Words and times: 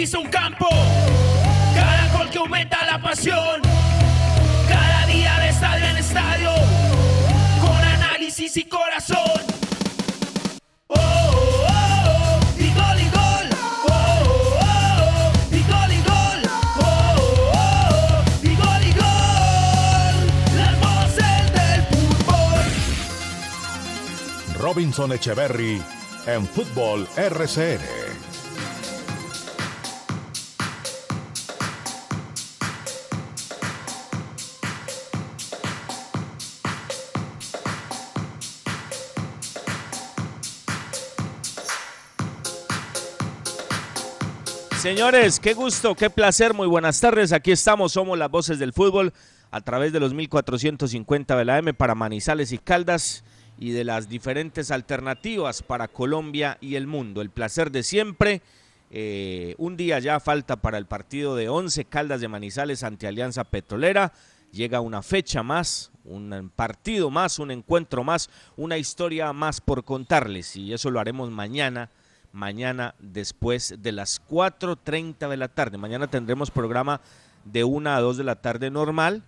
Pisa 0.00 0.18
un 0.18 0.28
campo, 0.28 0.66
cada 1.74 2.08
gol 2.16 2.30
que 2.30 2.38
aumenta 2.38 2.86
la 2.86 3.02
pasión, 3.02 3.60
cada 4.66 5.04
día 5.04 5.38
de 5.40 5.50
estadio 5.50 5.84
en 5.84 5.96
estadio, 5.98 6.50
con 7.60 7.76
análisis 7.76 8.56
y 8.56 8.64
corazón. 8.64 9.42
Oh, 10.86 10.96
oh, 10.96 11.66
oh, 11.68 12.40
y 12.58 12.72
gol 12.72 12.98
y 12.98 13.10
gol. 13.10 13.50
Oh, 13.88 14.24
oh, 14.56 14.62
oh, 14.62 15.54
y 15.54 15.62
gol 15.70 15.92
y 15.92 16.02
gol. 16.08 16.40
Oh, 16.78 16.82
oh, 17.52 17.52
oh, 17.52 18.24
y 18.42 18.54
gol 18.56 18.82
y 18.82 18.92
gol. 19.04 20.16
Las 20.56 20.80
voces 20.80 21.52
del 21.52 21.82
fútbol. 21.92 22.64
Robinson 24.60 25.12
Echeverry 25.12 25.82
en 26.26 26.46
Fútbol 26.46 27.06
RCN. 27.18 27.99
Señores, 44.80 45.40
qué 45.40 45.52
gusto, 45.52 45.94
qué 45.94 46.08
placer, 46.08 46.54
muy 46.54 46.66
buenas 46.66 46.98
tardes. 47.02 47.34
Aquí 47.34 47.52
estamos, 47.52 47.92
somos 47.92 48.18
las 48.18 48.30
voces 48.30 48.58
del 48.58 48.72
fútbol 48.72 49.12
a 49.50 49.60
través 49.60 49.92
de 49.92 50.00
los 50.00 50.14
1450 50.14 51.36
de 51.36 51.44
la 51.44 51.58
M 51.58 51.74
para 51.74 51.94
Manizales 51.94 52.50
y 52.50 52.56
Caldas 52.56 53.22
y 53.58 53.72
de 53.72 53.84
las 53.84 54.08
diferentes 54.08 54.70
alternativas 54.70 55.62
para 55.62 55.86
Colombia 55.88 56.56
y 56.62 56.76
el 56.76 56.86
mundo. 56.86 57.20
El 57.20 57.28
placer 57.28 57.70
de 57.70 57.82
siempre. 57.82 58.40
Eh, 58.90 59.54
un 59.58 59.76
día 59.76 59.98
ya 59.98 60.18
falta 60.18 60.56
para 60.56 60.78
el 60.78 60.86
partido 60.86 61.36
de 61.36 61.50
11 61.50 61.84
Caldas 61.84 62.22
de 62.22 62.28
Manizales 62.28 62.82
ante 62.82 63.06
Alianza 63.06 63.44
Petrolera. 63.44 64.14
Llega 64.50 64.80
una 64.80 65.02
fecha 65.02 65.42
más, 65.42 65.92
un 66.06 66.50
partido 66.56 67.10
más, 67.10 67.38
un 67.38 67.50
encuentro 67.50 68.02
más, 68.02 68.30
una 68.56 68.78
historia 68.78 69.34
más 69.34 69.60
por 69.60 69.84
contarles 69.84 70.56
y 70.56 70.72
eso 70.72 70.90
lo 70.90 71.00
haremos 71.00 71.30
mañana 71.30 71.90
mañana 72.32 72.94
después 72.98 73.74
de 73.78 73.92
las 73.92 74.22
4.30 74.28 75.28
de 75.28 75.36
la 75.36 75.48
tarde. 75.48 75.78
Mañana 75.78 76.08
tendremos 76.08 76.50
programa 76.50 77.00
de 77.44 77.64
1 77.64 77.90
a 77.90 78.00
2 78.00 78.16
de 78.16 78.24
la 78.24 78.36
tarde 78.36 78.70
normal 78.70 79.22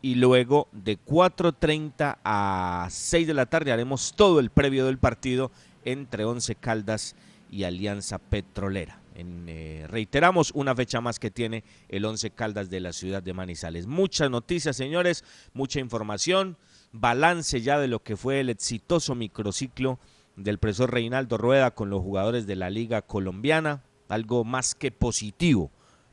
y 0.00 0.16
luego 0.16 0.68
de 0.72 0.98
4.30 0.98 2.18
a 2.24 2.88
6 2.90 3.26
de 3.26 3.34
la 3.34 3.46
tarde 3.46 3.72
haremos 3.72 4.14
todo 4.14 4.40
el 4.40 4.50
previo 4.50 4.86
del 4.86 4.98
partido 4.98 5.50
entre 5.84 6.24
Once 6.24 6.54
Caldas 6.56 7.14
y 7.50 7.64
Alianza 7.64 8.18
Petrolera. 8.18 8.98
Eh, 9.14 9.86
reiteramos 9.88 10.52
una 10.54 10.74
fecha 10.74 11.00
más 11.00 11.18
que 11.18 11.30
tiene 11.30 11.64
el 11.88 12.04
Once 12.04 12.30
Caldas 12.30 12.70
de 12.70 12.80
la 12.80 12.92
ciudad 12.92 13.22
de 13.22 13.34
Manizales. 13.34 13.86
Muchas 13.86 14.30
noticias, 14.30 14.76
señores, 14.76 15.24
mucha 15.52 15.78
información, 15.78 16.56
balance 16.92 17.60
ya 17.60 17.78
de 17.78 17.88
lo 17.88 18.02
que 18.02 18.16
fue 18.16 18.40
el 18.40 18.48
exitoso 18.48 19.14
microciclo 19.14 19.98
del 20.36 20.58
profesor 20.58 20.92
Reinaldo 20.92 21.38
Rueda 21.38 21.72
con 21.72 21.90
los 21.90 22.02
jugadores 22.02 22.46
de 22.46 22.56
la 22.56 22.70
Liga 22.70 23.02
Colombiana, 23.02 23.82
algo 24.08 24.44
más 24.44 24.74
que 24.74 24.90
positivo. 24.90 25.70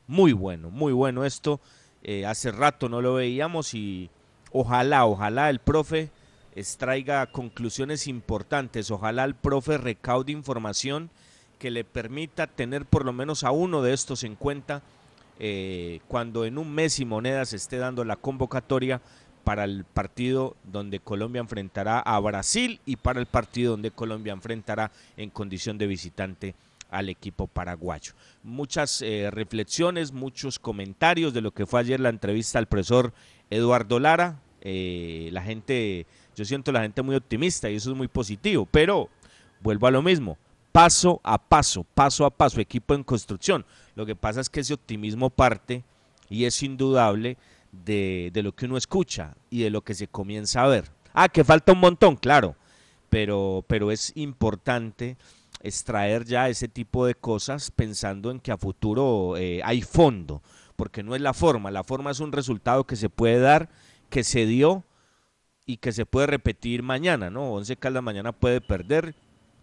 Muy 0.08 0.34
bueno, 0.34 0.70
muy 0.70 0.94
bueno 0.94 1.26
esto. 1.26 1.60
Eh, 2.04 2.26
hace 2.26 2.52
rato 2.52 2.90
no 2.90 3.02
lo 3.02 3.16
veíamos 3.16 3.74
y 3.74 4.10
ojalá, 4.52 5.06
ojalá 5.06 5.50
el 5.50 5.60
profe 5.60 6.12
extraiga 6.56 7.26
conclusiones 7.28 8.08
importantes, 8.08 8.92
ojalá 8.92 9.24
el 9.24 9.36
profe 9.36 9.78
recaude 9.78 10.32
información 10.32 11.10
que 11.58 11.72
le 11.72 11.84
permita 11.84 12.48
tener 12.48 12.86
por 12.86 13.06
lo 13.06 13.14
menos 13.14 13.44
a 13.44 13.52
uno 13.52 13.82
de 13.82 13.94
estos 13.94 14.24
en 14.24 14.36
cuenta 14.36 14.82
eh, 15.40 16.00
cuando 16.08 16.46
en 16.46 16.58
un 16.58 16.74
mes 16.74 17.00
y 17.00 17.06
monedas 17.06 17.54
esté 17.54 17.78
dando 17.78 18.04
la 18.04 18.16
convocatoria 18.16 19.02
para 19.50 19.64
el 19.64 19.84
partido 19.84 20.56
donde 20.64 21.00
Colombia 21.00 21.40
enfrentará 21.40 22.02
a 22.02 22.20
Brasil 22.20 22.80
y 22.86 22.98
para 22.98 23.20
el 23.20 23.26
partido 23.26 23.72
donde 23.72 23.90
Colombia 23.90 24.32
enfrentará 24.32 24.92
en 25.18 25.32
condición 25.32 25.80
de 25.80 25.88
visitante 25.88 26.54
al 26.92 27.10
equipo 27.10 27.48
paraguayo. 27.48 28.14
Muchas 28.44 29.02
eh, 29.02 29.32
reflexiones, 29.32 30.12
muchos 30.12 30.60
comentarios 30.60 31.34
de 31.34 31.42
lo 31.42 31.50
que 31.50 31.66
fue 31.66 31.80
ayer 31.80 32.00
la 32.00 32.10
entrevista 32.10 32.60
al 32.60 32.68
profesor 32.68 33.12
Eduardo 33.50 33.98
Lara. 33.98 34.40
Eh, 34.62 35.30
la 35.32 35.42
gente, 35.42 36.06
yo 36.36 36.46
siento 36.46 36.72
la 36.72 36.84
gente 36.84 37.02
muy 37.02 37.16
optimista 37.16 37.72
y 37.72 37.76
eso 37.78 37.90
es 37.90 37.98
muy 37.98 38.08
positivo, 38.08 38.68
pero 38.70 39.10
vuelvo 39.62 39.88
a 39.88 39.92
lo 39.92 40.04
mismo, 40.04 40.38
paso 40.72 41.22
a 41.24 41.40
paso, 41.40 41.88
paso 41.96 42.24
a 42.24 42.30
paso, 42.30 42.62
equipo 42.62 42.94
en 42.94 43.04
construcción. 43.04 43.66
Lo 43.96 44.06
que 44.06 44.16
pasa 44.16 44.42
es 44.42 44.50
que 44.52 44.60
ese 44.60 44.76
optimismo 44.76 45.32
parte 45.32 45.84
y 46.30 46.46
es 46.46 46.62
indudable 46.62 47.36
de, 47.72 48.30
de, 48.34 48.44
lo 48.44 48.54
que 48.54 48.66
uno 48.66 48.78
escucha 48.78 49.36
y 49.50 49.64
de 49.64 49.70
lo 49.70 49.82
que 49.82 49.94
se 49.94 50.08
comienza 50.08 50.64
a 50.64 50.68
ver. 50.68 50.92
Ah, 51.14 51.30
que 51.30 51.44
falta 51.44 51.74
un 51.74 51.80
montón, 51.80 52.16
claro, 52.16 52.56
pero, 53.10 53.64
pero 53.68 53.92
es 53.92 54.12
importante 54.16 55.18
extraer 55.62 56.26
ya 56.26 56.50
ese 56.50 56.68
tipo 56.68 57.06
de 57.06 57.16
cosas 57.16 57.72
pensando 57.72 58.32
en 58.32 58.40
que 58.40 58.52
a 58.52 58.58
futuro 58.58 59.36
eh, 59.38 59.62
hay 59.64 59.82
fondo, 59.82 60.42
porque 60.76 61.04
no 61.04 61.16
es 61.16 61.22
la 61.22 61.34
forma, 61.34 61.72
la 61.72 61.84
forma 61.84 62.12
es 62.12 62.20
un 62.20 62.32
resultado 62.32 62.86
que 62.86 62.96
se 62.96 63.10
puede 63.10 63.40
dar, 63.40 63.70
que 64.10 64.24
se 64.24 64.46
dio 64.46 64.84
y 65.66 65.78
que 65.78 65.92
se 65.92 66.06
puede 66.06 66.28
repetir 66.28 66.84
mañana, 66.84 67.30
¿no? 67.30 67.52
Once 67.52 67.76
Caldas 67.76 68.04
mañana 68.04 68.32
puede 68.32 68.62
perder 68.62 69.16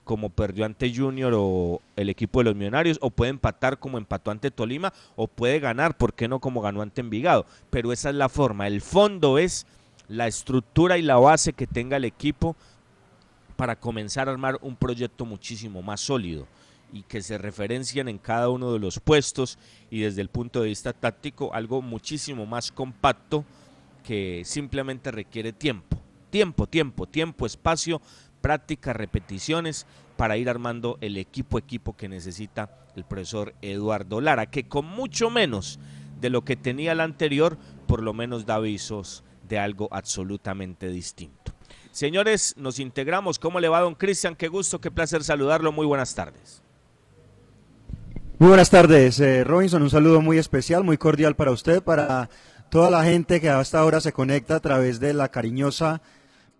como 0.07 0.31
perdió 0.31 0.65
ante 0.65 0.95
Junior 0.95 1.33
o 1.37 1.83
el 1.97 2.09
equipo 2.09 2.39
de 2.39 2.45
los 2.45 2.55
Millonarios, 2.55 2.97
o 3.03 3.11
puede 3.11 3.31
empatar 3.31 3.81
como 3.81 3.99
empató 3.99 4.31
ante 4.31 4.53
Tolima, 4.53 4.93
o 5.17 5.27
puede 5.27 5.59
ganar, 5.59 5.97
¿por 5.97 6.15
qué 6.15 6.29
no 6.29 6.39
como 6.39 6.63
ganó 6.63 6.81
ante 6.81 7.01
Envigado? 7.01 7.45
Pero 7.71 7.93
esa 7.93 8.11
es 8.11 8.15
la 8.15 8.29
forma, 8.29 8.69
el 8.69 8.81
fondo 8.81 9.37
es 9.37 9.67
la 10.07 10.29
estructura 10.29 10.97
y 10.97 11.03
la 11.03 11.17
base 11.17 11.55
que 11.55 11.67
tenga 11.67 11.97
el 11.97 12.05
equipo 12.05 12.55
para 13.57 13.75
comenzar 13.75 14.29
a 14.29 14.33
armar 14.33 14.61
un 14.63 14.77
proyecto 14.77 15.27
muchísimo 15.27 15.83
más 15.83 16.03
sólido 16.03 16.47
y 16.93 17.03
que 17.03 17.21
se 17.21 17.37
referencien 17.37 18.09
en 18.09 18.19
cada 18.19 18.49
uno 18.49 18.73
de 18.73 18.79
los 18.79 19.01
puestos 19.01 19.59
y 19.91 20.03
desde 20.03 20.23
el 20.23 20.29
punto 20.29 20.63
de 20.63 20.69
vista 20.69 20.93
táctico 20.93 21.53
algo 21.53 21.83
muchísimo 21.83 22.47
más 22.47 22.71
compacto 22.71 23.45
que 24.05 24.43
simplemente 24.45 25.11
requiere 25.11 25.53
tiempo, 25.53 26.01
tiempo, 26.31 26.69
tiempo, 26.69 27.09
tiempo, 27.09 27.45
espacio 27.45 28.01
prácticas, 28.47 28.95
repeticiones 28.95 29.87
para 30.17 30.37
ir 30.37 30.49
armando 30.49 30.99
el 31.01 31.17
equipo 31.17 31.59
equipo 31.59 31.97
que 31.97 32.09
necesita 32.09 32.71
el 32.97 33.05
profesor 33.05 33.55
Eduardo 33.63 34.21
Lara, 34.21 34.47
que 34.47 34.69
con 34.69 34.87
mucho 34.87 35.31
menos 35.31 35.79
de 36.21 36.31
lo 36.31 36.45
que 36.45 36.57
tenía 36.57 36.93
el 36.93 37.01
anterior, 37.01 37.59
por 37.87 38.03
lo 38.03 38.15
menos 38.15 38.47
da 38.47 38.57
avisos 38.57 39.23
de 39.49 39.59
algo 39.59 39.89
absolutamente 39.93 40.89
distinto. 40.89 41.53
Señores, 41.93 42.55
nos 42.59 42.79
integramos. 42.79 43.39
¿Cómo 43.39 43.61
le 43.61 43.69
va, 43.69 43.81
don 43.81 43.95
Cristian? 43.95 44.37
Qué 44.37 44.49
gusto, 44.49 44.81
qué 44.81 44.91
placer 44.91 45.25
saludarlo. 45.25 45.73
Muy 45.73 45.87
buenas 45.87 46.15
tardes. 46.15 46.63
Muy 48.39 48.49
buenas 48.49 48.69
tardes, 48.69 49.19
eh, 49.19 49.45
Robinson. 49.45 49.83
Un 49.83 49.89
saludo 49.89 50.21
muy 50.21 50.37
especial, 50.37 50.85
muy 50.85 50.99
cordial 50.99 51.37
para 51.37 51.53
usted, 51.53 51.83
para 51.83 52.29
toda 52.69 52.91
la 52.91 53.03
gente 53.05 53.41
que 53.41 53.49
hasta 53.49 53.79
ahora 53.79 54.03
se 54.03 54.13
conecta 54.13 54.57
a 54.57 54.61
través 54.61 55.01
de 55.01 55.15
la 55.15 55.31
cariñosa 55.31 56.03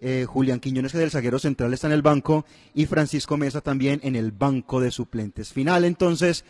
Eh, 0.00 0.26
Julián 0.28 0.60
Quiñones, 0.60 0.92
que 0.92 0.98
del 0.98 1.10
zaguero 1.10 1.40
central 1.40 1.74
está 1.74 1.88
en 1.88 1.92
el 1.92 2.02
banco, 2.02 2.46
y 2.72 2.86
Francisco 2.86 3.36
Mesa 3.36 3.60
también 3.60 3.98
en 4.04 4.14
el 4.14 4.30
banco 4.30 4.80
de 4.80 4.92
suplentes. 4.92 5.52
Final 5.52 5.84
entonces 5.84 6.44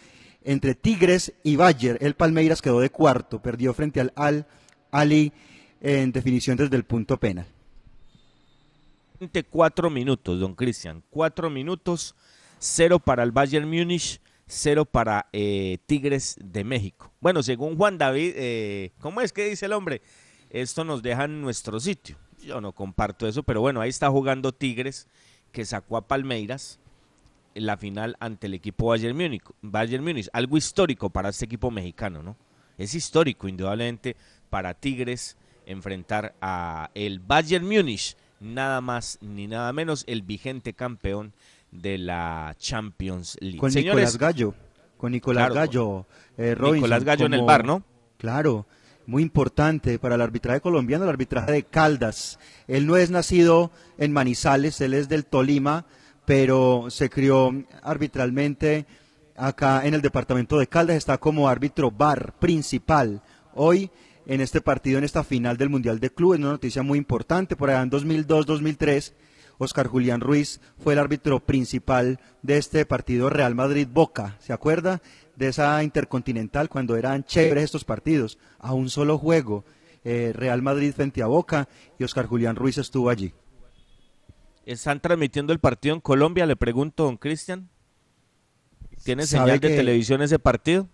entre 0.45 0.75
Tigres 0.75 1.33
y 1.43 1.57
Bayer. 1.57 1.99
El 2.01 2.15
Palmeiras 2.15 2.63
quedó 2.63 2.81
de 2.81 2.91
cuarto, 2.91 3.41
perdió 3.41 3.73
frente 3.73 4.01
al 4.01 4.13
Al 4.17 4.47
Ali 4.91 5.33
en 5.81 6.13
definición 6.13 6.57
desde 6.57 6.77
el 6.77 6.85
punto 6.85 7.19
penal. 7.19 7.47
Cuatro 9.51 9.91
minutos, 9.91 10.39
don 10.39 10.55
Cristian. 10.55 11.03
Cuatro 11.11 11.51
minutos, 11.51 12.15
cero 12.59 12.99
para 12.99 13.23
el 13.23 13.33
Bayern 13.33 13.69
Múnich, 13.69 14.21
cero 14.47 14.85
para 14.85 15.29
eh, 15.33 15.79
Tigres 15.87 16.37
de 16.41 16.63
México. 16.63 17.13
Bueno, 17.21 17.43
según 17.43 17.77
Juan 17.77 17.99
David, 17.99 18.33
eh, 18.37 18.93
¿cómo 19.01 19.21
es 19.21 19.33
que 19.33 19.49
dice 19.49 19.67
el 19.67 19.73
hombre? 19.73 20.03
Esto 20.51 20.85
nos 20.85 21.03
deja 21.03 21.25
en 21.25 21.41
nuestro 21.41 21.81
sitio. 21.81 22.17
Yo 22.45 22.61
no 22.61 22.73
comparto 22.73 23.27
eso, 23.27 23.43
pero 23.43 23.61
bueno, 23.61 23.81
ahí 23.81 23.91
está 23.91 24.09
jugando 24.09 24.53
Tigres, 24.53 25.09
que 25.51 25.65
sacó 25.65 25.97
a 25.97 26.07
Palmeiras 26.07 26.79
en 27.55 27.67
la 27.67 27.77
final 27.77 28.17
ante 28.21 28.47
el 28.47 28.55
equipo 28.55 28.87
Bayern 28.87 29.17
Múnich, 29.17 29.43
Bayern 29.61 30.05
Múnich. 30.05 30.29
Algo 30.33 30.57
histórico 30.57 31.11
para 31.11 31.31
este 31.31 31.45
equipo 31.45 31.71
mexicano, 31.73 32.23
¿no? 32.23 32.37
Es 32.79 32.95
histórico, 32.95 33.49
indudablemente, 33.49 34.17
para 34.49 34.75
Tigres 34.75 35.37
enfrentar 35.67 36.35
a 36.41 36.91
el 36.95 37.19
Bayern 37.19 37.67
Múnich, 37.67 38.17
nada 38.41 38.81
más 38.81 39.19
ni 39.21 39.47
nada 39.47 39.73
menos 39.73 40.05
el 40.07 40.23
vigente 40.23 40.73
campeón 40.73 41.33
de 41.71 41.99
la 41.99 42.55
Champions 42.59 43.37
League. 43.41 43.59
Con 43.59 43.73
Nicolás 43.73 44.19
Gallo, 44.19 44.55
con 44.97 45.13
Nicolás 45.13 45.53
Gallo, 45.53 46.07
eh, 46.37 46.57
Nicolás 46.59 47.05
Gallo 47.05 47.27
en 47.27 47.35
el 47.35 47.43
bar, 47.43 47.65
¿no? 47.65 47.83
Claro, 48.17 48.67
muy 49.07 49.23
importante 49.23 49.99
para 49.99 50.17
el 50.17 50.21
arbitraje 50.21 50.61
colombiano, 50.61 51.05
el 51.05 51.11
arbitraje 51.11 51.53
de 51.53 51.63
Caldas. 51.63 52.39
Él 52.67 52.87
no 52.87 52.97
es 52.97 53.11
nacido 53.11 53.71
en 53.97 54.13
Manizales, 54.13 54.81
él 54.81 54.95
es 54.95 55.09
del 55.09 55.25
Tolima, 55.25 55.87
pero 56.25 56.87
se 56.91 57.09
crió 57.09 57.53
arbitralmente 57.83 58.87
acá 59.37 59.87
en 59.87 59.95
el 59.95 60.03
departamento 60.03 60.59
de 60.59 60.67
Caldas, 60.67 60.97
está 60.97 61.17
como 61.19 61.49
árbitro 61.49 61.91
bar 61.91 62.35
principal. 62.39 63.23
Hoy 63.55 63.91
en 64.29 64.41
este 64.43 64.61
partido, 64.61 64.99
en 64.99 65.05
esta 65.05 65.25
final 65.25 65.57
del 65.57 65.71
Mundial 65.71 65.99
de 65.99 66.11
Clubes, 66.11 66.39
una 66.39 66.51
noticia 66.51 66.83
muy 66.83 66.99
importante, 66.99 67.57
por 67.57 67.71
allá 67.71 67.83
en 67.83 67.91
2002-2003 67.91 69.15
Oscar 69.59 69.89
Julián 69.89 70.21
Ruiz 70.21 70.61
fue 70.79 70.93
el 70.93 71.01
árbitro 71.01 71.41
principal 71.41 72.21
de 72.43 72.59
este 72.59 72.87
partido 72.87 73.29
Real 73.29 73.55
Madrid-Boca. 73.55 74.37
¿Se 74.39 74.53
acuerda 74.53 75.03
de 75.35 75.49
esa 75.49 75.83
intercontinental 75.83 76.69
cuando 76.69 76.97
eran 76.97 77.25
chéveres 77.25 77.65
estos 77.65 77.85
partidos? 77.85 78.39
A 78.59 78.73
un 78.73 78.89
solo 78.89 79.19
juego. 79.19 79.65
Eh, 80.05 80.33
Real 80.35 80.63
Madrid 80.63 80.93
frente 80.95 81.23
a 81.23 81.27
Boca 81.27 81.69
y 81.99 82.05
Oscar 82.05 82.27
Julián 82.27 82.55
Ruiz 82.55 82.79
estuvo 82.79 83.11
allí. 83.11 83.33
¿Están 84.65 85.01
transmitiendo 85.01 85.53
el 85.53 85.59
partido 85.59 85.95
en 85.95 86.01
Colombia? 86.01 86.47
Le 86.47 86.55
pregunto, 86.55 87.05
don 87.05 87.17
Cristian. 87.17 87.69
¿Tiene 89.03 89.27
señal 89.27 89.59
de 89.59 89.71
televisión 89.71 90.23
ese 90.23 90.39
partido? 90.39 90.89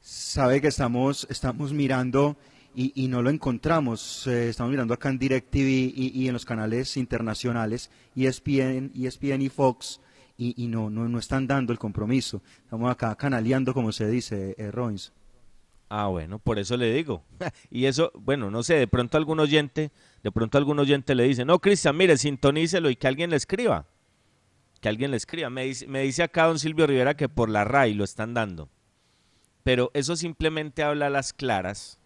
Sabe 0.00 0.60
que 0.60 0.68
estamos, 0.68 1.26
estamos 1.30 1.72
mirando 1.72 2.36
y, 2.74 3.08
no 3.08 3.22
lo 3.22 3.30
encontramos. 3.30 4.26
Estamos 4.26 4.70
mirando 4.70 4.94
acá 4.94 5.08
en 5.08 5.18
DirecTV 5.18 5.92
y, 5.94 6.12
y 6.14 6.26
en 6.26 6.32
los 6.32 6.44
canales 6.44 6.96
internacionales, 6.96 7.90
ESPN, 8.16 8.92
ESPN 8.94 9.42
y 9.42 9.48
Fox, 9.48 10.00
y, 10.36 10.66
no, 10.66 10.90
no, 10.90 11.08
no 11.08 11.18
están 11.18 11.46
dando 11.46 11.72
el 11.72 11.78
compromiso. 11.78 12.42
Estamos 12.64 12.90
acá 12.90 13.14
canaleando, 13.14 13.72
como 13.72 13.92
se 13.92 14.08
dice, 14.08 14.54
eh, 14.58 14.72
Ah, 15.88 16.08
bueno, 16.08 16.38
por 16.40 16.58
eso 16.58 16.76
le 16.76 16.92
digo. 16.92 17.22
y 17.70 17.84
eso, 17.84 18.10
bueno, 18.16 18.50
no 18.50 18.62
sé, 18.62 18.74
de 18.74 18.88
pronto 18.88 19.16
algún 19.16 19.38
oyente, 19.38 19.92
de 20.22 20.32
pronto 20.32 20.58
algún 20.58 20.78
oyente 20.80 21.14
le 21.14 21.24
dice, 21.24 21.44
no, 21.44 21.60
Cristian, 21.60 21.96
mire, 21.96 22.16
sintonícelo 22.16 22.90
y 22.90 22.96
que 22.96 23.06
alguien 23.06 23.30
le 23.30 23.36
escriba. 23.36 23.86
Que 24.80 24.88
alguien 24.88 25.12
le 25.12 25.16
escriba. 25.16 25.50
Me 25.50 25.64
dice, 25.64 25.86
me 25.86 26.02
dice 26.02 26.24
acá 26.24 26.46
don 26.46 26.58
Silvio 26.58 26.86
Rivera 26.86 27.16
que 27.16 27.28
por 27.28 27.48
la 27.48 27.64
RAI 27.64 27.94
lo 27.94 28.02
están 28.02 28.34
dando. 28.34 28.68
Pero 29.62 29.90
eso 29.94 30.16
simplemente 30.16 30.82
habla 30.82 31.06
a 31.06 31.10
las 31.10 31.32
claras 31.32 31.98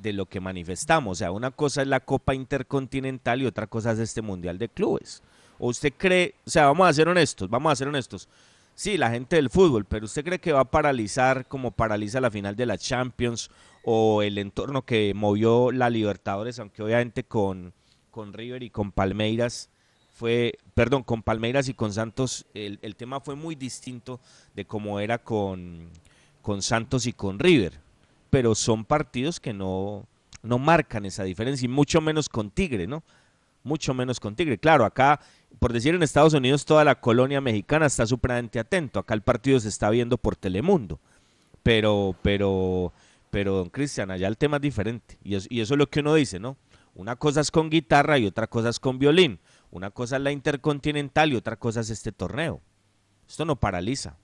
de 0.00 0.12
lo 0.12 0.26
que 0.26 0.40
manifestamos. 0.40 1.12
O 1.12 1.14
sea, 1.14 1.30
una 1.30 1.50
cosa 1.50 1.82
es 1.82 1.88
la 1.88 2.00
Copa 2.00 2.34
Intercontinental 2.34 3.42
y 3.42 3.46
otra 3.46 3.66
cosa 3.66 3.92
es 3.92 3.98
este 3.98 4.22
Mundial 4.22 4.58
de 4.58 4.68
Clubes. 4.68 5.22
¿O 5.58 5.68
usted 5.68 5.92
cree, 5.96 6.34
o 6.46 6.50
sea, 6.50 6.66
vamos 6.66 6.88
a 6.88 6.92
ser 6.92 7.08
honestos, 7.08 7.50
vamos 7.50 7.72
a 7.72 7.76
ser 7.76 7.88
honestos. 7.88 8.28
Sí, 8.74 8.96
la 8.96 9.10
gente 9.10 9.36
del 9.36 9.50
fútbol, 9.50 9.84
pero 9.84 10.04
¿usted 10.04 10.24
cree 10.24 10.38
que 10.38 10.52
va 10.52 10.60
a 10.60 10.70
paralizar 10.70 11.46
como 11.48 11.72
paraliza 11.72 12.20
la 12.20 12.30
final 12.30 12.54
de 12.54 12.66
la 12.66 12.78
Champions 12.78 13.50
o 13.82 14.22
el 14.22 14.38
entorno 14.38 14.82
que 14.82 15.12
movió 15.14 15.72
la 15.72 15.90
Libertadores, 15.90 16.60
aunque 16.60 16.82
obviamente 16.82 17.24
con, 17.24 17.72
con 18.12 18.32
River 18.32 18.62
y 18.62 18.70
con 18.70 18.92
Palmeiras 18.92 19.68
fue, 20.14 20.58
perdón, 20.74 21.02
con 21.02 21.22
Palmeiras 21.22 21.68
y 21.68 21.74
con 21.74 21.92
Santos 21.92 22.46
el, 22.54 22.78
el 22.82 22.96
tema 22.96 23.20
fue 23.20 23.34
muy 23.34 23.54
distinto 23.54 24.20
de 24.54 24.64
cómo 24.64 25.00
era 25.00 25.18
con, 25.18 25.88
con 26.42 26.62
Santos 26.62 27.06
y 27.06 27.12
con 27.12 27.38
River 27.38 27.87
pero 28.30 28.54
son 28.54 28.84
partidos 28.84 29.40
que 29.40 29.52
no, 29.52 30.06
no 30.42 30.58
marcan 30.58 31.04
esa 31.04 31.24
diferencia, 31.24 31.66
y 31.66 31.68
mucho 31.68 32.00
menos 32.00 32.28
con 32.28 32.50
Tigre, 32.50 32.86
¿no? 32.86 33.02
Mucho 33.64 33.94
menos 33.94 34.20
con 34.20 34.36
Tigre. 34.36 34.58
Claro, 34.58 34.84
acá, 34.84 35.20
por 35.58 35.72
decir 35.72 35.94
en 35.94 36.02
Estados 36.02 36.34
Unidos, 36.34 36.64
toda 36.64 36.84
la 36.84 37.00
colonia 37.00 37.40
mexicana 37.40 37.86
está 37.86 38.06
supremamente 38.06 38.58
atento. 38.58 39.00
Acá 39.00 39.14
el 39.14 39.22
partido 39.22 39.58
se 39.60 39.68
está 39.68 39.90
viendo 39.90 40.16
por 40.16 40.36
Telemundo. 40.36 41.00
Pero, 41.62 42.14
pero, 42.22 42.92
pero, 43.30 43.56
don 43.56 43.68
Cristian, 43.68 44.10
allá 44.10 44.28
el 44.28 44.38
tema 44.38 44.56
es 44.56 44.62
diferente. 44.62 45.18
Y, 45.22 45.34
y 45.54 45.60
eso 45.60 45.74
es 45.74 45.78
lo 45.78 45.88
que 45.88 46.00
uno 46.00 46.14
dice, 46.14 46.38
¿no? 46.38 46.56
Una 46.94 47.16
cosa 47.16 47.40
es 47.40 47.50
con 47.50 47.68
guitarra 47.68 48.18
y 48.18 48.26
otra 48.26 48.46
cosa 48.46 48.70
es 48.70 48.80
con 48.80 48.98
violín. 48.98 49.40
Una 49.70 49.90
cosa 49.90 50.16
es 50.16 50.22
la 50.22 50.32
intercontinental 50.32 51.32
y 51.32 51.36
otra 51.36 51.56
cosa 51.56 51.80
es 51.80 51.90
este 51.90 52.12
torneo. 52.12 52.60
Esto 53.28 53.44
no 53.44 53.56
paraliza 53.56 54.16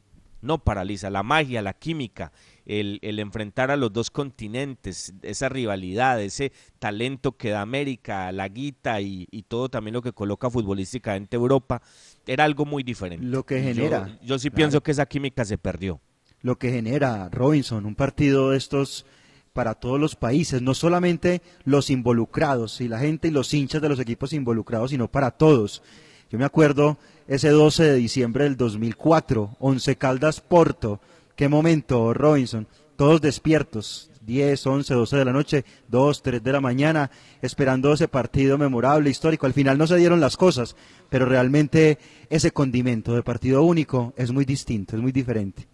no 0.44 0.58
paraliza. 0.58 1.10
La 1.10 1.22
magia, 1.22 1.62
la 1.62 1.72
química, 1.72 2.30
el, 2.66 3.18
enfrentar 3.18 3.70
a 3.70 3.76
los 3.76 3.92
dos 3.92 4.10
continentes, 4.10 5.14
esa 5.22 5.48
rivalidad, 5.48 6.20
ese 6.20 6.52
talento 6.78 7.36
que 7.36 7.50
da 7.50 7.60
América, 7.60 8.32
la 8.32 8.48
guita 8.48 9.00
y, 9.00 9.26
todo 9.48 9.68
también 9.68 9.94
lo 9.94 10.02
que 10.02 10.12
coloca 10.12 10.50
futbolísticamente 10.50 11.36
Europa, 11.36 11.82
era 12.26 12.44
algo 12.44 12.64
muy 12.64 12.82
diferente. 12.82 13.24
Lo 13.24 13.44
que 13.44 13.62
genera. 13.62 14.18
Yo, 14.22 14.38
sí 14.38 14.50
pienso 14.50 14.82
que 14.82 14.92
esa 14.92 15.06
química 15.06 15.44
se 15.44 15.58
perdió. 15.58 16.00
Lo 16.40 16.58
que 16.58 16.70
genera, 16.70 17.28
Robinson, 17.30 17.86
un 17.86 17.94
partido 17.94 18.50
de 18.50 18.58
estos 18.58 19.06
para 19.52 19.74
todos 19.74 20.00
los 20.00 20.16
países, 20.16 20.60
no 20.60 20.74
solamente 20.74 21.40
los 21.64 21.88
involucrados 21.88 22.80
y 22.80 22.88
la 22.88 22.98
gente 22.98 23.28
y 23.28 23.30
los 23.30 23.54
hinchas 23.54 23.80
de 23.80 23.88
los 23.88 24.00
equipos 24.00 24.32
involucrados, 24.32 24.90
sino 24.90 25.08
para 25.08 25.30
todos. 25.30 25.82
Yo 26.30 26.38
me 26.38 26.44
acuerdo 26.44 26.98
ese 27.28 27.50
12 27.50 27.84
de 27.84 27.94
diciembre 27.94 28.44
del 28.44 28.56
2004, 28.56 29.56
Once 29.60 29.96
Caldas 29.96 30.40
Porto. 30.40 31.00
Qué 31.36 31.48
momento, 31.48 32.14
Robinson. 32.14 32.68
Todos 32.96 33.20
despiertos, 33.20 34.10
10, 34.20 34.66
11, 34.66 34.94
12 34.94 35.16
de 35.16 35.24
la 35.24 35.32
noche, 35.32 35.64
2, 35.88 36.22
3 36.22 36.42
de 36.42 36.52
la 36.52 36.60
mañana, 36.60 37.10
esperando 37.42 37.92
ese 37.92 38.06
partido 38.06 38.56
memorable, 38.56 39.10
histórico. 39.10 39.46
Al 39.46 39.52
final 39.52 39.76
no 39.76 39.86
se 39.88 39.96
dieron 39.96 40.20
las 40.20 40.36
cosas, 40.36 40.76
pero 41.10 41.26
realmente 41.26 41.98
ese 42.30 42.52
condimento 42.52 43.14
de 43.14 43.24
partido 43.24 43.64
único 43.64 44.14
es 44.16 44.30
muy 44.30 44.44
distinto, 44.44 44.94
es 44.94 45.02
muy 45.02 45.10
diferente. 45.10 45.66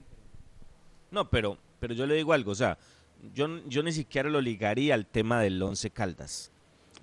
No, 1.10 1.28
pero, 1.28 1.58
pero 1.78 1.92
yo 1.92 2.06
le 2.06 2.14
digo 2.14 2.32
algo, 2.32 2.52
o 2.52 2.54
sea, 2.54 2.78
yo, 3.34 3.46
yo 3.66 3.82
ni 3.82 3.92
siquiera 3.92 4.30
lo 4.30 4.40
ligaría 4.40 4.94
al 4.94 5.06
tema 5.06 5.40
del 5.40 5.62
Once 5.62 5.90
Caldas 5.90 6.52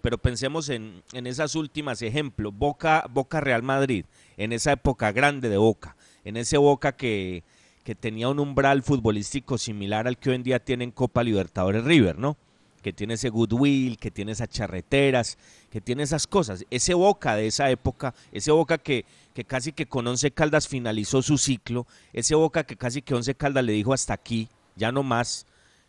pero 0.02 0.20
pensemos 0.20 0.70
en, 0.70 1.04
en 1.12 1.28
esas 1.28 1.56
últimas 1.56 2.02
ejemplos, 2.02 2.54
Boca, 2.56 3.06
Boca 3.10 3.42
Real 3.42 3.64
Madrid, 3.64 4.06
en 4.38 4.54
esa 4.54 4.72
época 4.72 5.12
grande 5.12 5.50
de 5.50 5.58
Boca, 5.58 5.98
en 6.24 6.38
ese 6.38 6.58
Boca 6.58 6.96
que, 6.96 7.44
que 7.88 7.96
tenía 7.96 8.28
un 8.28 8.38
umbral 8.42 8.84
futbolístico 8.84 9.58
similar 9.58 10.10
al 10.10 10.18
que 10.18 10.30
hoy 10.30 10.36
en 10.36 10.44
día 10.44 10.60
tiene 10.60 10.84
en 10.84 10.92
Copa 10.92 11.24
Libertadores 11.24 11.86
River, 11.86 12.20
¿no? 12.20 12.36
Que 12.84 12.92
tiene 12.92 13.14
ese 13.14 13.30
goodwill, 13.30 13.98
que 13.98 14.12
tiene 14.12 14.34
esas 14.34 14.50
charreteras, 14.50 15.38
que 15.72 15.80
tiene 15.80 16.04
esas 16.04 16.28
cosas. 16.28 16.66
Ese 16.70 16.94
Boca 16.94 17.38
de 17.38 17.48
esa 17.48 17.72
época, 17.72 18.14
ese 18.34 18.52
Boca 18.52 18.78
que, 18.78 19.06
que 19.34 19.46
casi 19.46 19.72
que 19.72 19.86
con 19.86 20.06
Once 20.06 20.30
Caldas 20.32 20.68
finalizó 20.68 21.22
su 21.22 21.38
ciclo, 21.38 21.88
ese 22.12 22.36
Boca 22.36 22.66
que 22.66 22.76
casi 22.76 23.02
que 23.02 23.16
Once 23.16 23.34
Caldas 23.36 23.64
le 23.64 23.72
dijo 23.72 23.94
hasta 23.94 24.14
aquí, 24.14 24.50
ya 24.76 24.92
no 24.92 25.02
más, 25.02 25.46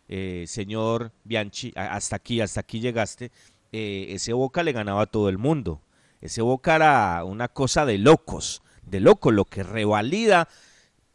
eh, 0.07 0.45
señor 0.47 1.11
Bianchi, 1.25 1.73
hasta 1.75 2.15
aquí, 2.15 2.39
hasta 2.39 2.61
aquí 2.61 2.79
llegaste, 2.79 3.29
eh, 3.73 4.05
ese 4.11 4.31
Boca 4.31 4.63
le 4.63 4.71
ganaba 4.71 5.01
a 5.01 5.05
todo 5.05 5.27
el 5.27 5.37
mundo. 5.37 5.81
Ese 6.21 6.41
Boca 6.41 6.77
era 6.77 7.25
una 7.25 7.49
cosa 7.49 7.85
de 7.85 7.97
locos, 7.97 8.61
de 8.83 9.01
locos, 9.01 9.33
lo 9.33 9.43
que 9.43 9.63
revalida 9.63 10.47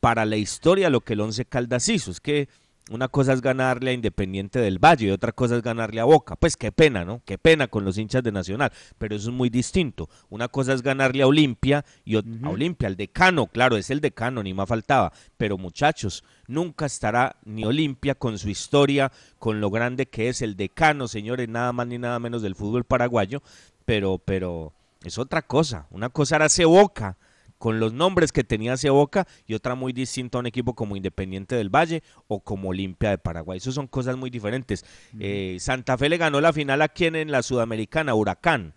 para 0.05 0.27
la 0.27 0.37
historia 0.37 0.91
lo 0.91 1.01
que 1.01 1.15
el 1.15 1.21
Once 1.23 1.47
Caldas 1.47 1.89
hizo. 1.89 2.11
Es 2.11 2.21
que 2.21 2.51
una 2.91 3.09
cosa 3.09 3.33
es 3.33 3.41
ganarle 3.41 3.91
a 3.91 3.95
Independiente 3.95 4.59
del 4.59 4.79
Valle 4.79 5.07
y 5.07 5.11
otra 5.11 5.33
cosa 5.33 5.57
es 5.57 5.63
ganarle 5.63 5.99
a 5.99 6.05
Boca. 6.05 6.37
Pues 6.37 6.59
qué 6.59 6.73
pena, 6.73 7.07
¿no? 7.07 7.23
Qué 7.25 7.39
pena 7.39 7.69
con 7.69 7.87
los 7.87 7.97
hinchas 7.97 8.23
de 8.23 8.31
Nacional, 8.31 8.71
pero 8.99 9.17
eso 9.17 9.31
es 9.31 9.35
muy 9.35 9.49
distinto. 9.49 10.11
Una 10.29 10.49
cosa 10.49 10.75
es 10.75 10.83
ganarle 10.83 11.23
a 11.23 11.27
Olimpia 11.27 11.87
y 12.05 12.17
a 12.17 12.23
Olimpia, 12.47 12.89
al 12.89 12.97
decano, 12.97 13.47
claro, 13.47 13.79
es 13.79 13.89
el 13.89 14.03
decano, 14.03 14.43
ni 14.43 14.53
más 14.53 14.69
faltaba. 14.69 15.11
Pero 15.39 15.57
muchachos, 15.57 16.23
nunca 16.49 16.85
estará 16.85 17.37
ni 17.47 17.65
Olimpia 17.65 18.15
con 18.15 18.37
su 18.37 18.51
historia, 18.51 19.11
con 19.39 19.63
lo 19.63 19.71
grande 19.71 20.05
que 20.05 20.29
es 20.29 20.43
el 20.43 20.55
decano, 20.55 21.09
señores, 21.09 21.49
nada 21.49 21.73
más 21.73 21.87
ni 21.87 21.97
nada 21.97 22.19
menos 22.19 22.43
del 22.43 22.57
fútbol 22.57 22.85
paraguayo, 22.85 23.43
pero, 23.87 24.21
pero 24.23 24.75
es 25.03 25.17
otra 25.17 25.41
cosa. 25.41 25.87
Una 25.91 26.11
cosa 26.11 26.37
era 26.37 26.45
ese 26.45 26.67
Boca 26.67 27.17
con 27.65 27.81
los 27.81 27.95
nombres 27.95 28.31
que 28.31 28.45
tenía 28.45 28.75
ese 28.75 28.91
Boca 28.91 29.27
y 29.47 29.55
otra 29.55 29.75
muy 29.75 29.95
distinta 29.95 30.37
a 30.37 30.41
un 30.41 30.47
equipo 30.47 30.75
como 30.75 30.97
Independiente 30.97 31.57
del 31.57 31.75
Valle 31.75 32.03
o 32.29 32.41
como 32.41 32.69
Olimpia 32.69 33.09
de 33.09 33.17
Paraguay. 33.17 33.57
Eso 33.57 33.73
son 33.73 33.87
cosas 33.87 34.19
muy 34.19 34.29
diferentes. 34.29 34.85
Eh, 35.19 35.57
Santa 35.61 35.97
Fe 35.97 36.11
le 36.11 36.19
ganó 36.19 36.43
la 36.43 36.53
final 36.53 36.83
a 36.83 36.89
quien 36.89 37.17
en 37.17 37.33
la 37.33 37.43
Sudamericana, 37.43 38.15
Huracán. 38.15 38.75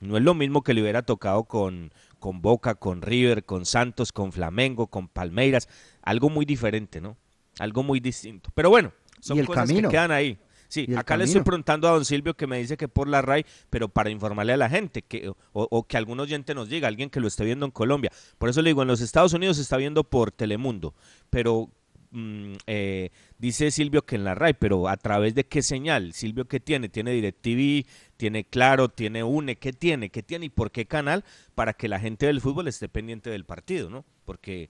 No 0.00 0.18
es 0.18 0.22
lo 0.22 0.34
mismo 0.34 0.62
que 0.62 0.74
le 0.74 0.82
hubiera 0.82 1.00
tocado 1.00 1.44
con, 1.44 1.90
con 2.18 2.42
Boca, 2.42 2.74
con 2.74 3.00
River, 3.00 3.46
con 3.46 3.64
Santos, 3.64 4.12
con 4.12 4.30
Flamengo, 4.30 4.88
con 4.88 5.08
Palmeiras. 5.08 5.66
Algo 6.02 6.28
muy 6.28 6.44
diferente, 6.44 7.00
¿no? 7.00 7.16
Algo 7.58 7.82
muy 7.82 7.98
distinto. 7.98 8.50
Pero 8.54 8.68
bueno, 8.68 8.92
son 9.20 9.42
cosas 9.46 9.72
que 9.72 9.88
quedan 9.88 10.10
ahí. 10.10 10.38
Sí, 10.68 10.86
acá 10.96 11.16
le 11.16 11.24
estoy 11.24 11.42
preguntando 11.42 11.88
a 11.88 11.92
don 11.92 12.04
Silvio 12.04 12.34
que 12.34 12.46
me 12.46 12.58
dice 12.58 12.76
que 12.76 12.88
por 12.88 13.08
la 13.08 13.22
RAI, 13.22 13.44
pero 13.70 13.88
para 13.88 14.10
informarle 14.10 14.52
a 14.52 14.56
la 14.58 14.68
gente, 14.68 15.02
que, 15.02 15.32
o, 15.52 15.86
que 15.86 15.96
algún 15.96 16.20
oyente 16.20 16.54
nos 16.54 16.68
diga, 16.68 16.88
alguien 16.88 17.08
que 17.08 17.20
lo 17.20 17.26
esté 17.26 17.44
viendo 17.44 17.64
en 17.64 17.72
Colombia. 17.72 18.12
Por 18.36 18.50
eso 18.50 18.60
le 18.60 18.70
digo, 18.70 18.82
en 18.82 18.88
los 18.88 19.00
Estados 19.00 19.32
Unidos 19.32 19.56
se 19.56 19.62
está 19.62 19.78
viendo 19.78 20.04
por 20.04 20.30
Telemundo, 20.30 20.94
pero 21.30 21.70
mm, 22.10 22.52
eh, 22.66 23.10
dice 23.38 23.70
Silvio 23.70 24.04
que 24.04 24.16
en 24.16 24.24
la 24.24 24.34
RAI, 24.34 24.54
pero 24.54 24.88
a 24.88 24.98
través 24.98 25.34
de 25.34 25.44
qué 25.44 25.62
señal, 25.62 26.12
Silvio 26.12 26.44
qué 26.44 26.60
tiene, 26.60 26.90
tiene 26.90 27.12
DirecTV, 27.12 27.86
tiene 28.18 28.44
Claro, 28.44 28.90
tiene 28.90 29.24
UNE, 29.24 29.56
qué 29.56 29.72
tiene, 29.72 30.10
qué 30.10 30.22
tiene 30.22 30.46
y 30.46 30.50
por 30.50 30.70
qué 30.70 30.84
canal 30.84 31.24
para 31.54 31.72
que 31.72 31.88
la 31.88 31.98
gente 31.98 32.26
del 32.26 32.42
fútbol 32.42 32.68
esté 32.68 32.90
pendiente 32.90 33.30
del 33.30 33.46
partido, 33.46 33.88
¿no? 33.88 34.04
Porque 34.26 34.68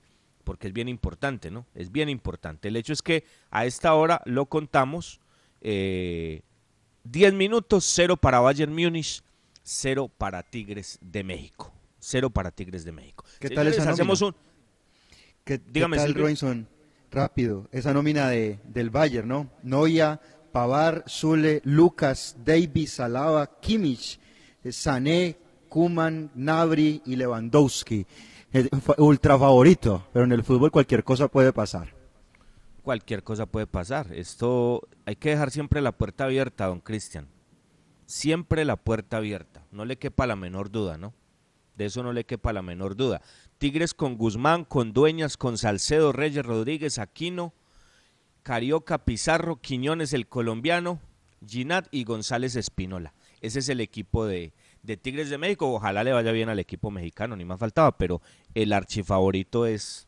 porque 0.49 0.69
es 0.69 0.73
bien 0.73 0.88
importante, 0.88 1.50
¿no? 1.50 1.67
Es 1.75 1.93
bien 1.93 2.09
importante. 2.09 2.69
El 2.69 2.76
hecho 2.76 2.95
es 2.95 3.02
que 3.02 3.25
a 3.50 3.67
esta 3.67 3.93
hora 3.93 4.23
lo 4.25 4.47
contamos, 4.47 5.21
eh, 5.61 6.43
10 7.05 7.35
minutos, 7.35 7.85
0 7.95 8.17
para 8.17 8.41
Bayern 8.41 8.73
Múnich, 8.73 9.23
0 9.62 10.11
para 10.17 10.43
Tigres 10.43 10.99
de 11.00 11.25
México. 11.25 11.73
0 12.00 12.31
para 12.31 12.50
Tigres 12.50 12.85
de 12.85 12.93
México. 12.93 13.25
¿Qué 13.41 13.50
tal 13.50 13.67
esa 13.67 13.91
hacemos 13.91 14.23
un... 14.23 14.35
¿Qué, 15.45 15.59
Dígame, 15.59 15.97
tal, 15.97 16.15
Robinson? 16.15 16.69
Rápido, 17.11 17.69
esa 17.73 17.95
nómina 17.95 18.29
de, 18.29 18.59
del 18.65 18.91
Bayern, 18.91 19.27
¿no? 19.27 19.50
Noia, 19.62 20.21
Pavar, 20.53 21.05
Zule, 21.09 21.62
Lucas, 21.65 22.37
Davis, 22.45 23.00
Alaba, 23.00 23.59
Kimmich, 23.61 24.21
eh, 24.62 24.73
Sané, 24.73 25.37
Kuman, 25.71 26.31
Nabri 26.35 27.03
y 27.07 27.17
Lewandowski. 27.17 28.07
Ultra 28.99 29.38
favorito, 29.38 30.07
pero 30.12 30.25
en 30.25 30.33
el 30.33 30.45
fútbol 30.45 30.71
cualquier 30.71 31.05
cosa 31.05 31.29
puede 31.29 31.53
pasar 31.53 31.98
cualquier 32.88 33.23
cosa 33.23 33.45
puede 33.45 33.66
pasar. 33.66 34.14
Esto 34.14 34.88
hay 35.04 35.16
que 35.16 35.28
dejar 35.28 35.50
siempre 35.50 35.83
la 35.83 35.92
puerta 35.92 36.25
abierta, 36.25 36.68
don 36.68 36.80
Cristian. 36.80 37.28
Siempre 38.07 38.64
la 38.64 38.76
puerta 38.76 39.18
abierta. 39.18 39.66
No 39.71 39.85
le 39.85 39.99
quepa 39.99 40.26
la 40.26 40.37
menor 40.37 40.71
duda, 40.71 40.97
¿no? 40.97 41.12
De 41.76 41.85
eso 41.85 42.02
no 42.02 42.14
le 42.14 42.25
quepa 42.25 42.54
la 42.54 42.62
menor 42.62 42.97
duda. 42.97 43.21
Tigres 43.59 43.92
con 43.92 44.16
Guzmán, 44.16 44.64
con 44.64 44.95
Dueñas, 44.95 45.37
con 45.37 45.59
Salcedo, 45.59 46.12
Reyes, 46.12 46.47
Rodríguez, 46.47 46.99
Aquino, 46.99 47.52
Carioca, 48.42 49.04
Pizarro, 49.04 49.57
Quiñones, 49.57 50.14
el 50.14 50.26
colombiano, 50.26 50.99
Ginat 51.47 51.88
y 51.90 52.04
González 52.04 52.57
Espinola. 52.57 53.12
Ese 53.42 53.59
es 53.59 53.68
el 53.68 53.83
equipo 53.83 54.25
de, 54.25 54.54
de 54.83 54.97
Tigres 54.97 55.28
de 55.28 55.37
México. 55.37 55.71
Ojalá 55.71 56.04
le 56.04 56.14
vaya 56.14 56.33
bien 56.33 56.49
al 56.49 56.59
equipo 56.59 56.90
mexicano, 56.90 57.37
ni 57.37 57.45
más 57.45 57.61
faltaba, 57.61 57.99
pero 57.99 58.23
el 58.54 58.73
archifavorito 58.73 59.66
es, 59.66 60.08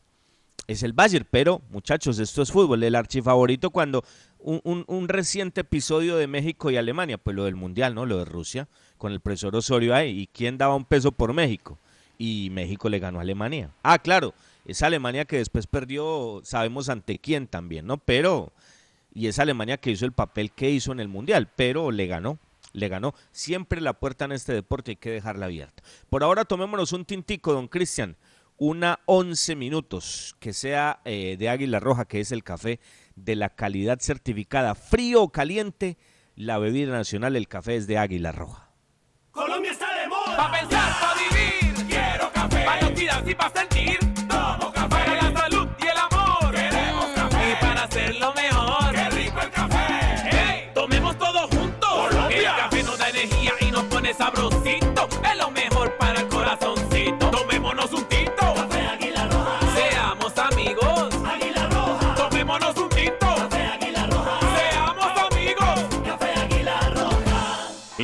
es 0.67 0.83
el 0.83 0.93
Bayern, 0.93 1.27
pero 1.29 1.61
muchachos, 1.69 2.19
esto 2.19 2.41
es 2.41 2.51
fútbol, 2.51 2.83
el 2.83 2.95
archifavorito 2.95 3.69
cuando 3.69 4.03
un, 4.39 4.85
un, 4.87 5.07
reciente 5.07 5.61
episodio 5.61 6.17
de 6.17 6.27
México 6.27 6.71
y 6.71 6.77
Alemania, 6.77 7.17
pues 7.17 7.35
lo 7.35 7.45
del 7.45 7.55
Mundial, 7.55 7.93
¿no? 7.93 8.05
Lo 8.05 8.17
de 8.17 8.25
Rusia, 8.25 8.67
con 8.97 9.11
el 9.11 9.19
profesor 9.19 9.55
Osorio 9.55 9.93
ahí, 9.93 10.21
¿y 10.21 10.27
quién 10.27 10.57
daba 10.57 10.75
un 10.75 10.85
peso 10.85 11.11
por 11.11 11.33
México? 11.33 11.77
Y 12.17 12.49
México 12.51 12.89
le 12.89 12.99
ganó 12.99 13.19
a 13.19 13.21
Alemania. 13.21 13.71
Ah, 13.83 13.99
claro, 13.99 14.33
esa 14.65 14.87
Alemania 14.87 15.25
que 15.25 15.37
después 15.37 15.67
perdió, 15.67 16.41
sabemos 16.43 16.89
ante 16.89 17.19
quién 17.19 17.47
también, 17.47 17.85
¿no? 17.85 17.97
Pero, 17.97 18.51
y 19.13 19.27
esa 19.27 19.43
Alemania 19.43 19.77
que 19.77 19.91
hizo 19.91 20.05
el 20.05 20.11
papel 20.11 20.51
que 20.51 20.71
hizo 20.71 20.91
en 20.91 20.99
el 20.99 21.07
Mundial, 21.07 21.47
pero 21.55 21.91
le 21.91 22.07
ganó, 22.07 22.39
le 22.73 22.87
ganó. 22.87 23.13
Siempre 23.31 23.81
la 23.81 23.93
puerta 23.93 24.25
en 24.25 24.31
este 24.31 24.53
deporte 24.53 24.91
hay 24.91 24.97
que 24.97 25.11
dejarla 25.11 25.45
abierta. 25.45 25.83
Por 26.09 26.23
ahora 26.23 26.45
tomémonos 26.45 26.93
un 26.93 27.05
tintico, 27.05 27.53
don 27.53 27.67
Cristian 27.67 28.15
una 28.61 28.99
11 29.07 29.55
minutos, 29.55 30.35
que 30.39 30.53
sea 30.53 31.01
eh, 31.03 31.35
de 31.39 31.49
Águila 31.49 31.79
Roja, 31.79 32.05
que 32.05 32.19
es 32.19 32.31
el 32.31 32.43
café 32.43 32.79
de 33.15 33.35
la 33.35 33.49
calidad 33.49 33.97
certificada, 33.99 34.75
frío 34.75 35.23
o 35.23 35.31
caliente, 35.31 35.97
la 36.35 36.59
bebida 36.59 36.91
nacional, 36.91 37.35
el 37.35 37.47
café 37.47 37.75
es 37.75 37.87
de 37.87 37.97
Águila 37.97 38.31
Roja. 38.31 38.69
Colombia 39.31 39.71
está 39.71 39.87
de 39.99 40.07
moda. 40.07 40.37
Pa' 40.37 40.51
pensar, 40.51 40.93
pa' 41.01 41.15
vivir. 41.15 41.87
Quiero 41.87 42.31
café. 42.31 42.63
Pa' 42.63 43.29
y 43.31 43.33
pa' 43.33 43.70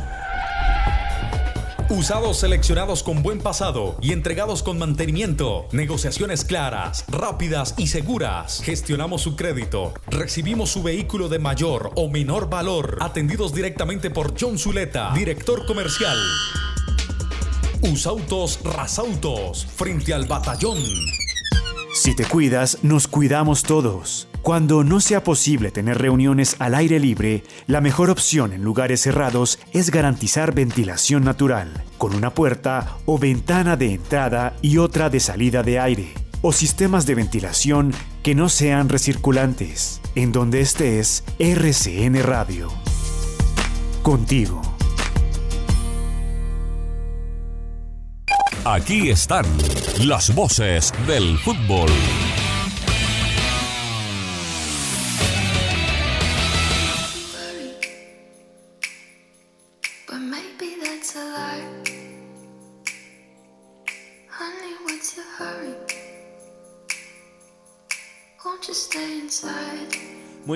Usados 1.91 2.37
seleccionados 2.37 3.03
con 3.03 3.21
buen 3.21 3.39
pasado 3.39 3.97
y 4.01 4.13
entregados 4.13 4.63
con 4.63 4.79
mantenimiento. 4.79 5.67
Negociaciones 5.73 6.45
claras, 6.45 7.03
rápidas 7.09 7.75
y 7.77 7.87
seguras. 7.87 8.61
Gestionamos 8.63 9.21
su 9.23 9.35
crédito. 9.35 9.93
Recibimos 10.07 10.69
su 10.69 10.83
vehículo 10.83 11.27
de 11.27 11.39
mayor 11.39 11.91
o 11.95 12.07
menor 12.07 12.49
valor. 12.49 12.97
Atendidos 13.01 13.53
directamente 13.53 14.09
por 14.09 14.39
John 14.39 14.57
Zuleta, 14.57 15.11
director 15.13 15.65
comercial. 15.65 16.17
Usautos 17.81 18.61
Rasautos, 18.63 19.65
frente 19.65 20.13
al 20.13 20.27
batallón. 20.27 20.77
Si 21.93 22.15
te 22.15 22.23
cuidas, 22.23 22.77
nos 22.83 23.09
cuidamos 23.09 23.63
todos. 23.63 24.29
Cuando 24.41 24.83
no 24.83 25.01
sea 25.01 25.23
posible 25.23 25.69
tener 25.69 25.99
reuniones 25.99 26.55
al 26.57 26.73
aire 26.73 26.99
libre, 26.99 27.43
la 27.67 27.79
mejor 27.79 28.09
opción 28.09 28.53
en 28.53 28.63
lugares 28.63 29.01
cerrados 29.01 29.59
es 29.71 29.91
garantizar 29.91 30.55
ventilación 30.55 31.23
natural, 31.23 31.83
con 31.99 32.15
una 32.15 32.33
puerta 32.33 32.97
o 33.05 33.19
ventana 33.19 33.77
de 33.77 33.93
entrada 33.93 34.55
y 34.63 34.77
otra 34.77 35.11
de 35.11 35.19
salida 35.19 35.61
de 35.61 35.79
aire, 35.79 36.13
o 36.41 36.51
sistemas 36.53 37.05
de 37.05 37.13
ventilación 37.13 37.93
que 38.23 38.33
no 38.33 38.49
sean 38.49 38.89
recirculantes. 38.89 40.01
En 40.15 40.31
donde 40.31 40.61
estés, 40.61 41.23
RCN 41.37 42.23
Radio. 42.23 42.69
Contigo. 44.01 44.59
Aquí 48.65 49.09
están 49.09 49.45
las 50.03 50.33
voces 50.33 50.91
del 51.05 51.37
fútbol. 51.37 51.91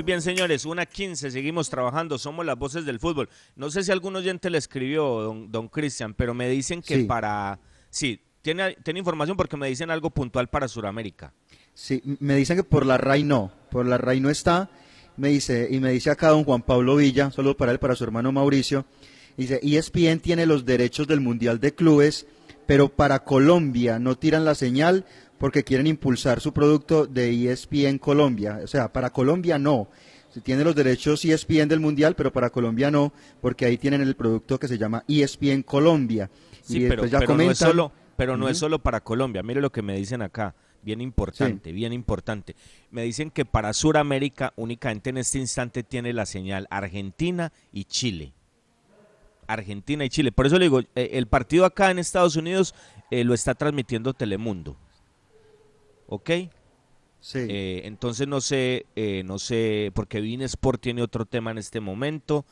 Bien, 0.05 0.21
señores, 0.21 0.65
una 0.65 0.85
15, 0.85 1.31
seguimos 1.31 1.69
trabajando, 1.69 2.17
somos 2.17 2.45
las 2.45 2.57
voces 2.57 2.85
del 2.85 2.99
fútbol. 2.99 3.29
No 3.55 3.69
sé 3.69 3.83
si 3.83 3.91
algún 3.91 4.15
oyente 4.15 4.49
le 4.49 4.57
escribió, 4.57 5.03
don, 5.21 5.51
don 5.51 5.67
Cristian, 5.67 6.13
pero 6.13 6.33
me 6.33 6.47
dicen 6.49 6.81
que 6.81 6.97
Sí. 6.97 7.03
para... 7.03 7.59
Sí, 7.89 8.21
tiene, 8.41 8.75
tiene 8.83 8.99
información 8.99 9.35
porque 9.37 9.57
me 9.57 9.67
dicen 9.67 9.89
algo 9.91 10.09
puntual 10.11 10.47
para 10.49 10.67
Sudamérica. 10.67 11.33
Sí, 11.73 12.01
me 12.19 12.35
dicen 12.35 12.57
que 12.57 12.63
por 12.63 12.85
la 12.85 12.97
RAI 12.97 13.23
no, 13.23 13.51
por 13.71 13.85
la 13.85 13.97
RAI 13.97 14.19
no 14.21 14.29
está, 14.29 14.69
me 15.17 15.29
dice, 15.29 15.67
y 15.71 15.79
me 15.79 15.91
dice 15.91 16.09
acá 16.11 16.29
don 16.29 16.43
Juan 16.43 16.61
Pablo 16.61 16.95
Villa, 16.95 17.31
solo 17.31 17.57
para 17.57 17.71
él, 17.71 17.79
para 17.79 17.95
su 17.95 18.03
hermano 18.03 18.31
Mauricio, 18.31 18.85
dice, 19.37 19.59
"E 19.63 19.75
ESPN 19.77 20.19
tiene 20.19 20.45
los 20.45 20.65
derechos 20.65 21.07
del 21.07 21.21
Mundial 21.21 21.59
de 21.59 21.73
Clubes, 21.73 22.27
pero 22.67 22.89
para 22.89 23.23
Colombia 23.23 23.99
no 23.99 24.15
tiran 24.17 24.45
la 24.45 24.55
señal 24.55 25.05
porque 25.37 25.63
quieren 25.63 25.87
impulsar 25.87 26.39
su 26.39 26.53
producto 26.53 27.05
de 27.05 27.51
ESPN 27.51 27.97
Colombia, 27.97 28.59
o 28.63 28.67
sea, 28.67 28.91
para 28.91 29.09
Colombia 29.09 29.57
no. 29.57 29.87
Se 30.29 30.41
tiene 30.41 30.65
los 30.65 30.75
derechos 30.75 31.23
ESPN 31.23 31.69
del 31.69 31.79
Mundial, 31.79 32.15
pero 32.15 32.33
para 32.33 32.49
Colombia 32.49 32.91
no, 32.91 33.13
porque 33.41 33.65
ahí 33.65 33.77
tienen 33.77 34.01
el 34.01 34.15
producto 34.15 34.59
que 34.59 34.67
se 34.67 34.77
llama 34.77 35.03
ESPN 35.07 35.63
Colombia. 35.63 36.29
Sí, 36.61 36.83
y 36.83 36.89
pero, 36.89 37.05
ya 37.05 37.19
pero 37.19 37.37
no 37.37 37.49
es 37.49 37.57
solo, 37.57 37.91
pero 38.17 38.35
no 38.35 38.49
es 38.49 38.57
solo 38.57 38.79
para 38.79 39.01
Colombia. 39.01 39.43
Mire 39.43 39.61
lo 39.61 39.71
que 39.71 39.81
me 39.81 39.95
dicen 39.95 40.21
acá, 40.21 40.53
bien 40.81 40.99
importante, 40.99 41.71
bien 41.71 41.93
importante. 41.93 42.55
Me 42.91 43.03
dicen 43.03 43.31
que 43.31 43.45
para 43.45 43.71
Sudamérica 43.71 44.51
únicamente 44.57 45.09
en 45.09 45.19
este 45.19 45.39
instante 45.39 45.83
tiene 45.83 46.11
la 46.11 46.25
señal 46.25 46.67
Argentina 46.69 47.53
y 47.71 47.85
Chile. 47.85 48.33
Argentina 49.47 50.03
y 50.05 50.09
Chile. 50.09 50.31
Por 50.31 50.47
eso 50.47 50.57
le 50.57 50.65
digo, 50.65 50.81
eh, 50.81 51.11
el 51.13 51.27
partido 51.27 51.65
acá 51.65 51.91
en 51.91 51.99
Estados 51.99 52.35
Unidos 52.35 52.75
eh, 53.11 53.23
lo 53.23 53.33
está 53.33 53.55
transmitiendo 53.55 54.13
Telemundo. 54.13 54.77
¿Ok? 56.07 56.29
Sí. 57.19 57.39
Eh, 57.49 57.81
entonces 57.85 58.27
no 58.27 58.39
sé, 58.41 58.85
eh, 58.95 59.23
no 59.25 59.39
sé, 59.39 59.91
porque 59.95 60.21
Bein 60.21 60.41
Sport 60.43 60.81
tiene 60.81 61.01
otro 61.01 61.25
tema 61.25 61.51
en 61.51 61.57
este 61.57 61.79
momento, 61.79 62.45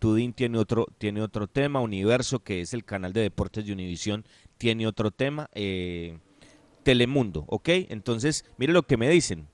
Tudin 0.00 0.32
tiene 0.32 0.58
otro, 0.58 0.86
tiene 0.98 1.22
otro 1.22 1.46
tema, 1.48 1.80
Universo, 1.80 2.40
que 2.40 2.60
es 2.60 2.74
el 2.74 2.84
canal 2.84 3.12
de 3.12 3.22
deportes 3.22 3.66
de 3.66 3.72
Univisión, 3.72 4.24
tiene 4.58 4.86
otro 4.86 5.10
tema, 5.12 5.50
eh, 5.54 6.18
Telemundo, 6.84 7.44
¿ok? 7.48 7.68
Entonces, 7.90 8.44
mire 8.56 8.72
lo 8.72 8.84
que 8.84 8.96
me 8.96 9.08
dicen. 9.10 9.48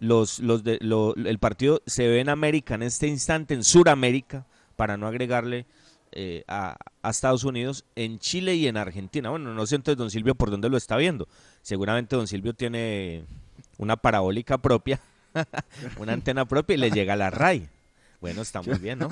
Los, 0.00 0.38
los 0.38 0.62
de, 0.62 0.78
lo- 0.80 1.14
el 1.16 1.38
partido 1.38 1.82
se 1.86 2.06
ve 2.06 2.20
en 2.20 2.28
América 2.28 2.74
en 2.76 2.82
este 2.84 3.08
instante, 3.08 3.54
en 3.54 3.64
Suramérica, 3.64 4.46
para 4.76 4.96
no 4.96 5.06
agregarle 5.08 5.66
eh, 6.12 6.44
a, 6.48 6.76
a 7.02 7.10
Estados 7.10 7.44
Unidos, 7.44 7.84
en 7.96 8.18
Chile 8.18 8.54
y 8.54 8.66
en 8.68 8.76
Argentina. 8.76 9.30
Bueno, 9.30 9.52
no 9.54 9.66
sé 9.66 9.76
entonces 9.76 9.98
don 9.98 10.10
Silvio 10.10 10.34
por 10.34 10.50
dónde 10.50 10.68
lo 10.68 10.76
está 10.76 10.96
viendo. 10.96 11.28
Seguramente 11.62 12.16
don 12.16 12.26
Silvio 12.26 12.54
tiene 12.54 13.24
una 13.78 13.96
parabólica 13.96 14.58
propia, 14.58 15.00
una 15.98 16.12
antena 16.14 16.44
propia 16.46 16.74
y 16.74 16.78
le 16.78 16.90
llega 16.90 17.12
a 17.14 17.16
la 17.16 17.30
RAI. 17.30 17.68
Bueno, 18.20 18.42
está 18.42 18.62
muy 18.62 18.78
bien, 18.78 18.98
¿no? 18.98 19.08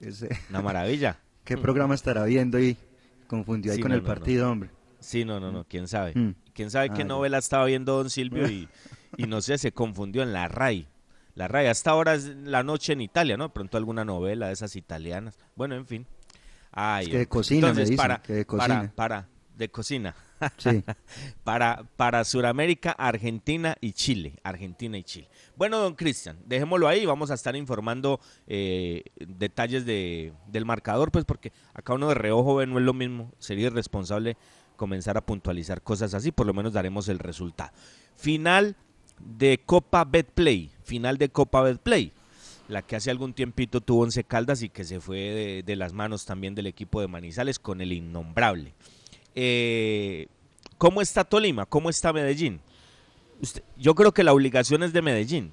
Una 0.50 0.60
maravilla. 0.60 1.18
¿Qué 1.44 1.56
programa 1.56 1.94
estará 1.94 2.24
viendo 2.24 2.58
y 2.60 2.76
confundió 3.26 3.72
ahí 3.72 3.76
Sí, 3.76 3.82
con 3.82 3.90
no, 3.90 3.96
el 3.96 4.02
no, 4.02 4.08
no. 4.08 4.14
partido, 4.14 4.50
hombre? 4.50 4.70
Sí, 5.00 5.24
no, 5.24 5.38
no, 5.40 5.52
no, 5.52 5.64
quién 5.64 5.86
sabe. 5.88 6.12
Mm. 6.14 6.34
Quién 6.52 6.70
sabe 6.70 6.88
Ah, 6.90 6.94
qué 6.94 7.02
ya. 7.02 7.04
novela 7.08 7.38
estaba 7.38 7.64
viendo 7.66 7.96
don 7.96 8.10
Silvio 8.10 8.48
y, 8.50 8.68
y 9.16 9.26
no 9.26 9.40
sé, 9.40 9.56
se 9.58 9.72
confundió 9.72 10.22
en 10.22 10.32
la 10.32 10.48
RAI. 10.48 10.88
La 11.36 11.48
RAI, 11.48 11.66
hasta 11.68 11.90
ahora 11.90 12.14
es 12.14 12.26
la 12.26 12.62
noche 12.62 12.92
en 12.92 13.00
Italia, 13.02 13.36
¿no? 13.36 13.52
Pronto 13.52 13.76
alguna 13.76 14.04
novela 14.04 14.48
de 14.48 14.52
esas 14.54 14.76
italianas. 14.76 15.38
Bueno, 15.56 15.74
en 15.74 15.86
fin. 15.86 16.06
Ay, 16.76 17.04
Es 17.06 17.10
que 17.10 17.18
de 17.18 17.26
cocina 17.28 17.60
me 17.60 17.68
Entonces, 17.70 17.90
dicen, 17.90 17.96
para, 17.96 18.22
que 18.22 18.32
de 18.32 18.44
para, 18.44 18.58
cocina. 18.58 18.92
para, 18.94 19.28
de 19.56 19.68
cocina. 19.70 20.14
Sí. 20.58 20.82
para, 21.42 21.84
para 21.96 22.22
Sudamérica, 22.24 22.90
Argentina 22.92 23.76
y 23.80 23.92
Chile. 23.92 24.34
Argentina 24.42 24.98
y 24.98 25.02
Chile. 25.04 25.28
Bueno, 25.56 25.78
don 25.78 25.94
Cristian, 25.94 26.36
dejémoslo 26.44 26.86
ahí. 26.86 27.06
Vamos 27.06 27.30
a 27.30 27.34
estar 27.34 27.56
informando 27.56 28.20
eh, 28.46 29.04
detalles 29.16 29.86
de, 29.86 30.34
del 30.48 30.66
marcador, 30.66 31.10
pues 31.10 31.24
porque 31.24 31.52
acá 31.72 31.94
uno 31.94 32.08
de 32.08 32.14
reojo 32.14 32.56
ve 32.56 32.66
no 32.66 32.78
es 32.78 32.84
lo 32.84 32.92
mismo. 32.92 33.32
Sería 33.38 33.68
irresponsable 33.68 34.36
comenzar 34.76 35.16
a 35.16 35.24
puntualizar 35.24 35.80
cosas 35.80 36.12
así. 36.12 36.30
Por 36.30 36.46
lo 36.46 36.52
menos 36.52 36.74
daremos 36.74 37.08
el 37.08 37.20
resultado. 37.20 37.70
Final 38.16 38.76
de 39.20 39.62
Copa 39.64 40.04
Betplay. 40.04 40.72
Final 40.82 41.16
de 41.16 41.30
Copa 41.30 41.62
Betplay. 41.62 42.12
La 42.68 42.82
que 42.82 42.96
hace 42.96 43.10
algún 43.10 43.34
tiempito 43.34 43.80
tuvo 43.80 44.02
Once 44.02 44.24
Caldas 44.24 44.62
y 44.62 44.70
que 44.70 44.84
se 44.84 45.00
fue 45.00 45.62
de, 45.64 45.76
las 45.76 45.92
manos 45.92 46.24
también 46.24 46.54
del 46.54 46.66
equipo 46.66 47.00
de 47.00 47.08
Manizales 47.08 47.58
con 47.58 47.80
el 47.80 47.92
innombrable. 47.92 48.72
Eh, 49.34 50.28
¿Cómo 50.78 51.02
está 51.02 51.24
Tolima? 51.24 51.66
¿Cómo 51.66 51.90
está 51.90 52.12
Medellín? 52.12 52.60
Yo 53.76 53.94
creo 53.94 54.12
que 54.12 54.24
la 54.24 54.32
obligación 54.32 54.82
es 54.82 54.92
de 54.92 55.02
Medellín. 55.02 55.52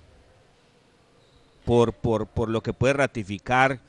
Por, 1.65 1.93
por, 1.93 2.28
por 2.28 2.50
lo 2.50 2.62
que 2.62 2.74
puede 2.74 2.93
ratificar 2.93 3.82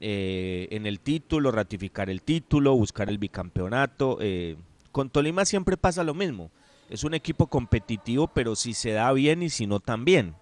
eh, 0.00 0.68
en 0.70 0.86
el 0.86 1.00
título, 1.00 1.50
ratificar 1.50 2.10
el 2.10 2.22
título, 2.22 2.74
buscar 2.74 3.08
el 3.08 3.18
bicampeonato. 3.18 4.18
eh, 4.20 4.56
con 4.92 5.10
Tolima 5.10 5.44
siempre 5.44 5.76
pasa 5.76 6.02
lo 6.04 6.14
mismo. 6.14 6.50
Es 6.88 7.04
un 7.04 7.12
equipo 7.14 7.48
competitivo, 7.48 8.28
pero 8.28 8.56
si 8.56 8.72
se 8.72 8.92
da 8.92 9.12
bien 9.12 9.42
y 9.42 9.50
si 9.50 9.66
no 9.66 9.80
también. 9.80 10.34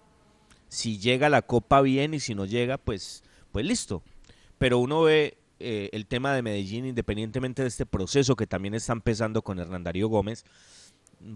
Si 0.75 0.99
llega 0.99 1.29
la 1.29 1.41
copa 1.41 1.81
bien 1.81 2.13
y 2.13 2.19
si 2.19 2.35
no 2.35 2.43
llega, 2.45 2.77
pues, 2.77 3.23
pues 3.53 3.65
listo. 3.65 4.03
Pero 4.57 4.77
uno 4.79 5.03
ve 5.03 5.37
eh, 5.57 5.89
el 5.93 6.05
tema 6.05 6.33
de 6.33 6.41
Medellín, 6.41 6.85
independientemente 6.85 7.61
de 7.61 7.69
este 7.69 7.85
proceso 7.85 8.35
que 8.35 8.45
también 8.45 8.73
está 8.73 8.91
empezando 8.91 9.41
con 9.41 9.57
Hernán 9.57 9.85
Darío 9.85 10.09
Gómez, 10.09 10.43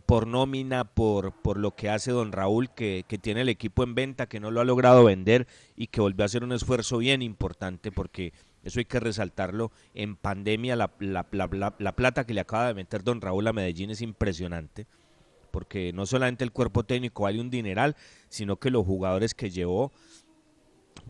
por 0.06 0.28
nómina, 0.28 0.84
por, 0.84 1.32
por 1.32 1.58
lo 1.58 1.73
que 1.73 1.89
hace 1.89 2.12
don 2.12 2.34
Raúl, 2.34 2.69
que, 2.69 3.06
que, 3.08 3.17
tiene 3.17 3.41
el 3.41 3.49
equipo 3.49 3.84
en 3.84 3.95
venta, 3.95 4.28
que 4.28 4.41
no 4.41 4.52
lo 4.52 4.60
ha 4.60 4.65
logrado 4.65 5.06
vender 5.06 5.47
y 5.78 5.88
que 5.88 6.02
volvió 6.02 6.23
a 6.23 6.25
hacer 6.25 6.43
un 6.43 6.52
esfuerzo 6.52 6.97
bien 6.97 7.21
importante 7.21 7.93
porque 7.93 8.34
eso 8.65 8.80
hay 8.80 8.86
que 8.86 8.99
resaltarlo. 8.99 9.71
En 9.93 10.17
pandemia 10.17 10.75
la, 10.75 10.91
la, 10.99 11.25
la, 11.32 11.75
la, 11.80 11.95
plata 11.95 12.25
que 12.25 12.34
le 12.34 12.41
acaba 12.41 12.67
de 12.67 12.73
meter 12.73 13.06
don 13.06 13.21
Raúl 13.21 13.47
a 13.47 13.54
Medellín 13.54 13.89
es 13.89 14.02
impresionante, 14.02 14.86
porque 15.51 15.91
no 15.93 16.05
solamente 16.05 16.43
el 16.43 16.51
cuerpo 16.51 16.83
técnico 16.83 17.23
vale 17.23 17.41
un 17.41 17.49
dineral, 17.49 17.95
sino 18.29 18.57
que 18.57 18.69
los 18.69 18.85
jugadores 18.85 19.33
que 19.33 19.49
llevó 19.49 19.91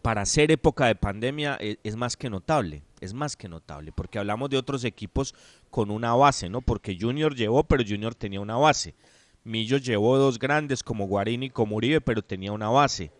para 0.02 0.26
ser 0.26 0.52
época 0.52 0.86
de 0.86 0.96
pandemia 0.96 1.56
es, 1.56 1.78
es, 1.84 1.96
más 1.96 2.16
que 2.16 2.30
notable, 2.30 2.84
es 3.02 3.14
más 3.14 3.36
que 3.36 3.50
notable, 3.50 3.92
porque 3.92 4.20
hablamos 4.20 4.50
de 4.50 4.58
otros 4.58 4.84
equipos 4.84 5.36
con 5.70 5.92
una 5.92 6.14
base, 6.14 6.50
¿no? 6.50 6.62
Porque 6.62 6.98
Junior 7.00 7.36
llevó, 7.36 7.64
pero 7.64 7.84
Junior 7.88 8.16
tenía 8.16 8.40
una 8.40 8.58
base. 8.58 8.96
Millo 9.44 9.78
llevó 9.78 10.18
dos 10.18 10.38
grandes 10.38 10.84
como 10.84 11.08
Guarini 11.08 11.48
y 11.48 11.50
como 11.50 11.78
Uribe, 11.78 12.02
pero 12.02 12.22
tenía 12.22 12.52
una 12.52 12.70
base. 12.70 13.12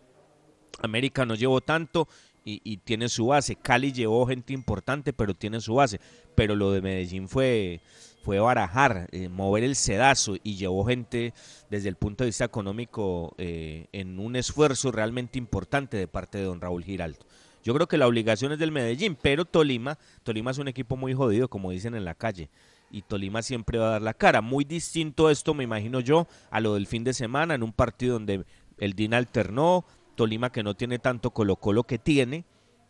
América 0.82 1.26
no 1.26 1.34
llevó 1.34 1.60
tanto 1.60 2.08
y, 2.44 2.76
tiene 2.78 3.08
su 3.08 3.26
base. 3.26 3.56
Cali 3.56 3.92
llevó 3.92 4.26
gente 4.26 4.52
importante, 4.52 5.12
pero 5.12 5.34
tiene 5.34 5.60
su 5.60 5.74
base. 5.74 6.00
Pero 6.34 6.56
lo 6.56 6.72
de 6.72 6.82
Medellín 6.82 7.28
fue, 7.28 7.80
fue 8.22 8.38
barajar, 8.38 9.08
eh, 9.12 9.28
mover 9.28 9.64
el 9.64 9.76
sedazo 9.76 10.36
y 10.42 10.56
llevó 10.56 10.84
gente 10.84 11.32
desde 11.70 11.88
el 11.88 11.96
punto 11.96 12.24
de 12.24 12.28
vista 12.28 12.44
económico 12.44 13.34
eh, 13.38 13.86
en 13.92 14.18
un 14.18 14.36
esfuerzo 14.36 14.92
realmente 14.92 15.38
importante 15.38 15.96
de 15.96 16.06
parte 16.06 16.38
de 16.38 16.44
don 16.44 16.60
Raúl 16.60 16.84
Giraldo. 16.84 17.20
Yo 17.62 17.74
creo 17.74 17.88
que 17.88 17.98
la 17.98 18.06
obligación 18.06 18.52
es 18.52 18.58
del 18.58 18.72
Medellín, 18.72 19.16
pero 19.20 19.44
Tolima, 19.44 19.98
Tolima 20.22 20.50
es 20.50 20.58
un 20.58 20.68
equipo 20.68 20.96
muy 20.96 21.12
jodido, 21.12 21.48
como 21.48 21.70
dicen 21.70 21.94
en 21.94 22.04
la 22.04 22.14
calle, 22.14 22.48
y 22.90 23.02
Tolima 23.02 23.42
siempre 23.42 23.78
va 23.78 23.88
a 23.88 23.92
dar 23.92 24.02
la 24.02 24.14
cara. 24.14 24.40
Muy 24.40 24.64
distinto 24.64 25.30
esto, 25.30 25.52
me 25.52 25.64
imagino 25.64 26.00
yo, 26.00 26.26
a 26.50 26.60
lo 26.60 26.74
del 26.74 26.86
fin 26.86 27.04
de 27.04 27.12
semana, 27.12 27.54
en 27.54 27.62
un 27.62 27.72
partido 27.72 28.14
donde 28.14 28.44
el 28.78 28.94
DIN 28.94 29.14
alternó, 29.14 29.84
Tolima 30.14 30.50
que 30.50 30.62
no 30.62 30.74
tiene 30.74 30.98
tanto 30.98 31.30
Colo 31.30 31.56
Colo 31.56 31.84
que 31.84 31.98
tiene, 31.98 32.44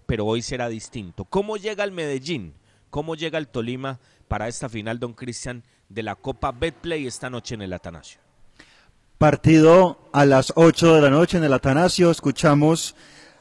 pero 0.06 0.24
hoy 0.24 0.42
será 0.42 0.68
distinto. 0.68 1.24
¿Cómo 1.24 1.56
llega 1.56 1.84
el 1.84 1.92
Medellín? 1.92 2.54
¿Cómo 2.90 3.14
llega 3.14 3.38
el 3.38 3.48
Tolima 3.48 4.00
para 4.30 4.46
esta 4.46 4.68
final, 4.68 5.00
don 5.00 5.12
Cristian, 5.12 5.64
de 5.88 6.04
la 6.04 6.14
Copa 6.14 6.52
Betplay 6.52 7.04
esta 7.04 7.28
noche 7.28 7.56
en 7.56 7.62
el 7.62 7.72
Atanasio? 7.72 8.20
Partido 9.18 10.08
a 10.12 10.24
las 10.24 10.52
8 10.54 10.94
de 10.94 11.00
la 11.00 11.10
noche 11.10 11.36
en 11.38 11.42
el 11.42 11.52
Atanasio. 11.52 12.12
Escuchamos 12.12 12.94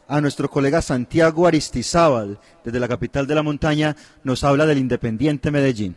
a 0.07 0.19
nuestro 0.19 0.49
colega 0.49 0.81
Santiago 0.81 1.45
Aristizábal, 1.45 2.39
desde 2.65 2.79
la 2.79 2.87
capital 2.87 3.27
de 3.27 3.35
la 3.35 3.43
montaña, 3.43 3.95
nos 4.23 4.43
habla 4.43 4.65
del 4.65 4.79
Independiente 4.79 5.51
Medellín. 5.51 5.95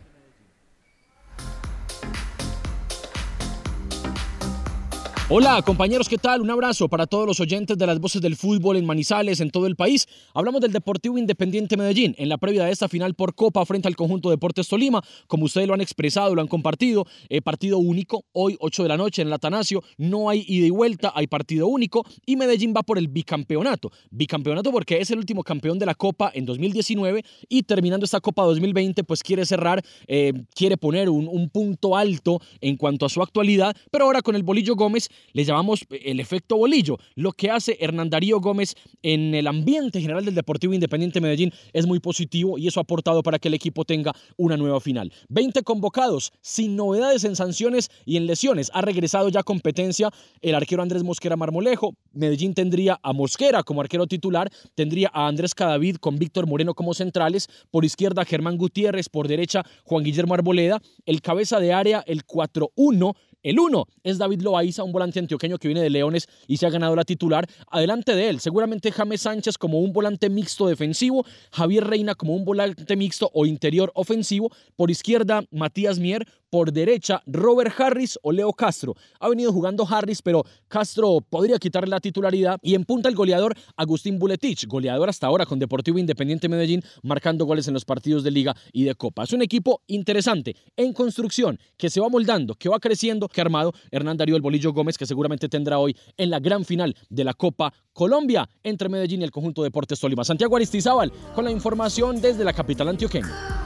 Hola 5.35 5.59
compañeros, 5.63 6.09
¿qué 6.09 6.19
tal? 6.19 6.41
Un 6.41 6.51
abrazo 6.51 6.87
para 6.87 7.07
todos 7.07 7.25
los 7.25 7.39
oyentes 7.39 7.75
de 7.75 7.87
las 7.87 7.99
voces 7.99 8.21
del 8.21 8.35
fútbol 8.35 8.77
en 8.77 8.85
Manizales, 8.85 9.41
en 9.41 9.49
todo 9.49 9.65
el 9.65 9.75
país. 9.75 10.07
Hablamos 10.35 10.61
del 10.61 10.71
Deportivo 10.71 11.17
Independiente 11.17 11.75
Medellín 11.75 12.13
en 12.19 12.29
la 12.29 12.37
previa 12.37 12.65
de 12.65 12.71
esta 12.71 12.87
final 12.87 13.15
por 13.15 13.33
Copa 13.33 13.65
frente 13.65 13.87
al 13.87 13.95
conjunto 13.95 14.29
Deportes 14.29 14.67
Tolima. 14.67 15.01
Como 15.25 15.45
ustedes 15.45 15.67
lo 15.67 15.73
han 15.73 15.81
expresado, 15.81 16.35
lo 16.35 16.41
han 16.41 16.47
compartido, 16.47 17.07
eh, 17.29 17.41
partido 17.41 17.79
único, 17.79 18.25
hoy 18.31 18.57
8 18.59 18.83
de 18.83 18.89
la 18.89 18.95
noche 18.95 19.23
en 19.23 19.29
el 19.29 19.33
Atanasio, 19.33 19.81
no 19.97 20.29
hay 20.29 20.45
ida 20.47 20.67
y 20.67 20.69
vuelta, 20.69 21.11
hay 21.15 21.25
partido 21.25 21.65
único 21.65 22.05
y 22.27 22.35
Medellín 22.35 22.71
va 22.77 22.83
por 22.83 22.99
el 22.99 23.07
bicampeonato. 23.07 23.91
Bicampeonato 24.11 24.71
porque 24.71 24.99
es 24.99 25.09
el 25.09 25.17
último 25.17 25.41
campeón 25.41 25.79
de 25.79 25.87
la 25.87 25.95
Copa 25.95 26.31
en 26.35 26.45
2019 26.45 27.25
y 27.49 27.63
terminando 27.63 28.05
esta 28.05 28.19
Copa 28.19 28.43
2020 28.43 29.03
pues 29.03 29.23
quiere 29.23 29.47
cerrar, 29.47 29.83
eh, 30.05 30.31
quiere 30.53 30.77
poner 30.77 31.09
un, 31.09 31.27
un 31.27 31.49
punto 31.49 31.97
alto 31.97 32.39
en 32.61 32.77
cuanto 32.77 33.07
a 33.07 33.09
su 33.09 33.23
actualidad, 33.23 33.75
pero 33.89 34.05
ahora 34.05 34.21
con 34.21 34.35
el 34.35 34.43
Bolillo 34.43 34.75
Gómez 34.75 35.09
le 35.31 35.43
llamamos 35.43 35.85
el 35.89 36.19
efecto 36.19 36.57
bolillo. 36.57 36.97
Lo 37.15 37.31
que 37.31 37.49
hace 37.49 37.77
Hernán 37.79 38.09
Darío 38.09 38.39
Gómez 38.39 38.75
en 39.01 39.33
el 39.33 39.47
ambiente 39.47 40.01
general 40.01 40.25
del 40.25 40.35
Deportivo 40.35 40.73
Independiente 40.73 41.21
Medellín 41.21 41.51
es 41.73 41.85
muy 41.85 41.99
positivo 41.99 42.57
y 42.57 42.67
eso 42.67 42.79
ha 42.79 42.83
aportado 42.83 43.23
para 43.23 43.39
que 43.39 43.47
el 43.47 43.53
equipo 43.53 43.85
tenga 43.85 44.13
una 44.37 44.57
nueva 44.57 44.79
final. 44.79 45.11
20 45.29 45.63
convocados, 45.63 46.31
sin 46.41 46.75
novedades 46.75 47.23
en 47.23 47.35
sanciones 47.35 47.89
y 48.05 48.17
en 48.17 48.27
lesiones. 48.27 48.71
Ha 48.73 48.81
regresado 48.81 49.29
ya 49.29 49.43
competencia 49.43 50.09
el 50.41 50.55
arquero 50.55 50.81
Andrés 50.81 51.03
Mosquera 51.03 51.35
Marmolejo. 51.35 51.95
Medellín 52.11 52.53
tendría 52.53 52.99
a 53.01 53.13
Mosquera 53.13 53.63
como 53.63 53.81
arquero 53.81 54.07
titular, 54.07 54.49
tendría 54.75 55.09
a 55.13 55.27
Andrés 55.27 55.55
Cadavid 55.55 55.97
con 55.97 56.17
Víctor 56.17 56.47
Moreno 56.47 56.73
como 56.73 56.93
centrales, 56.93 57.47
por 57.71 57.85
izquierda 57.85 58.25
Germán 58.25 58.57
Gutiérrez, 58.57 59.09
por 59.09 59.27
derecha 59.27 59.63
Juan 59.83 60.03
Guillermo 60.03 60.33
Arboleda, 60.33 60.81
el 61.05 61.21
cabeza 61.21 61.59
de 61.59 61.73
área 61.73 62.03
el 62.05 62.25
4-1 62.25 63.15
el 63.43 63.59
uno 63.59 63.87
es 64.03 64.17
David 64.17 64.41
Loaiza, 64.41 64.83
un 64.83 64.91
volante 64.91 65.19
antioqueño 65.19 65.57
que 65.57 65.67
viene 65.67 65.81
de 65.81 65.89
Leones 65.89 66.27
y 66.47 66.57
se 66.57 66.65
ha 66.65 66.69
ganado 66.69 66.95
la 66.95 67.03
titular. 67.03 67.45
Adelante 67.69 68.15
de 68.15 68.29
él, 68.29 68.39
seguramente 68.39 68.91
James 68.91 69.21
Sánchez 69.21 69.57
como 69.57 69.79
un 69.79 69.93
volante 69.93 70.29
mixto 70.29 70.67
defensivo, 70.67 71.25
Javier 71.51 71.85
Reina 71.85 72.15
como 72.15 72.35
un 72.35 72.45
volante 72.45 72.95
mixto 72.95 73.29
o 73.33 73.45
interior 73.45 73.91
ofensivo. 73.95 74.49
Por 74.75 74.89
izquierda, 74.89 75.43
Matías 75.51 75.99
Mier. 75.99 76.25
Por 76.53 76.71
derecha, 76.71 77.19
Robert 77.25 77.73
Harris 77.79 78.19
o 78.21 78.31
Leo 78.31 78.53
Castro. 78.53 78.95
Ha 79.19 79.27
venido 79.27 79.51
jugando 79.51 79.87
Harris, 79.89 80.21
pero 80.21 80.45
Castro 80.67 81.17
podría 81.27 81.57
quitarle 81.57 81.89
la 81.89 81.99
titularidad. 81.99 82.59
Y 82.61 82.75
en 82.75 82.83
punta 82.83 83.09
el 83.09 83.15
goleador 83.15 83.55
Agustín 83.75 84.19
Buletich, 84.19 84.67
goleador 84.67 85.09
hasta 85.09 85.25
ahora 85.25 85.47
con 85.47 85.57
Deportivo 85.57 85.97
Independiente 85.97 86.47
Medellín, 86.47 86.83
marcando 87.01 87.45
goles 87.45 87.67
en 87.67 87.73
los 87.73 87.85
partidos 87.85 88.23
de 88.23 88.29
Liga 88.29 88.55
y 88.71 88.83
de 88.83 88.93
Copa. 88.93 89.23
Es 89.23 89.33
un 89.33 89.41
equipo 89.41 89.81
interesante, 89.87 90.55
en 90.77 90.93
construcción, 90.93 91.57
que 91.75 91.89
se 91.89 91.99
va 91.99 92.07
moldando, 92.07 92.53
que 92.53 92.69
va 92.69 92.77
creciendo, 92.77 93.27
que 93.27 93.41
ha 93.41 93.45
armado 93.45 93.73
Hernán 93.89 94.17
Darío 94.17 94.35
el 94.35 94.43
Bolillo 94.43 94.73
Gómez, 94.73 94.95
que 94.95 95.07
seguramente 95.07 95.49
tendrá 95.49 95.79
hoy 95.79 95.97
en 96.17 96.29
la 96.29 96.39
gran 96.39 96.65
final 96.65 96.95
de 97.09 97.23
la 97.23 97.33
Copa 97.33 97.73
Colombia 97.93 98.47
entre 98.61 98.89
Medellín 98.89 99.21
y 99.21 99.23
el 99.23 99.31
conjunto 99.31 99.63
Deportes 99.63 99.99
Tolima. 99.99 100.23
Santiago 100.23 100.55
Aristizábal 100.55 101.11
con 101.33 101.45
la 101.45 101.51
información 101.51 102.21
desde 102.21 102.43
la 102.43 102.53
capital 102.53 102.89
antioqueña. 102.89 103.65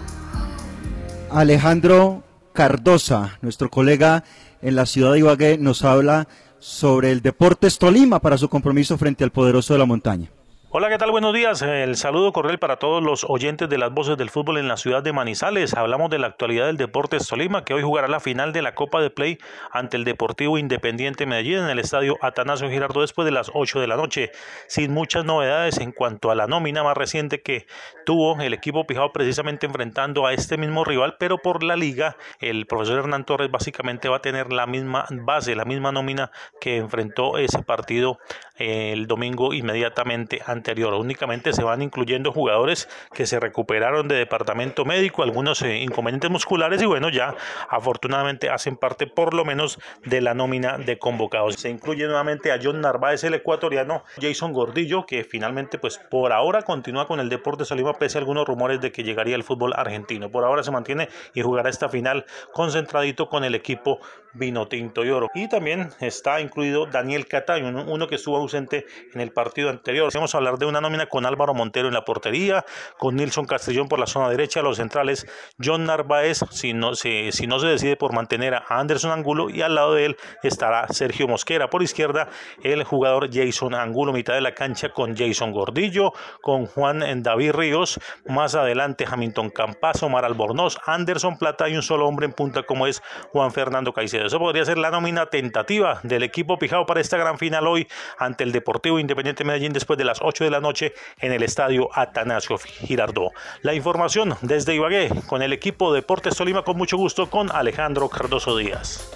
Alejandro 1.30 2.24
Cardosa, 2.58 3.38
nuestro 3.44 3.70
colega 3.70 4.24
en 4.64 4.76
la 4.76 4.88
ciudad 4.88 5.12
de 5.14 5.20
Ibagué, 5.20 5.60
nos 5.60 5.84
habla 5.84 6.28
sobre 6.58 7.12
el 7.12 7.22
Deportes 7.22 7.78
Tolima 7.78 8.18
para 8.20 8.40
su 8.40 8.50
compromiso 8.50 8.98
frente 8.98 9.24
al 9.24 9.30
poderoso 9.30 9.74
de 9.74 9.80
la 9.80 9.86
montaña. 9.86 10.32
Hola, 10.70 10.90
¿qué 10.90 10.98
tal? 10.98 11.12
Buenos 11.12 11.34
días. 11.34 11.62
El 11.62 11.96
saludo 11.96 12.34
cordial 12.34 12.60
para 12.60 12.76
todos 12.76 13.02
los 13.02 13.24
oyentes 13.24 13.70
de 13.70 13.78
las 13.78 13.94
voces 13.94 14.18
del 14.18 14.30
fútbol 14.30 14.58
en 14.58 14.68
la 14.68 14.76
ciudad 14.76 15.02
de 15.02 15.14
Manizales. 15.14 15.74
Hablamos 15.74 16.10
de 16.10 16.20
la 16.20 16.28
actualidad 16.28 16.66
del 16.66 16.76
Deportes 16.76 17.26
Tolima, 17.26 17.64
que 17.64 17.74
hoy 17.74 17.84
jugará 17.84 18.10
la 18.10 18.20
final 18.20 18.52
de 18.52 18.62
la 18.62 18.76
Copa 18.76 19.00
de 19.00 19.10
Play 19.10 19.38
ante 19.72 19.96
el 19.96 20.04
Deportivo 20.04 20.58
Independiente 20.58 21.26
Medellín 21.26 21.60
en 21.60 21.70
el 21.70 21.80
estadio 21.80 22.18
Atanasio 22.22 22.70
Girardot 22.70 23.02
después 23.02 23.26
de 23.26 23.32
las 23.32 23.50
8 23.54 23.80
de 23.80 23.88
la 23.88 23.96
noche. 23.96 24.32
Sin 24.68 24.94
muchas 24.94 25.24
novedades 25.24 25.78
en 25.78 25.94
cuanto 25.94 26.32
a 26.32 26.36
la 26.36 26.48
nómina 26.48 26.84
más 26.84 26.98
reciente 26.98 27.42
que 27.42 27.66
tuvo 28.06 28.38
el 28.42 28.54
equipo 28.54 28.86
Pijao 28.86 29.14
precisamente 29.14 29.68
enfrentando 29.68 30.26
a 30.26 30.34
este 30.34 30.58
mismo 30.58 30.84
rival, 30.84 31.16
pero 31.18 31.38
por 31.38 31.64
la 31.64 31.78
liga, 31.78 32.18
el 32.42 32.66
profesor 32.66 33.00
Hernán 33.00 33.24
Torres 33.24 33.50
básicamente 33.50 34.10
va 34.10 34.18
a 34.18 34.22
tener 34.22 34.52
la 34.52 34.68
misma 34.68 35.06
base, 35.10 35.56
la 35.56 35.64
misma 35.64 35.94
nómina 35.94 36.30
que 36.60 36.76
enfrentó 36.76 37.38
ese 37.38 37.64
partido 37.64 38.20
el 38.58 39.08
domingo 39.08 39.54
inmediatamente 39.54 40.42
anterior. 40.58 40.94
Únicamente 40.94 41.54
se 41.54 41.64
van 41.64 41.82
incluyendo 41.82 42.32
jugadores 42.32 42.90
que 43.14 43.26
se 43.26 43.40
recuperaron 43.40 44.08
de 44.08 44.16
departamento 44.16 44.86
médico, 44.86 45.24
algunos 45.24 45.62
eh, 45.62 45.78
inconvenientes 45.78 46.30
musculares 46.30 46.82
y 46.82 46.86
bueno, 46.86 47.10
ya 47.10 47.36
afortunadamente 47.70 48.50
hacen 48.50 48.76
parte 48.76 49.08
por 49.08 49.34
lo 49.34 49.46
menos 49.46 49.80
de 50.06 50.22
la 50.22 50.34
nómina 50.34 50.78
de 50.78 50.98
convocados. 51.00 51.56
Se 51.56 51.70
incluye 51.70 52.06
nuevamente 52.06 52.52
a 52.52 52.60
John 52.62 52.82
Narváez, 52.82 53.24
el 53.24 53.34
ecuatoriano, 53.34 54.04
Jason 54.22 54.54
Gordillo, 54.54 55.06
que 55.06 55.24
finalmente 55.24 55.78
pues 55.78 55.98
por 55.98 56.34
ahora 56.34 56.64
continúa 56.64 57.08
con 57.08 57.20
el 57.20 57.30
Deporte 57.30 57.66
Solima 57.66 57.94
pese 57.94 58.18
a 58.18 58.22
algunos 58.22 58.46
rumores 58.46 58.82
de 58.82 58.92
que 58.92 59.04
llegaría 59.04 59.36
el 59.36 59.44
fútbol 59.44 59.74
argentino. 59.76 60.30
Por 60.30 60.44
ahora 60.44 60.64
se 60.64 60.72
mantiene 60.72 61.10
y 61.34 61.42
jugará 61.42 61.70
esta 61.70 61.90
final 61.90 62.26
concentradito 62.54 63.30
con 63.30 63.44
el 63.44 63.56
equipo 63.56 64.00
vino 64.34 64.68
tinto 64.68 65.04
y 65.04 65.10
oro. 65.10 65.28
Y 65.34 65.48
también 65.50 65.90
está 66.00 66.40
incluido 66.42 66.86
Daniel 66.86 67.28
Cataño, 67.28 67.86
uno 67.88 68.08
que 68.08 68.16
estuvo 68.16 68.38
ausente 68.38 68.86
en 69.14 69.22
el 69.22 69.32
partido 69.32 69.70
anterior. 69.70 70.12
Vamos 70.14 70.36
a 70.36 70.38
de 70.56 70.66
una 70.66 70.80
nómina 70.80 71.08
con 71.08 71.26
Álvaro 71.26 71.54
Montero 71.54 71.90
en 71.90 71.94
la 71.94 72.06
portería, 72.06 72.66
con 72.98 73.18
Nilson 73.18 73.46
Castellón 73.46 73.90
por 73.90 74.00
la 74.00 74.08
zona 74.08 74.30
derecha, 74.30 74.62
los 74.62 74.78
centrales 74.78 75.28
John 75.62 75.84
Narváez, 75.84 76.40
si 76.52 76.74
no, 76.74 76.96
se 76.96 77.32
decide 77.34 77.98
por 77.98 78.14
mantener 78.14 78.56
a 78.56 78.66
Anderson 78.70 79.12
Angulo, 79.12 79.50
y 79.50 79.62
al 79.62 79.76
lado 79.76 79.94
de 79.94 80.06
él 80.06 80.18
estará 80.44 80.88
Sergio 80.88 81.28
Mosquera. 81.28 81.70
Por 81.70 81.84
izquierda, 81.84 82.30
el 82.64 82.84
jugador 82.84 83.30
Jason 83.32 83.76
Angulo, 83.76 84.14
mitad 84.14 84.34
de 84.34 84.42
la 84.42 84.54
cancha 84.54 84.90
con 84.90 85.16
Jason 85.16 85.52
Gordillo, 85.52 86.14
con 86.42 86.66
Juan 86.66 87.04
David 87.22 87.52
Ríos, 87.52 88.00
más 88.26 88.56
adelante 88.56 89.06
Hamilton 89.10 89.50
Campas, 89.50 90.02
Omar 90.04 90.24
Albornoz, 90.24 90.78
Anderson 90.86 91.38
Plata 91.38 91.68
y 91.68 91.76
un 91.76 91.82
solo 91.82 92.08
hombre 92.08 92.26
en 92.26 92.34
punta 92.34 92.64
como 92.64 92.88
es 92.88 93.02
Juan 93.32 93.52
Fernando 93.52 93.94
Caicedo. 93.94 94.28
Eso 94.28 94.40
podría 94.40 94.64
ser 94.66 94.78
la 94.78 94.92
nómina 94.92 95.26
tentativa 95.26 96.00
del 96.04 96.24
equipo 96.24 96.58
pijado 96.58 96.86
para 96.86 97.02
esta 97.02 97.18
gran 97.18 97.38
final 97.38 97.68
hoy 97.68 97.88
ante 98.18 98.44
el 98.44 98.52
Deportivo 98.52 99.00
Independiente 99.00 99.44
Medellín 99.44 99.74
después 99.74 99.98
de 99.98 100.06
las 100.06 100.20
8 100.22 100.37
8 100.38 100.44
de 100.44 100.52
la 100.52 100.60
noche 100.60 100.94
en 101.20 101.32
el 101.32 101.42
estadio 101.42 101.90
Atanasio 101.92 102.60
Girardó. 102.60 103.32
La 103.64 103.74
información 103.74 104.36
desde 104.44 104.76
Ibagué 104.76 105.10
con 105.26 105.42
el 105.42 105.52
equipo 105.52 105.92
Deportes 105.92 106.36
Tolima 106.36 106.64
con 106.64 106.78
mucho 106.78 106.96
gusto 106.96 107.28
con 107.28 107.52
Alejandro 107.52 108.08
Cardoso 108.08 108.56
Díaz. 108.56 109.10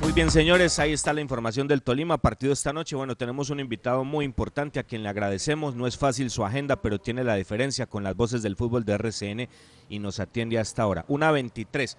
Muy 0.00 0.12
bien, 0.12 0.30
señores, 0.30 0.78
ahí 0.78 0.92
está 0.92 1.12
la 1.12 1.20
información 1.20 1.66
del 1.66 1.82
Tolima, 1.82 2.18
partido 2.18 2.52
esta 2.52 2.72
noche. 2.72 2.94
Bueno, 2.94 3.16
tenemos 3.16 3.50
un 3.50 3.58
invitado 3.58 4.04
muy 4.04 4.24
importante 4.24 4.78
a 4.78 4.84
quien 4.84 5.02
le 5.02 5.08
agradecemos. 5.08 5.74
No 5.74 5.88
es 5.88 5.98
fácil 5.98 6.30
su 6.30 6.44
agenda, 6.44 6.80
pero 6.80 7.00
tiene 7.00 7.24
la 7.24 7.34
diferencia 7.34 7.86
con 7.86 8.04
las 8.04 8.14
voces 8.14 8.42
del 8.42 8.54
fútbol 8.54 8.84
de 8.84 8.94
RCN 8.94 9.48
y 9.88 9.98
nos 9.98 10.20
atiende 10.20 10.58
hasta 10.58 10.82
ahora. 10.82 11.04
Una 11.08 11.32
23. 11.32 11.96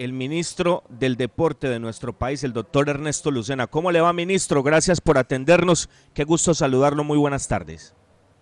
El 0.00 0.14
ministro 0.14 0.82
del 0.88 1.18
Deporte 1.18 1.68
de 1.68 1.78
nuestro 1.78 2.16
país, 2.16 2.42
el 2.42 2.54
doctor 2.54 2.88
Ernesto 2.88 3.30
Lucena. 3.30 3.66
¿Cómo 3.66 3.92
le 3.92 4.00
va, 4.00 4.14
ministro? 4.14 4.62
Gracias 4.62 4.98
por 4.98 5.18
atendernos. 5.18 5.90
Qué 6.14 6.24
gusto 6.24 6.54
saludarlo. 6.54 7.04
Muy 7.04 7.18
buenas 7.18 7.46
tardes. 7.46 7.92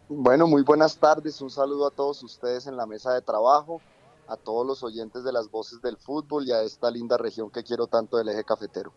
Bueno, 0.08 0.46
muy 0.46 0.62
buenas 0.62 0.96
tardes. 0.96 1.40
Un 1.40 1.50
saludo 1.50 1.88
a 1.88 1.90
todos 1.90 2.22
ustedes 2.22 2.68
en 2.68 2.76
la 2.76 2.86
mesa 2.86 3.12
de 3.12 3.22
trabajo 3.22 3.80
a 4.28 4.36
todos 4.36 4.64
los 4.64 4.84
oyentes 4.84 5.24
de 5.24 5.32
las 5.32 5.50
voces 5.50 5.82
del 5.82 5.96
fútbol 5.96 6.46
y 6.46 6.52
a 6.52 6.62
esta 6.62 6.92
linda 6.92 7.16
región 7.16 7.50
que 7.50 7.64
quiero 7.64 7.88
tanto 7.88 8.18
del 8.18 8.28
eje 8.28 8.44
cafetero. 8.44 8.92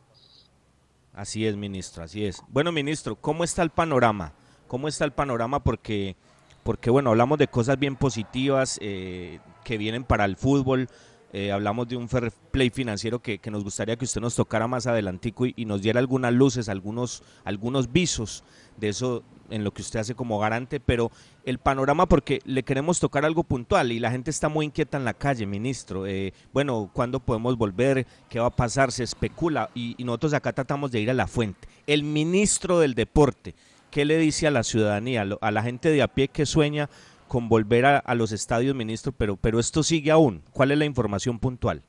Así 1.14 1.48
es, 1.48 1.56
ministro, 1.56 2.04
así 2.04 2.26
es. 2.26 2.44
Bueno, 2.50 2.72
ministro, 2.72 3.16
¿cómo 3.16 3.44
está 3.44 3.64
el 3.64 3.72
panorama? 3.72 4.34
¿Cómo 4.68 4.88
está 4.88 5.04
el 5.04 5.14
panorama? 5.14 5.64
Porque, 5.64 6.16
porque 6.64 6.92
bueno, 6.92 7.10
hablamos 7.10 7.40
de 7.40 7.48
cosas 7.48 7.80
bien 7.80 7.96
positivas 7.96 8.78
eh, 8.82 9.40
que 9.64 9.80
vienen 9.80 10.04
para 10.04 10.26
el 10.26 10.36
fútbol. 10.36 10.90
Eh, 11.34 11.52
hablamos 11.52 11.88
de 11.88 11.96
un 11.96 12.10
fair 12.10 12.32
play 12.52 12.70
financiero 12.70 13.20
que, 13.20 13.40
que, 13.40 13.52
nos 13.52 13.64
gustaría 13.64 13.96
que 13.96 14.04
usted 14.04 14.20
nos 14.20 14.36
tocara 14.36 14.68
más 14.68 14.86
adelantico 14.86 15.46
y, 15.46 15.66
nos 15.66 15.82
diera 15.82 16.00
algunas 16.00 16.34
luces, 16.34 16.68
algunos, 16.68 17.24
algunos 17.46 17.92
visos 17.94 18.44
de 18.78 18.90
eso 18.90 19.24
en 19.50 19.64
lo 19.64 19.72
que 19.72 19.82
usted 19.82 20.00
hace 20.00 20.16
como 20.16 20.40
garante, 20.40 20.80
pero 20.80 21.12
el 21.46 21.58
panorama 21.58 22.08
porque 22.08 22.42
le 22.46 22.64
queremos 22.64 23.00
tocar 23.00 23.24
algo 23.26 23.44
puntual 23.44 23.92
y 23.92 24.00
la 24.00 24.12
gente 24.12 24.30
está 24.30 24.50
muy 24.50 24.66
inquieta 24.66 24.98
en 24.98 25.06
la 25.06 25.14
calle, 25.14 25.46
ministro. 25.46 26.06
Eh, 26.06 26.34
bueno, 26.54 26.90
¿cuándo 26.94 27.20
podemos 27.20 27.58
volver? 27.58 28.06
¿Qué 28.30 28.40
va 28.40 28.48
a 28.48 28.56
pasar? 28.56 28.92
Se 28.92 29.04
especula 29.04 29.70
y, 29.74 29.96
nosotros 30.04 30.34
acá 30.34 30.52
tratamos 30.52 30.92
de 30.92 31.00
ir 31.00 31.10
a 31.10 31.14
la 31.14 31.28
fuente. 31.28 31.68
El 31.88 32.04
ministro 32.04 32.80
del 32.80 32.94
Deporte, 32.94 33.56
¿qué 33.90 34.04
le 34.04 34.18
dice 34.18 34.48
a 34.48 34.52
la 34.52 34.64
ciudadanía, 34.64 35.26
a 35.40 35.52
la 35.52 35.64
gente 35.64 35.90
de 35.90 36.02
a 36.02 36.08
pie 36.08 36.28
que 36.28 36.46
sueña 36.46 36.90
con 37.32 37.48
volver 37.48 37.86
a, 37.86 38.14
los 38.14 38.34
estadios, 38.34 38.76
ministro? 38.76 39.14
Pero, 39.14 39.38
pero 39.38 39.58
esto 39.58 39.84
sigue 39.84 40.12
aún. 40.12 40.44
¿Cuál 40.52 40.72
es 40.72 40.78
la 40.78 40.84
información 40.84 41.40
puntual? 41.40 41.82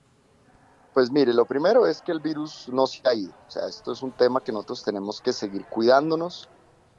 Pues 0.95 1.11
mire, 1.11 1.35
lo 1.35 1.47
primero 1.47 1.85
es 1.89 2.01
que 2.01 2.13
el 2.13 2.21
virus 2.21 2.69
no 2.73 2.87
se 2.87 3.01
ha 3.09 3.13
ido. 3.13 3.33
O 3.49 3.51
sea, 3.51 3.67
esto 3.67 3.91
es 3.91 4.05
un 4.05 4.13
tema 4.13 4.41
que 4.41 4.53
nosotros 4.53 4.85
tenemos 4.85 5.21
que 5.21 5.33
seguir 5.33 5.65
cuidándonos 5.67 6.49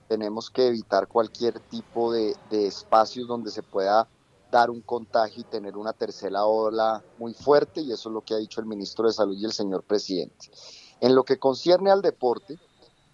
tenemos 0.10 0.50
que 0.50 0.68
evitar 0.68 1.08
cualquier 1.08 1.62
tipo 1.62 2.12
de, 2.12 2.36
de, 2.50 2.68
espacios 2.68 3.26
donde 3.26 3.50
se 3.50 3.64
pueda 3.64 4.10
dar 4.52 4.70
un 4.70 4.82
contagio 4.82 5.42
y 5.42 5.46
tener 5.46 5.78
una 5.78 5.94
tercera 5.94 6.44
ola 6.44 7.02
muy 7.18 7.34
fuerte, 7.34 7.80
y 7.80 7.94
eso 7.94 8.10
es 8.10 8.14
lo 8.14 8.22
que 8.22 8.34
ha 8.34 8.38
dicho 8.38 8.60
el 8.60 8.68
ministro 8.68 9.08
de 9.08 9.14
Salud 9.14 9.38
y 9.38 9.46
el 9.46 9.54
señor 9.54 9.84
presidente. 9.84 10.52
En 11.00 11.16
lo 11.16 11.24
que 11.24 11.40
concierne 11.40 11.90
al 11.90 12.02
deporte, 12.02 12.60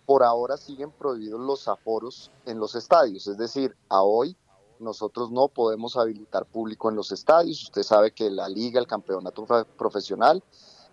por 0.08 0.24
ahora 0.24 0.58
siguen 0.58 0.92
prohibidos 0.92 1.40
los 1.40 1.68
aforos 1.68 2.32
en 2.48 2.60
los 2.60 2.74
estadios, 2.74 3.28
es 3.28 3.38
decir, 3.38 3.78
a 3.88 4.02
hoy 4.02 4.36
nosotros 4.80 5.32
no 5.32 5.48
podemos 5.48 5.98
habilitar 5.98 6.46
público 6.46 6.90
en 6.90 6.96
los 6.96 7.12
estadios. 7.12 7.64
Usted 7.64 7.84
sabe 7.84 8.12
que 8.12 8.30
la 8.30 8.48
liga, 8.50 8.80
el 8.80 8.88
campeonato 8.88 9.46
profesional, 9.78 10.44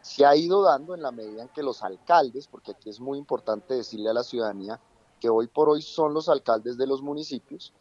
se 0.03 0.25
ha 0.25 0.37
ido 0.37 0.63
dando 0.63 0.95
en 0.95 1.03
la 1.03 1.11
medida 1.11 1.43
en 1.43 1.49
que 1.49 1.63
los 1.63 1.83
alcaldes, 1.83 2.47
porque 2.47 2.73
aquí 2.73 2.91
es 2.91 3.01
muy 3.01 3.19
importante 3.19 3.75
decirle 3.75 4.11
a 4.11 4.15
la 4.15 4.23
ciudadanía, 4.23 4.81
que 5.21 5.29
hoy 5.29 5.47
por 5.47 5.69
hoy 5.69 5.83
son 5.83 6.15
los 6.15 6.29
alcaldes 6.29 6.77
de 6.77 6.87
los 6.87 7.03
municipios, 7.03 7.73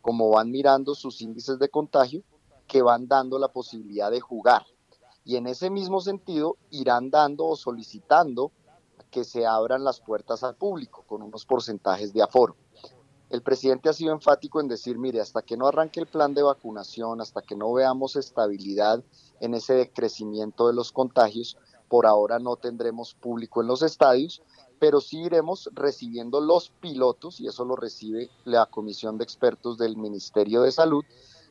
como 0.00 0.30
van 0.30 0.50
mirando 0.50 0.94
sus 0.94 1.20
índices 1.20 1.58
de 1.58 1.68
contagio, 1.68 2.22
que 2.66 2.82
van 2.82 3.08
dando 3.08 3.38
la 3.38 3.48
posibilidad 3.48 4.10
de 4.10 4.20
jugar. 4.20 4.66
Y 5.24 5.36
en 5.36 5.46
ese 5.46 5.70
mismo 5.70 6.00
sentido 6.00 6.56
irán 6.70 7.10
dando 7.10 7.46
o 7.46 7.56
solicitando 7.56 8.50
que 9.10 9.24
se 9.24 9.46
abran 9.46 9.84
las 9.84 10.00
puertas 10.00 10.42
al 10.42 10.54
público 10.54 11.04
con 11.06 11.22
unos 11.22 11.44
porcentajes 11.44 12.12
de 12.12 12.22
aforo. 12.22 12.56
El 13.30 13.42
presidente 13.42 13.90
ha 13.90 13.92
sido 13.92 14.12
enfático 14.12 14.60
en 14.60 14.68
decir, 14.68 14.98
mire, 14.98 15.20
hasta 15.20 15.42
que 15.42 15.56
no 15.56 15.66
arranque 15.66 16.00
el 16.00 16.06
plan 16.06 16.32
de 16.32 16.42
vacunación, 16.42 17.20
hasta 17.20 17.42
que 17.42 17.56
no 17.56 17.72
veamos 17.72 18.16
estabilidad 18.16 19.04
en 19.40 19.54
ese 19.54 19.74
decrecimiento 19.74 20.66
de 20.66 20.72
los 20.72 20.92
contagios, 20.92 21.58
por 21.88 22.06
ahora 22.06 22.38
no 22.38 22.56
tendremos 22.56 23.14
público 23.14 23.60
en 23.60 23.68
los 23.68 23.82
estadios, 23.82 24.42
pero 24.78 25.00
sí 25.00 25.20
iremos 25.20 25.68
recibiendo 25.74 26.40
los 26.40 26.70
pilotos, 26.70 27.40
y 27.40 27.48
eso 27.48 27.64
lo 27.64 27.76
recibe 27.76 28.30
la 28.44 28.66
comisión 28.66 29.18
de 29.18 29.24
expertos 29.24 29.76
del 29.76 29.96
Ministerio 29.96 30.62
de 30.62 30.72
Salud, 30.72 31.04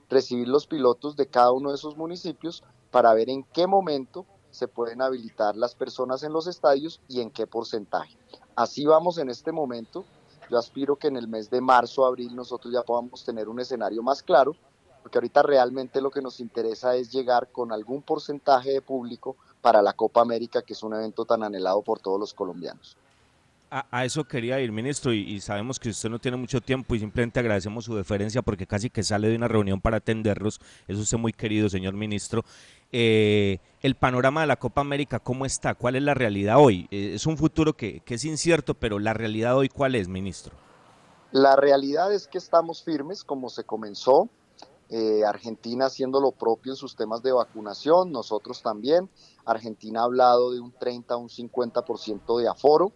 recibir 0.09 0.47
los 0.47 0.65
pilotos 0.65 1.15
de 1.15 1.27
cada 1.27 1.51
uno 1.51 1.69
de 1.69 1.75
esos 1.75 1.97
municipios 1.97 2.63
para 2.91 3.13
ver 3.13 3.29
en 3.29 3.43
qué 3.43 3.67
momento 3.67 4.25
se 4.49 4.67
pueden 4.67 5.01
habilitar 5.01 5.55
las 5.55 5.75
personas 5.75 6.23
en 6.23 6.33
los 6.33 6.47
estadios 6.47 7.01
y 7.07 7.21
en 7.21 7.29
qué 7.29 7.45
porcentaje. 7.45 8.17
Así 8.55 8.85
vamos 8.85 9.17
en 9.19 9.29
este 9.29 9.51
momento. 9.51 10.05
Yo 10.49 10.57
aspiro 10.57 10.95
que 10.95 11.07
en 11.07 11.17
el 11.17 11.27
mes 11.27 11.49
de 11.49 11.61
marzo, 11.61 12.05
abril, 12.05 12.35
nosotros 12.35 12.73
ya 12.73 12.83
podamos 12.83 13.23
tener 13.23 13.49
un 13.49 13.59
escenario 13.59 14.01
más 14.01 14.23
claro, 14.23 14.55
porque 15.01 15.17
ahorita 15.17 15.43
realmente 15.43 16.01
lo 16.01 16.09
que 16.09 16.21
nos 16.21 16.39
interesa 16.39 16.95
es 16.95 17.11
llegar 17.11 17.49
con 17.51 17.71
algún 17.71 18.01
porcentaje 18.01 18.71
de 18.71 18.81
público 18.81 19.35
para 19.61 19.81
la 19.81 19.93
Copa 19.93 20.21
América, 20.21 20.61
que 20.61 20.73
es 20.73 20.83
un 20.83 20.93
evento 20.93 21.25
tan 21.25 21.43
anhelado 21.43 21.81
por 21.81 21.99
todos 21.99 22.19
los 22.19 22.33
colombianos. 22.33 22.97
A, 23.69 24.05
eso 24.05 24.23
quería 24.23 24.61
ir, 24.61 24.71
ministro, 24.71 25.11
y, 25.11 25.41
sabemos 25.41 25.77
que 25.77 25.89
usted 25.89 26.09
no 26.09 26.19
tiene 26.19 26.37
mucho 26.37 26.61
tiempo 26.61 26.95
y 26.95 26.99
simplemente 26.99 27.41
agradecemos 27.41 27.83
su 27.83 27.95
deferencia 27.97 28.41
porque 28.41 28.65
casi 28.65 28.89
que 28.89 29.03
sale 29.03 29.27
de 29.27 29.35
una 29.35 29.49
reunión 29.49 29.81
para 29.81 29.97
atenderlos. 29.97 30.61
Es 30.87 30.97
usted 30.97 31.17
muy 31.17 31.33
querido, 31.33 31.67
señor 31.67 31.93
ministro. 31.93 32.45
Eh, 32.91 33.59
el 33.81 33.95
panorama 33.95 34.41
de 34.41 34.47
la 34.47 34.57
Copa 34.57 34.81
América, 34.81 35.19
¿cómo 35.19 35.45
está? 35.45 35.75
¿Cuál 35.75 35.95
es 35.95 36.03
la 36.03 36.13
realidad 36.13 36.57
hoy? 36.59 36.87
Eh, 36.91 37.13
es 37.15 37.25
un 37.25 37.37
futuro 37.37 37.73
que, 37.73 38.01
es 38.05 38.25
incierto, 38.25 38.73
pero 38.73 38.99
la 38.99 39.13
realidad 39.13 39.57
hoy, 39.57 39.69
¿cuál 39.69 39.95
es, 39.95 40.07
ministro? 40.07 40.55
La 41.31 41.55
realidad 41.55 42.13
es 42.13 42.27
que 42.27 42.37
estamos 42.37 42.83
firmes, 42.83 43.23
como 43.23 43.49
se 43.49 43.63
comenzó. 43.63 44.29
Eh, 44.89 45.25
Argentina 45.25 45.87
haciendo 45.87 46.21
lo 46.21 46.31
propio 46.31 46.71
en 46.71 46.77
sus 46.77 46.95
temas 46.95 47.21
de 47.21 47.33
vacunación, 47.33 48.11
nosotros 48.11 48.61
también. 48.61 49.09
Argentina 49.45 50.01
ha 50.01 50.03
hablado 50.05 50.53
de 50.53 50.61
un 50.61 50.71
30 50.71 51.13
a 51.13 51.17
un 51.17 51.27
50% 51.27 52.39
de 52.39 52.47
aforo 52.47 52.93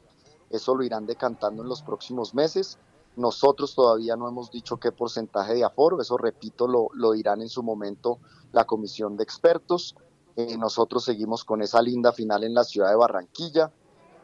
eso 0.51 0.75
lo 0.75 0.83
irán 0.83 1.05
decantando 1.05 1.63
en 1.63 1.69
los 1.69 1.81
próximos 1.81 2.33
meses. 2.33 2.77
Nosotros 3.15 3.73
todavía 3.73 4.15
no 4.15 4.27
hemos 4.27 4.51
dicho 4.51 4.77
qué 4.77 4.91
porcentaje 4.91 5.53
de 5.53 5.63
aforo, 5.63 6.01
eso 6.01 6.17
repito, 6.17 6.67
lo, 6.67 6.89
lo 6.93 7.11
dirán 7.11 7.41
en 7.41 7.49
su 7.49 7.63
momento 7.63 8.19
la 8.51 8.65
comisión 8.65 9.17
de 9.17 9.23
expertos. 9.23 9.95
Eh, 10.35 10.57
nosotros 10.57 11.03
seguimos 11.03 11.43
con 11.43 11.61
esa 11.61 11.81
linda 11.81 12.11
final 12.11 12.43
en 12.43 12.53
la 12.53 12.63
ciudad 12.63 12.89
de 12.89 12.95
Barranquilla. 12.95 13.71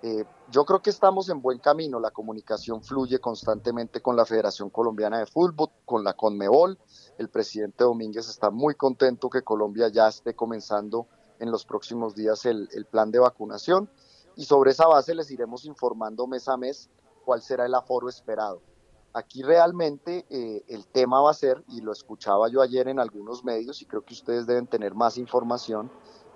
Eh, 0.04 0.26
yo 0.52 0.64
creo 0.64 0.82
que 0.82 0.92
estamos 0.92 1.28
en 1.30 1.42
buen 1.42 1.60
camino, 1.60 2.00
la 2.00 2.12
comunicación 2.12 2.84
fluye 2.84 3.20
constantemente 3.20 4.02
con 4.02 4.16
la 4.16 4.26
Federación 4.26 4.70
Colombiana 4.70 5.20
de 5.20 5.26
Fútbol, 5.26 5.70
con 5.86 6.04
la 6.04 6.14
Conmebol. 6.14 6.78
El 7.18 7.30
presidente 7.30 7.84
Domínguez 7.84 8.30
está 8.30 8.52
muy 8.52 8.76
contento 8.76 9.30
que 9.30 9.42
Colombia 9.42 9.90
ya 9.90 10.08
esté 10.08 10.36
comenzando 10.36 11.08
en 11.40 11.52
los 11.52 11.66
próximos 11.66 12.16
días 12.16 12.46
el, 12.46 12.70
el 12.74 12.86
plan 12.86 13.12
de 13.12 13.20
vacunación 13.20 13.90
y 14.36 14.46
sobre 14.46 14.72
esa 14.72 14.88
base 14.88 15.16
les 15.16 15.32
iremos 15.32 15.66
informando 15.66 16.28
mes 16.28 16.48
a 16.48 16.58
mes 16.58 16.90
cuál 17.26 17.42
será 17.42 17.66
el 17.66 17.74
aforo 17.74 18.08
esperado. 18.08 18.62
Aquí 19.14 19.42
realmente 19.42 20.26
eh, 20.30 20.64
el 20.68 20.86
tema 20.88 21.22
va 21.22 21.32
a 21.32 21.34
ser, 21.34 21.64
y 21.70 21.82
lo 21.82 21.92
escuchaba 21.92 22.50
yo 22.50 22.62
ayer 22.62 22.88
en 22.88 23.00
algunos 23.00 23.44
medios, 23.44 23.82
y 23.82 23.86
creo 23.86 24.04
que 24.04 24.14
ustedes 24.14 24.46
deben 24.46 24.68
tener 24.68 24.94
más 24.94 25.18
información, 25.18 25.92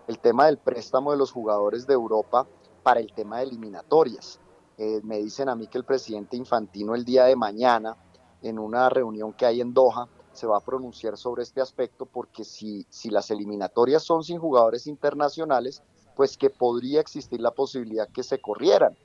el 0.08 0.20
tema 0.20 0.48
del 0.48 0.58
préstamo 0.58 1.12
de 1.12 1.18
los 1.18 1.32
jugadores 1.32 1.86
de 1.86 1.94
Europa 1.94 2.48
para 2.84 3.00
el 3.00 3.14
tema 3.14 3.38
de 3.38 3.44
eliminatorias. 3.44 4.40
Eh, 4.78 5.00
me 5.04 5.18
dicen 5.18 5.48
a 5.48 5.56
mí 5.56 5.68
que 5.68 5.78
el 5.78 5.84
presidente 5.84 6.38
Infantino 6.38 6.96
el 6.96 7.06
día 7.06 7.26
de 7.26 7.36
mañana, 7.36 7.96
en 8.42 8.58
una 8.58 8.90
reunión 8.90 9.34
que 9.34 9.46
hay 9.46 9.62
en 9.62 9.74
Doha, 9.74 10.08
se 10.34 10.48
va 10.48 10.58
a 10.58 10.62
pronunciar 10.62 11.18
sobre 11.18 11.44
este 11.44 11.62
aspecto 11.62 12.06
porque 12.06 12.44
si, 12.44 12.86
si 12.90 13.10
las 13.10 13.30
eliminatorias 13.30 14.02
son 14.02 14.24
sin 14.24 14.40
jugadores 14.40 14.88
internacionales, 14.88 15.84
pues 16.16 16.38
que 16.38 16.50
podría 16.50 17.02
existir 17.02 17.40
la 17.42 17.52
posibilidad 17.52 18.10
que 18.10 18.24
se 18.24 18.40
corrieran. 18.40 18.98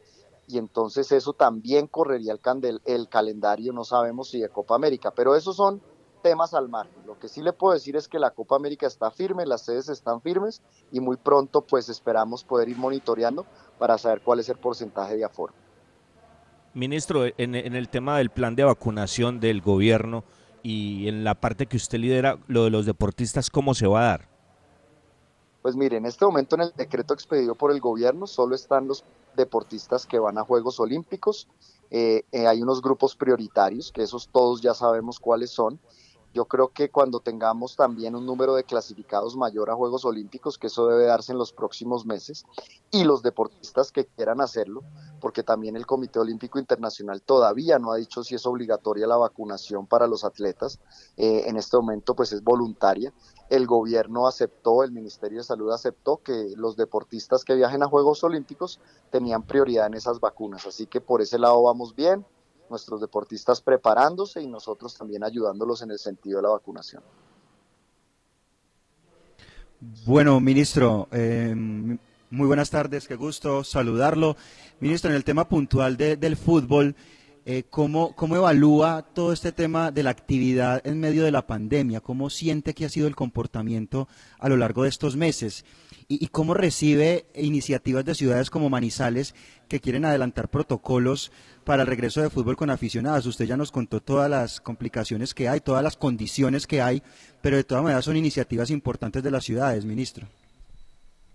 Y 0.48 0.58
entonces 0.58 1.10
eso 1.12 1.32
también 1.32 1.86
correría 1.86 2.32
el, 2.32 2.40
candel, 2.40 2.80
el 2.84 3.08
calendario, 3.08 3.72
no 3.72 3.84
sabemos 3.84 4.30
si 4.30 4.40
de 4.40 4.48
Copa 4.48 4.76
América, 4.76 5.10
pero 5.10 5.34
esos 5.34 5.56
son 5.56 5.82
temas 6.22 6.54
al 6.54 6.68
margen. 6.68 7.06
Lo 7.06 7.18
que 7.18 7.28
sí 7.28 7.42
le 7.42 7.52
puedo 7.52 7.74
decir 7.74 7.96
es 7.96 8.08
que 8.08 8.18
la 8.18 8.30
Copa 8.30 8.56
América 8.56 8.86
está 8.86 9.10
firme, 9.10 9.46
las 9.46 9.64
sedes 9.64 9.88
están 9.88 10.20
firmes 10.20 10.62
y 10.92 11.00
muy 11.00 11.16
pronto 11.16 11.62
pues 11.62 11.88
esperamos 11.88 12.44
poder 12.44 12.68
ir 12.68 12.76
monitoreando 12.76 13.46
para 13.78 13.98
saber 13.98 14.20
cuál 14.22 14.40
es 14.40 14.48
el 14.48 14.56
porcentaje 14.56 15.16
de 15.16 15.24
aforo. 15.24 15.52
Ministro, 16.74 17.24
en, 17.24 17.54
en 17.54 17.74
el 17.74 17.88
tema 17.88 18.18
del 18.18 18.30
plan 18.30 18.54
de 18.54 18.64
vacunación 18.64 19.40
del 19.40 19.62
gobierno 19.62 20.24
y 20.62 21.08
en 21.08 21.24
la 21.24 21.34
parte 21.34 21.66
que 21.66 21.76
usted 21.76 21.98
lidera, 21.98 22.38
lo 22.48 22.64
de 22.64 22.70
los 22.70 22.86
deportistas, 22.86 23.50
¿cómo 23.50 23.74
se 23.74 23.86
va 23.86 24.00
a 24.00 24.04
dar? 24.04 24.35
Pues 25.66 25.74
mire, 25.74 25.96
en 25.96 26.06
este 26.06 26.24
momento 26.24 26.54
en 26.54 26.60
el 26.60 26.72
decreto 26.76 27.12
expedido 27.12 27.56
por 27.56 27.72
el 27.72 27.80
gobierno 27.80 28.28
solo 28.28 28.54
están 28.54 28.86
los 28.86 29.02
deportistas 29.34 30.06
que 30.06 30.20
van 30.20 30.38
a 30.38 30.44
Juegos 30.44 30.78
Olímpicos. 30.78 31.48
Eh, 31.90 32.22
eh, 32.30 32.46
hay 32.46 32.62
unos 32.62 32.80
grupos 32.80 33.16
prioritarios, 33.16 33.90
que 33.90 34.04
esos 34.04 34.28
todos 34.28 34.60
ya 34.62 34.74
sabemos 34.74 35.18
cuáles 35.18 35.50
son. 35.50 35.80
Yo 36.36 36.44
creo 36.44 36.68
que 36.68 36.90
cuando 36.90 37.20
tengamos 37.20 37.76
también 37.76 38.14
un 38.14 38.26
número 38.26 38.54
de 38.54 38.64
clasificados 38.64 39.38
mayor 39.38 39.70
a 39.70 39.74
Juegos 39.74 40.04
Olímpicos, 40.04 40.58
que 40.58 40.66
eso 40.66 40.86
debe 40.86 41.06
darse 41.06 41.32
en 41.32 41.38
los 41.38 41.54
próximos 41.54 42.04
meses, 42.04 42.44
y 42.90 43.04
los 43.04 43.22
deportistas 43.22 43.90
que 43.90 44.04
quieran 44.04 44.42
hacerlo, 44.42 44.82
porque 45.18 45.42
también 45.42 45.76
el 45.76 45.86
Comité 45.86 46.18
Olímpico 46.18 46.58
Internacional 46.58 47.22
todavía 47.22 47.78
no 47.78 47.90
ha 47.90 47.96
dicho 47.96 48.22
si 48.22 48.34
es 48.34 48.44
obligatoria 48.44 49.06
la 49.06 49.16
vacunación 49.16 49.86
para 49.86 50.06
los 50.06 50.24
atletas, 50.24 50.78
eh, 51.16 51.44
en 51.46 51.56
este 51.56 51.78
momento 51.78 52.14
pues 52.14 52.34
es 52.34 52.44
voluntaria. 52.44 53.14
El 53.48 53.66
gobierno 53.66 54.26
aceptó, 54.26 54.82
el 54.82 54.92
Ministerio 54.92 55.38
de 55.38 55.44
Salud 55.44 55.72
aceptó 55.72 56.18
que 56.18 56.52
los 56.54 56.76
deportistas 56.76 57.44
que 57.44 57.54
viajen 57.54 57.82
a 57.82 57.88
Juegos 57.88 58.22
Olímpicos 58.24 58.78
tenían 59.10 59.42
prioridad 59.42 59.86
en 59.86 59.94
esas 59.94 60.20
vacunas, 60.20 60.66
así 60.66 60.86
que 60.86 61.00
por 61.00 61.22
ese 61.22 61.38
lado 61.38 61.62
vamos 61.62 61.94
bien 61.94 62.26
nuestros 62.70 63.00
deportistas 63.00 63.60
preparándose 63.60 64.42
y 64.42 64.46
nosotros 64.46 64.96
también 64.96 65.24
ayudándolos 65.24 65.82
en 65.82 65.90
el 65.90 65.98
sentido 65.98 66.38
de 66.38 66.42
la 66.42 66.50
vacunación. 66.50 67.02
Bueno, 70.06 70.40
ministro, 70.40 71.08
eh, 71.12 71.54
muy 71.54 72.46
buenas 72.46 72.70
tardes, 72.70 73.06
qué 73.06 73.14
gusto 73.14 73.62
saludarlo. 73.62 74.36
Ministro, 74.80 75.10
en 75.10 75.16
el 75.16 75.24
tema 75.24 75.48
puntual 75.48 75.96
del 75.96 76.36
fútbol, 76.36 76.96
eh, 77.48 77.62
¿cómo, 77.70 78.12
¿cómo 78.16 78.34
evalúa 78.34 79.06
todo 79.14 79.32
este 79.32 79.52
tema 79.52 79.92
de 79.92 80.02
la 80.02 80.10
actividad 80.10 80.84
en 80.84 80.98
medio 80.98 81.22
de 81.22 81.30
la 81.30 81.46
pandemia? 81.46 82.00
¿Cómo 82.00 82.28
siente 82.28 82.74
que 82.74 82.84
ha 82.84 82.88
sido 82.88 83.06
el 83.06 83.14
comportamiento 83.14 84.08
a 84.40 84.48
lo 84.48 84.56
largo 84.56 84.82
de 84.82 84.88
estos 84.88 85.14
meses? 85.14 85.64
¿Y, 86.08 86.26
cómo 86.26 86.54
recibe 86.54 87.26
iniciativas 87.36 88.04
de 88.04 88.16
ciudades 88.16 88.50
como 88.50 88.68
Manizales 88.68 89.32
que 89.68 89.78
quieren 89.78 90.04
adelantar 90.04 90.48
protocolos 90.48 91.30
para 91.62 91.82
el 91.82 91.88
regreso 91.88 92.20
de 92.20 92.30
fútbol 92.30 92.56
con 92.56 92.68
aficionados? 92.70 93.26
Usted 93.26 93.44
ya 93.44 93.56
nos 93.56 93.70
contó 93.70 94.00
todas 94.00 94.28
las 94.28 94.60
complicaciones 94.60 95.32
que 95.32 95.48
hay, 95.48 95.60
todas 95.60 95.84
las 95.84 95.96
condiciones 95.96 96.66
que 96.66 96.82
hay, 96.82 97.00
pero 97.42 97.56
de 97.56 97.64
todas 97.64 97.84
maneras 97.84 98.04
son 98.04 98.16
iniciativas 98.16 98.70
importantes 98.70 99.22
de 99.22 99.30
las 99.30 99.44
ciudades, 99.44 99.84
ministro. 99.84 100.26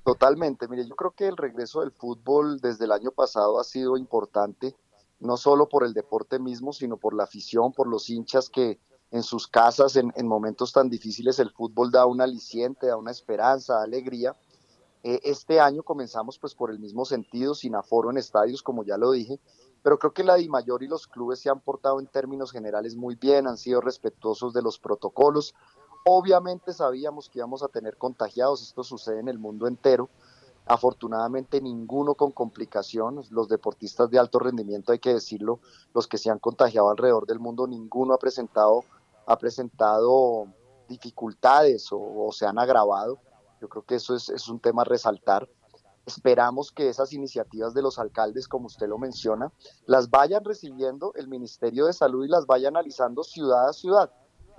Totalmente, 0.03 0.67
mire, 0.67 0.85
yo 0.85 0.95
creo 0.95 1.11
que 1.11 1.27
el 1.29 1.37
regreso 1.37 1.79
del 1.79 1.91
fútbol 1.91 2.59
desde 2.59 2.83
el 2.83 2.91
año 2.91 3.11
pasado 3.11 3.61
ha 3.61 3.63
sido 3.63 3.95
importante, 3.95 4.75
no 5.21 5.37
solo 5.37 5.69
por 5.69 5.85
el 5.85 5.93
deporte 5.93 6.37
mismo, 6.37 6.73
sino 6.73 6.97
por 6.97 7.13
la 7.13 7.23
afición, 7.23 7.71
por 7.71 7.87
los 7.87 8.09
hinchas 8.09 8.49
que 8.49 8.79
en 9.11 9.23
sus 9.23 9.47
casas 9.47 9.95
en, 9.95 10.11
en 10.15 10.27
momentos 10.27 10.73
tan 10.73 10.89
difíciles 10.89 11.39
el 11.39 11.51
fútbol 11.51 11.91
da 11.91 12.05
un 12.05 12.21
aliciente, 12.21 12.87
da 12.87 12.97
una 12.97 13.11
esperanza, 13.11 13.75
da 13.75 13.83
alegría 13.83 14.35
eh, 15.03 15.19
este 15.23 15.59
año 15.59 15.81
comenzamos 15.81 16.37
pues 16.37 16.53
por 16.53 16.69
el 16.69 16.79
mismo 16.79 17.05
sentido, 17.05 17.55
sin 17.55 17.75
aforo 17.75 18.11
en 18.11 18.17
estadios, 18.17 18.61
como 18.61 18.83
ya 18.83 18.97
lo 18.97 19.11
dije, 19.11 19.39
pero 19.81 19.97
creo 19.97 20.13
que 20.13 20.23
la 20.23 20.35
DIMAYOR 20.35 20.83
y 20.83 20.87
los 20.87 21.07
clubes 21.07 21.39
se 21.39 21.49
han 21.49 21.59
portado 21.59 21.99
en 21.99 22.07
términos 22.07 22.51
generales 22.51 22.95
muy 22.95 23.15
bien, 23.15 23.47
han 23.47 23.57
sido 23.57 23.81
respetuosos 23.81 24.53
de 24.53 24.61
los 24.61 24.77
protocolos. 24.77 25.55
Obviamente 26.05 26.71
sabíamos 26.73 27.29
que 27.29 27.39
íbamos 27.39 27.63
a 27.63 27.67
tener 27.67 27.97
contagiados, 27.97 28.61
esto 28.61 28.83
sucede 28.83 29.19
en 29.19 29.27
el 29.27 29.39
mundo 29.39 29.67
entero. 29.67 30.09
Afortunadamente 30.65 31.59
ninguno 31.61 32.15
con 32.15 32.31
complicaciones, 32.31 33.31
los 33.31 33.49
deportistas 33.49 34.09
de 34.09 34.19
alto 34.19 34.39
rendimiento, 34.39 34.91
hay 34.91 34.99
que 34.99 35.13
decirlo, 35.13 35.59
los 35.93 36.07
que 36.07 36.17
se 36.17 36.29
han 36.29 36.39
contagiado 36.39 36.89
alrededor 36.89 37.25
del 37.25 37.39
mundo, 37.39 37.67
ninguno 37.67 38.13
ha 38.13 38.19
presentado, 38.19 38.83
ha 39.25 39.37
presentado 39.37 40.47
dificultades 40.87 41.89
o 41.91 42.29
se 42.31 42.45
han 42.45 42.59
agravado 42.59 43.19
yo 43.61 43.69
creo 43.69 43.83
que 43.83 43.95
eso 43.95 44.15
es, 44.15 44.49
un 44.49 44.59
tema 44.59 44.81
a 44.81 44.85
resaltar. 44.85 45.47
Esperamos 46.07 46.71
que 46.71 46.89
esas 46.89 47.13
iniciativas 47.13 47.75
de 47.75 47.83
los 47.83 47.99
alcaldes, 47.99 48.47
como 48.47 48.65
usted 48.65 48.87
lo 48.87 48.97
menciona, 48.97 49.53
las 49.85 50.09
vayan 50.09 50.43
recibiendo 50.43 51.13
el 51.13 51.27
Ministerio 51.27 51.85
de 51.85 51.93
Salud 51.93 52.25
y 52.25 52.27
las 52.27 52.47
vaya 52.47 52.69
analizando 52.69 53.23
ciudad 53.23 53.69
a 53.69 53.73
ciudad. 53.73 54.11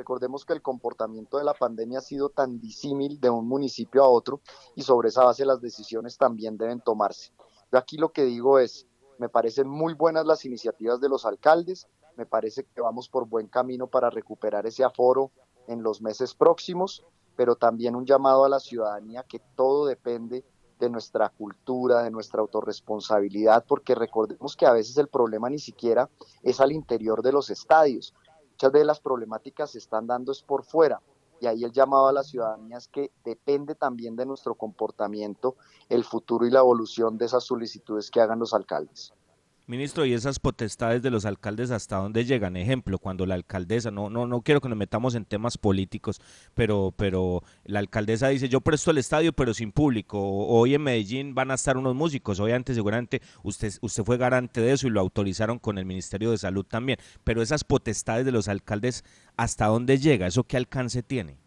Recordemos 0.02 0.44
que 0.44 0.52
el 0.52 0.62
comportamiento 0.62 1.38
de 1.38 1.44
la 1.44 1.54
pandemia 1.54 1.98
ha 1.98 2.02
sido 2.02 2.28
tan 2.28 2.58
disímil 2.58 3.20
de 3.20 3.30
un 3.30 3.46
municipio 3.46 4.02
a 4.02 4.08
otro 4.08 4.40
y 4.74 4.82
sobre 4.82 5.10
esa 5.10 5.24
base 5.24 5.46
las 5.46 5.60
decisiones 5.60 6.18
también 6.18 6.56
deben 6.56 6.80
tomarse. 6.80 7.32
Yo 7.70 7.78
aquí 7.78 7.98
lo 7.98 8.10
que 8.10 8.24
digo 8.24 8.58
es, 8.58 8.88
me 9.18 9.28
parecen 9.28 9.68
muy 9.68 9.94
buenas 9.94 10.26
las 10.26 10.44
iniciativas 10.44 11.00
de 11.00 11.08
los 11.08 11.24
alcaldes, 11.24 11.86
me 12.16 12.26
parece 12.26 12.64
que 12.64 12.80
vamos 12.80 13.08
por 13.08 13.28
buen 13.28 13.46
camino 13.46 13.86
para 13.86 14.10
recuperar 14.10 14.66
ese 14.66 14.82
aforo 14.82 15.30
en 15.68 15.84
los 15.84 16.02
meses 16.02 16.34
próximos 16.34 17.04
pero 17.36 17.56
también 17.56 17.96
un 17.96 18.04
llamado 18.04 18.44
a 18.44 18.48
la 18.48 18.60
ciudadanía 18.60 19.24
que 19.24 19.40
todo 19.56 19.86
depende 19.86 20.44
de 20.78 20.90
nuestra 20.90 21.28
cultura, 21.28 22.02
de 22.02 22.10
nuestra 22.10 22.40
autorresponsabilidad, 22.40 23.64
porque 23.66 23.94
recordemos 23.94 24.56
que 24.56 24.66
a 24.66 24.72
veces 24.72 24.96
el 24.98 25.08
problema 25.08 25.48
ni 25.48 25.60
siquiera 25.60 26.10
es 26.42 26.60
al 26.60 26.72
interior 26.72 27.22
de 27.22 27.32
los 27.32 27.50
estadios. 27.50 28.12
Muchas 28.62 28.78
de 28.78 28.84
las 28.84 29.00
problemáticas 29.00 29.72
se 29.72 29.78
están 29.78 30.06
dando 30.06 30.30
es 30.30 30.40
por 30.40 30.62
fuera. 30.62 31.02
Y 31.40 31.48
ahí 31.48 31.64
el 31.64 31.72
llamado 31.72 32.06
a 32.06 32.12
la 32.12 32.22
ciudadanía 32.22 32.76
es 32.76 32.86
que 32.86 33.10
depende 33.24 33.74
también 33.74 34.14
de 34.14 34.24
nuestro 34.24 34.54
comportamiento 34.54 35.56
el 35.88 36.04
futuro 36.04 36.46
y 36.46 36.50
la 36.52 36.60
evolución 36.60 37.18
de 37.18 37.24
esas 37.24 37.42
solicitudes 37.42 38.08
que 38.08 38.20
hagan 38.20 38.38
los 38.38 38.54
alcaldes. 38.54 39.14
Ministro, 39.72 40.04
¿y 40.04 40.12
esas 40.12 40.38
potestades 40.38 41.00
de 41.00 41.08
los 41.08 41.24
alcaldes 41.24 41.70
hasta 41.70 41.96
dónde 41.96 42.26
llegan? 42.26 42.58
Ejemplo, 42.58 42.98
cuando 42.98 43.24
la 43.24 43.36
alcaldesa, 43.36 43.90
no, 43.90 44.10
no, 44.10 44.26
no 44.26 44.42
quiero 44.42 44.60
que 44.60 44.68
nos 44.68 44.76
metamos 44.76 45.14
en 45.14 45.24
temas 45.24 45.56
políticos, 45.56 46.20
pero, 46.52 46.92
pero 46.94 47.42
la 47.64 47.78
alcaldesa 47.78 48.28
dice, 48.28 48.50
yo 48.50 48.60
presto 48.60 48.90
el 48.90 48.98
estadio 48.98 49.32
pero 49.32 49.54
sin 49.54 49.72
público. 49.72 50.20
Hoy 50.20 50.74
en 50.74 50.82
Medellín 50.82 51.34
van 51.34 51.50
a 51.50 51.54
estar 51.54 51.78
unos 51.78 51.94
músicos, 51.94 52.38
obviamente 52.38 52.74
seguramente 52.74 53.22
usted, 53.44 53.72
usted 53.80 54.04
fue 54.04 54.18
garante 54.18 54.60
de 54.60 54.72
eso 54.72 54.88
y 54.88 54.90
lo 54.90 55.00
autorizaron 55.00 55.58
con 55.58 55.78
el 55.78 55.86
Ministerio 55.86 56.32
de 56.32 56.36
Salud 56.36 56.66
también, 56.66 56.98
pero 57.24 57.40
esas 57.40 57.64
potestades 57.64 58.26
de 58.26 58.32
los 58.32 58.48
alcaldes, 58.48 59.04
¿hasta 59.38 59.68
dónde 59.68 59.96
llega? 59.96 60.26
¿Eso 60.26 60.44
qué 60.44 60.58
alcance 60.58 61.02
tiene? 61.02 61.41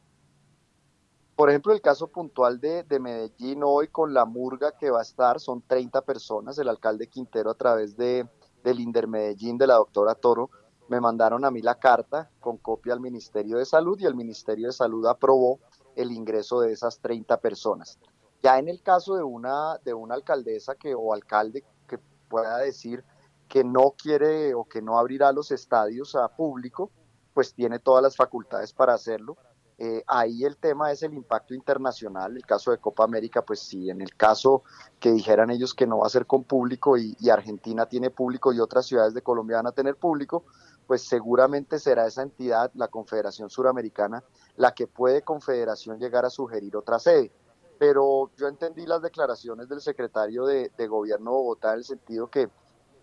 Por 1.35 1.49
ejemplo, 1.49 1.73
el 1.73 1.81
caso 1.81 2.07
puntual 2.07 2.61
de, 2.61 2.85
Medellín 2.97 3.61
hoy 3.65 3.89
con 3.89 4.13
la 4.13 4.23
murga 4.23 4.71
que 4.71 4.89
va 4.89 4.99
a 4.99 5.01
estar, 5.01 5.41
son 5.41 5.61
30 5.61 6.01
personas, 6.03 6.57
el 6.59 6.69
alcalde 6.69 7.07
Quintero 7.07 7.49
a 7.49 7.55
través 7.55 7.97
de, 7.97 8.25
del 8.63 8.79
Inder 8.79 9.07
Medellín, 9.07 9.57
de 9.57 9.67
la 9.67 9.75
doctora 9.75 10.15
Toro, 10.15 10.49
me 10.87 11.01
mandaron 11.01 11.43
a 11.43 11.51
mí 11.51 11.61
la 11.61 11.75
carta 11.75 12.29
con 12.39 12.57
copia 12.57 12.93
al 12.93 13.01
Ministerio 13.01 13.57
de 13.57 13.65
Salud 13.65 13.99
y 13.99 14.05
el 14.05 14.15
Ministerio 14.15 14.67
de 14.67 14.73
Salud 14.73 15.05
aprobó 15.07 15.59
el 15.97 16.11
ingreso 16.11 16.61
de 16.61 16.71
esas 16.71 16.99
30 16.99 17.37
personas. 17.41 17.99
Ya 18.41 18.57
en 18.57 18.69
el 18.69 18.81
caso 18.81 19.15
de 19.15 19.23
una, 19.23 19.77
de 19.83 19.93
una 19.93 20.15
alcaldesa 20.15 20.75
que, 20.75 20.95
o 20.95 21.13
alcalde 21.13 21.65
que 21.87 21.97
pueda 22.29 22.59
decir 22.59 23.03
que 23.49 23.65
no 23.65 23.93
quiere 24.01 24.53
o 24.53 24.63
que 24.63 24.81
no 24.81 24.97
abrirá 24.97 25.33
los 25.33 25.51
estadios 25.51 26.15
a 26.15 26.29
público, 26.29 26.91
pues 27.33 27.53
tiene 27.53 27.79
todas 27.79 28.01
las 28.01 28.15
facultades 28.15 28.71
para 28.71 28.93
hacerlo 28.93 29.35
eh, 29.77 30.03
ahí 30.07 30.45
el 30.45 30.55
tema 30.55 30.91
es 30.91 31.03
el 31.03 31.13
impacto 31.13 31.53
internacional. 31.53 32.35
El 32.35 32.45
caso 32.45 32.71
de 32.71 32.77
Copa 32.77 33.03
América, 33.03 33.41
pues 33.43 33.59
sí, 33.59 33.89
en 33.89 34.01
el 34.01 34.15
caso 34.15 34.63
que 34.99 35.11
dijeran 35.11 35.49
ellos 35.49 35.73
que 35.73 35.85
no 35.85 35.99
va 35.99 36.07
a 36.07 36.09
ser 36.09 36.25
con 36.25 36.43
público 36.43 36.97
y, 36.97 37.15
Argentina 37.29 37.85
tiene 37.85 38.09
público 38.09 38.53
y 38.53 38.59
otras 38.59 38.85
ciudades 38.85 39.13
de 39.13 39.21
Colombia 39.21 39.57
van 39.57 39.67
a 39.67 39.73
tener 39.73 39.95
público, 39.95 40.45
pues 40.87 41.01
seguramente 41.01 41.79
será 41.79 42.05
esa 42.05 42.21
entidad, 42.21 42.71
la 42.75 42.87
Confederación 42.87 43.49
Suramericana, 43.49 44.23
la 44.55 44.73
que 44.73 44.87
puede 44.87 45.23
Confederación 45.23 45.99
llegar 45.99 46.25
a 46.25 46.29
sugerir 46.29 46.77
otra 46.77 46.99
sede. 46.99 47.31
Pero 47.77 48.31
yo 48.37 48.47
entendí 48.47 48.85
las 48.85 49.01
declaraciones 49.01 49.67
del 49.67 49.81
secretario 49.81 50.45
de, 50.45 50.69
Gobierno 50.87 51.31
de 51.31 51.37
Bogotá 51.37 51.73
en 51.73 51.79
el 51.79 51.83
sentido 51.83 52.29
que, 52.29 52.49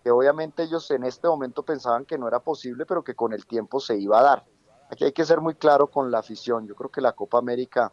que 0.03 0.09
obviamente 0.09 0.63
ellos 0.63 0.89
en 0.89 1.03
este 1.03 1.27
momento 1.27 1.61
pensaban 1.61 2.05
que 2.05 2.17
no 2.17 2.27
era 2.27 2.39
posible, 2.39 2.87
pero 2.87 3.03
que 3.03 3.13
con 3.13 3.33
el 3.33 3.45
tiempo 3.45 3.79
se 3.79 3.97
iba 3.97 4.19
a 4.19 4.23
dar 4.23 4.52
Aquí 4.89 5.05
hay 5.05 5.11
que 5.11 5.25
ser 5.25 5.41
muy 5.41 5.55
claro 5.55 5.87
con 5.87 6.11
la 6.11 6.19
afición. 6.19 6.67
Yo 6.67 6.75
creo 6.75 6.91
que 6.91 7.01
la 7.01 7.13
Copa 7.13 7.37
América 7.39 7.91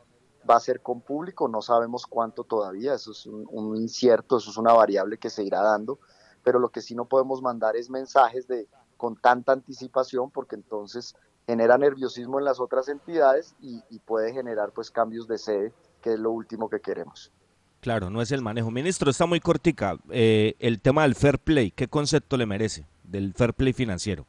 va 0.48 0.56
a 0.56 0.60
ser 0.60 0.80
con 0.80 1.00
público, 1.00 1.48
no 1.48 1.62
sabemos 1.62 2.06
cuánto 2.06 2.44
todavía, 2.44 2.94
eso 2.94 3.12
es 3.12 3.26
un, 3.26 3.76
incierto, 3.76 4.38
eso 4.38 4.50
es 4.50 4.56
una 4.56 4.72
variable 4.72 5.18
que 5.18 5.30
se 5.30 5.44
irá 5.44 5.62
dando, 5.62 5.98
pero 6.42 6.58
lo 6.58 6.70
que 6.70 6.80
sí 6.80 6.94
no 6.94 7.04
podemos 7.06 7.42
mandar 7.42 7.76
es 7.76 7.90
mensajes 7.90 8.46
de 8.46 8.66
con 8.96 9.16
tanta 9.16 9.52
anticipación 9.52 10.30
porque 10.30 10.56
entonces 10.56 11.14
genera 11.46 11.78
nerviosismo 11.78 12.38
en 12.38 12.44
las 12.44 12.60
otras 12.60 12.88
entidades 12.88 13.54
y, 13.60 13.80
puede 14.00 14.32
generar 14.32 14.72
pues 14.72 14.90
cambios 14.90 15.26
de 15.26 15.38
sede, 15.38 15.72
que 16.02 16.14
es 16.14 16.18
lo 16.18 16.30
último 16.30 16.68
que 16.68 16.80
queremos. 16.80 17.30
Claro, 17.80 18.10
no 18.10 18.20
es 18.20 18.30
el 18.30 18.42
manejo. 18.42 18.70
Ministro, 18.70 19.10
está 19.10 19.24
muy 19.24 19.40
cortica. 19.40 19.96
Eh, 20.10 20.54
el 20.58 20.80
tema 20.80 21.02
del 21.02 21.14
fair 21.14 21.38
play, 21.38 21.70
¿qué 21.70 21.88
concepto 21.88 22.36
le 22.36 22.44
merece 22.44 22.86
del 23.04 23.32
fair 23.32 23.54
play 23.54 23.72
financiero? 23.72 24.26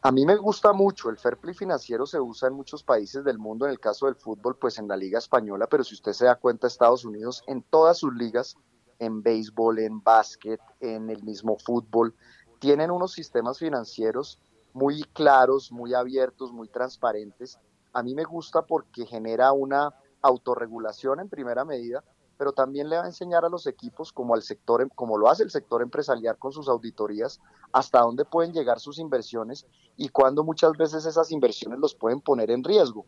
A 0.00 0.12
mí 0.12 0.24
me 0.24 0.36
gusta 0.36 0.72
mucho, 0.72 1.10
el 1.10 1.18
fair 1.18 1.36
play 1.38 1.54
financiero 1.54 2.06
se 2.06 2.20
usa 2.20 2.48
en 2.48 2.54
muchos 2.54 2.84
países 2.84 3.24
del 3.24 3.36
mundo, 3.36 3.66
en 3.66 3.72
el 3.72 3.80
caso 3.80 4.06
del 4.06 4.14
fútbol, 4.14 4.56
pues 4.56 4.78
en 4.78 4.86
la 4.86 4.96
liga 4.96 5.18
española, 5.18 5.66
pero 5.66 5.82
si 5.82 5.94
usted 5.94 6.12
se 6.12 6.26
da 6.26 6.36
cuenta, 6.36 6.68
Estados 6.68 7.04
Unidos, 7.04 7.42
en 7.48 7.62
todas 7.62 7.98
sus 7.98 8.14
ligas, 8.14 8.56
en 9.00 9.24
béisbol, 9.24 9.80
en 9.80 10.00
básquet, 10.00 10.60
en 10.78 11.10
el 11.10 11.24
mismo 11.24 11.58
fútbol, 11.58 12.14
tienen 12.60 12.92
unos 12.92 13.12
sistemas 13.12 13.58
financieros 13.58 14.38
muy 14.72 15.02
claros, 15.02 15.72
muy 15.72 15.94
abiertos, 15.94 16.52
muy 16.52 16.68
transparentes. 16.68 17.58
A 17.92 18.04
mí 18.04 18.14
me 18.14 18.24
gusta 18.24 18.62
porque 18.62 19.04
genera 19.04 19.50
una 19.50 19.92
autorregulación 20.22 21.18
en 21.18 21.28
primera 21.28 21.64
medida, 21.64 22.04
pero 22.38 22.52
también 22.52 22.88
le 22.88 22.96
va 22.96 23.02
a 23.02 23.08
enseñar 23.08 23.44
a 23.44 23.48
los 23.48 23.66
equipos, 23.66 24.12
como 24.12 24.34
al 24.34 24.42
sector, 24.42 24.88
como 24.94 25.18
lo 25.18 25.28
hace 25.28 25.42
el 25.42 25.50
sector 25.50 25.82
empresarial 25.82 26.38
con 26.38 26.52
sus 26.52 26.68
auditorías, 26.68 27.40
hasta 27.72 28.00
dónde 28.00 28.24
pueden 28.24 28.52
llegar 28.52 28.78
sus 28.78 29.00
inversiones 29.00 29.66
y 29.96 30.08
cuándo 30.08 30.44
muchas 30.44 30.72
veces 30.78 31.04
esas 31.04 31.32
inversiones 31.32 31.80
los 31.80 31.96
pueden 31.96 32.20
poner 32.20 32.52
en 32.52 32.62
riesgo. 32.62 33.04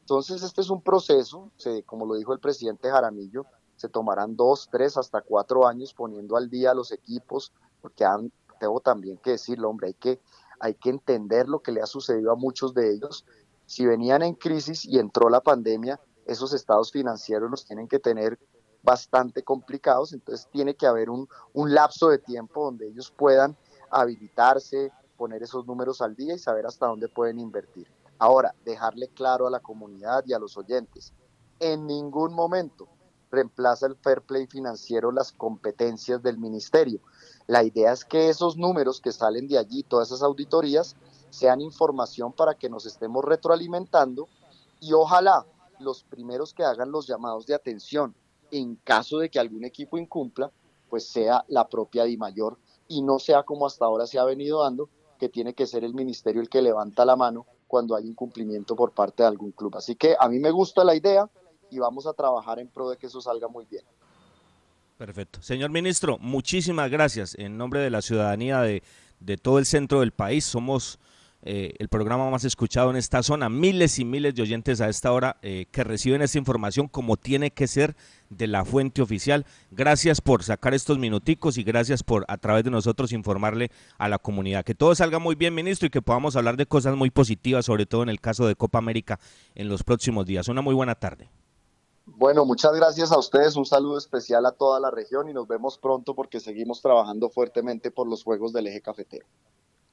Entonces, 0.00 0.42
este 0.42 0.60
es 0.60 0.68
un 0.68 0.82
proceso, 0.82 1.50
se, 1.56 1.82
como 1.84 2.04
lo 2.04 2.14
dijo 2.14 2.34
el 2.34 2.40
presidente 2.40 2.90
Jaramillo, 2.90 3.46
se 3.76 3.88
tomarán 3.88 4.36
dos, 4.36 4.68
tres, 4.70 4.98
hasta 4.98 5.22
cuatro 5.22 5.66
años 5.66 5.94
poniendo 5.94 6.36
al 6.36 6.50
día 6.50 6.72
a 6.72 6.74
los 6.74 6.92
equipos, 6.92 7.52
porque 7.80 8.04
han, 8.04 8.30
tengo 8.60 8.80
también 8.80 9.16
que 9.16 9.30
decirlo, 9.30 9.70
hombre, 9.70 9.88
hay 9.88 9.94
que, 9.94 10.20
hay 10.60 10.74
que 10.74 10.90
entender 10.90 11.48
lo 11.48 11.60
que 11.60 11.72
le 11.72 11.80
ha 11.80 11.86
sucedido 11.86 12.32
a 12.32 12.36
muchos 12.36 12.74
de 12.74 12.92
ellos. 12.92 13.24
Si 13.64 13.86
venían 13.86 14.22
en 14.22 14.34
crisis 14.34 14.84
y 14.84 14.98
entró 14.98 15.30
la 15.30 15.40
pandemia, 15.40 15.98
esos 16.26 16.52
estados 16.52 16.92
financieros 16.92 17.50
los 17.50 17.64
tienen 17.64 17.88
que 17.88 17.98
tener 17.98 18.38
bastante 18.84 19.42
complicados, 19.42 20.12
entonces 20.12 20.46
tiene 20.52 20.74
que 20.74 20.86
haber 20.86 21.08
un, 21.08 21.26
lapso 21.54 22.10
de 22.10 22.18
tiempo 22.18 22.64
donde 22.64 22.88
ellos 22.88 23.10
puedan 23.10 23.56
habilitarse, 23.90 24.92
poner 25.16 25.42
esos 25.42 25.66
números 25.66 26.02
al 26.02 26.14
día 26.14 26.34
y 26.34 26.38
saber 26.38 26.66
hasta 26.66 26.86
dónde 26.86 27.08
pueden 27.08 27.38
invertir. 27.38 27.88
Ahora, 28.18 28.54
dejarle 28.64 29.08
claro 29.08 29.46
a 29.46 29.50
la 29.50 29.60
comunidad 29.60 30.24
y 30.26 30.34
a 30.34 30.38
los 30.38 30.56
oyentes, 30.56 31.12
en 31.60 31.86
ningún 31.86 32.34
momento 32.34 32.88
reemplaza 33.30 33.86
el 33.86 33.96
fair 33.96 34.22
play 34.22 34.46
financiero 34.46 35.10
las 35.10 35.32
competencias 35.32 36.22
del 36.22 36.38
ministerio. 36.38 37.00
La 37.46 37.64
idea 37.64 37.92
es 37.92 38.04
que 38.04 38.28
esos 38.28 38.56
números 38.56 39.00
que 39.00 39.12
salen 39.12 39.48
de 39.48 39.58
allí, 39.58 39.82
todas 39.82 40.08
esas 40.08 40.22
auditorías, 40.22 40.94
sean 41.30 41.60
información 41.60 42.32
para 42.32 42.54
que 42.54 42.68
nos 42.68 42.86
estemos 42.86 43.24
retroalimentando 43.24 44.28
y 44.78 44.92
ojalá 44.92 45.44
los 45.80 46.04
primeros 46.04 46.54
que 46.54 46.62
hagan 46.62 46.92
los 46.92 47.08
llamados 47.08 47.46
de 47.46 47.54
atención 47.54 48.14
en 48.58 48.76
caso 48.76 49.18
de 49.18 49.30
que 49.30 49.38
algún 49.38 49.64
equipo 49.64 49.98
incumpla, 49.98 50.50
pues 50.88 51.08
sea 51.08 51.44
la 51.48 51.68
propia 51.68 52.04
DIMAYOR 52.04 52.56
y 52.86 53.02
no 53.02 53.18
sea 53.18 53.42
como 53.42 53.66
hasta 53.66 53.84
ahora 53.84 54.06
se 54.06 54.18
ha 54.18 54.24
venido 54.24 54.62
dando, 54.62 54.88
que 55.18 55.28
tiene 55.28 55.54
que 55.54 55.66
ser 55.66 55.84
el 55.84 55.94
ministerio 55.94 56.40
el 56.40 56.48
que 56.48 56.62
levanta 56.62 57.04
la 57.04 57.16
mano 57.16 57.46
cuando 57.66 57.96
hay 57.96 58.06
incumplimiento 58.06 58.76
por 58.76 58.92
parte 58.92 59.22
de 59.22 59.28
algún 59.28 59.50
club. 59.52 59.76
Así 59.76 59.96
que 59.96 60.14
a 60.18 60.28
mí 60.28 60.38
me 60.38 60.50
gusta 60.50 60.84
la 60.84 60.94
idea 60.94 61.28
y 61.70 61.78
vamos 61.78 62.06
a 62.06 62.12
trabajar 62.12 62.60
en 62.60 62.68
pro 62.68 62.90
de 62.90 62.96
que 62.96 63.06
eso 63.06 63.20
salga 63.20 63.48
muy 63.48 63.64
bien. 63.64 63.84
Perfecto. 64.96 65.42
Señor 65.42 65.70
ministro, 65.70 66.18
muchísimas 66.20 66.90
gracias. 66.90 67.34
En 67.36 67.56
nombre 67.56 67.80
de 67.80 67.90
la 67.90 68.02
ciudadanía 68.02 68.60
de, 68.60 68.84
de 69.18 69.36
todo 69.36 69.58
el 69.58 69.66
centro 69.66 70.00
del 70.00 70.12
país, 70.12 70.44
somos 70.44 71.00
eh, 71.46 71.74
el 71.78 71.88
programa 71.88 72.30
más 72.30 72.44
escuchado 72.44 72.88
en 72.88 72.96
esta 72.96 73.22
zona. 73.22 73.50
Miles 73.50 73.98
y 73.98 74.04
miles 74.06 74.34
de 74.34 74.40
oyentes 74.40 74.80
a 74.80 74.88
esta 74.88 75.12
hora 75.12 75.36
eh, 75.42 75.66
que 75.70 75.84
reciben 75.84 76.22
esta 76.22 76.38
información 76.38 76.88
como 76.88 77.18
tiene 77.18 77.50
que 77.50 77.66
ser 77.66 77.94
de 78.30 78.46
la 78.46 78.64
fuente 78.64 79.02
oficial. 79.02 79.44
Gracias 79.70 80.22
por 80.22 80.42
sacar 80.42 80.72
estos 80.72 80.98
minuticos 80.98 81.58
y 81.58 81.62
gracias 81.62 82.02
por 82.02 82.24
a 82.28 82.38
través 82.38 82.64
de 82.64 82.70
nosotros 82.70 83.12
informarle 83.12 83.70
a 83.98 84.08
la 84.08 84.18
comunidad. 84.18 84.64
Que 84.64 84.74
todo 84.74 84.94
salga 84.94 85.18
muy 85.18 85.34
bien, 85.34 85.54
ministro, 85.54 85.86
y 85.86 85.90
que 85.90 86.00
podamos 86.00 86.34
hablar 86.34 86.56
de 86.56 86.64
cosas 86.64 86.96
muy 86.96 87.10
positivas, 87.10 87.66
sobre 87.66 87.84
todo 87.84 88.02
en 88.02 88.08
el 88.08 88.22
caso 88.22 88.46
de 88.46 88.56
Copa 88.56 88.78
América 88.78 89.20
en 89.54 89.68
los 89.68 89.82
próximos 89.82 90.24
días. 90.24 90.48
Una 90.48 90.62
muy 90.62 90.74
buena 90.74 90.94
tarde. 90.94 91.28
Bueno, 92.06 92.46
muchas 92.46 92.72
gracias 92.74 93.12
a 93.12 93.18
ustedes, 93.18 93.56
un 93.56 93.66
saludo 93.66 93.98
especial 93.98 94.44
a 94.46 94.52
toda 94.52 94.80
la 94.80 94.90
región 94.90 95.28
y 95.28 95.34
nos 95.34 95.46
vemos 95.46 95.78
pronto 95.78 96.14
porque 96.14 96.40
seguimos 96.40 96.80
trabajando 96.80 97.28
fuertemente 97.28 97.90
por 97.90 98.06
los 98.06 98.24
Juegos 98.24 98.52
del 98.52 98.66
Eje 98.66 98.80
Cafetero. 98.80 99.26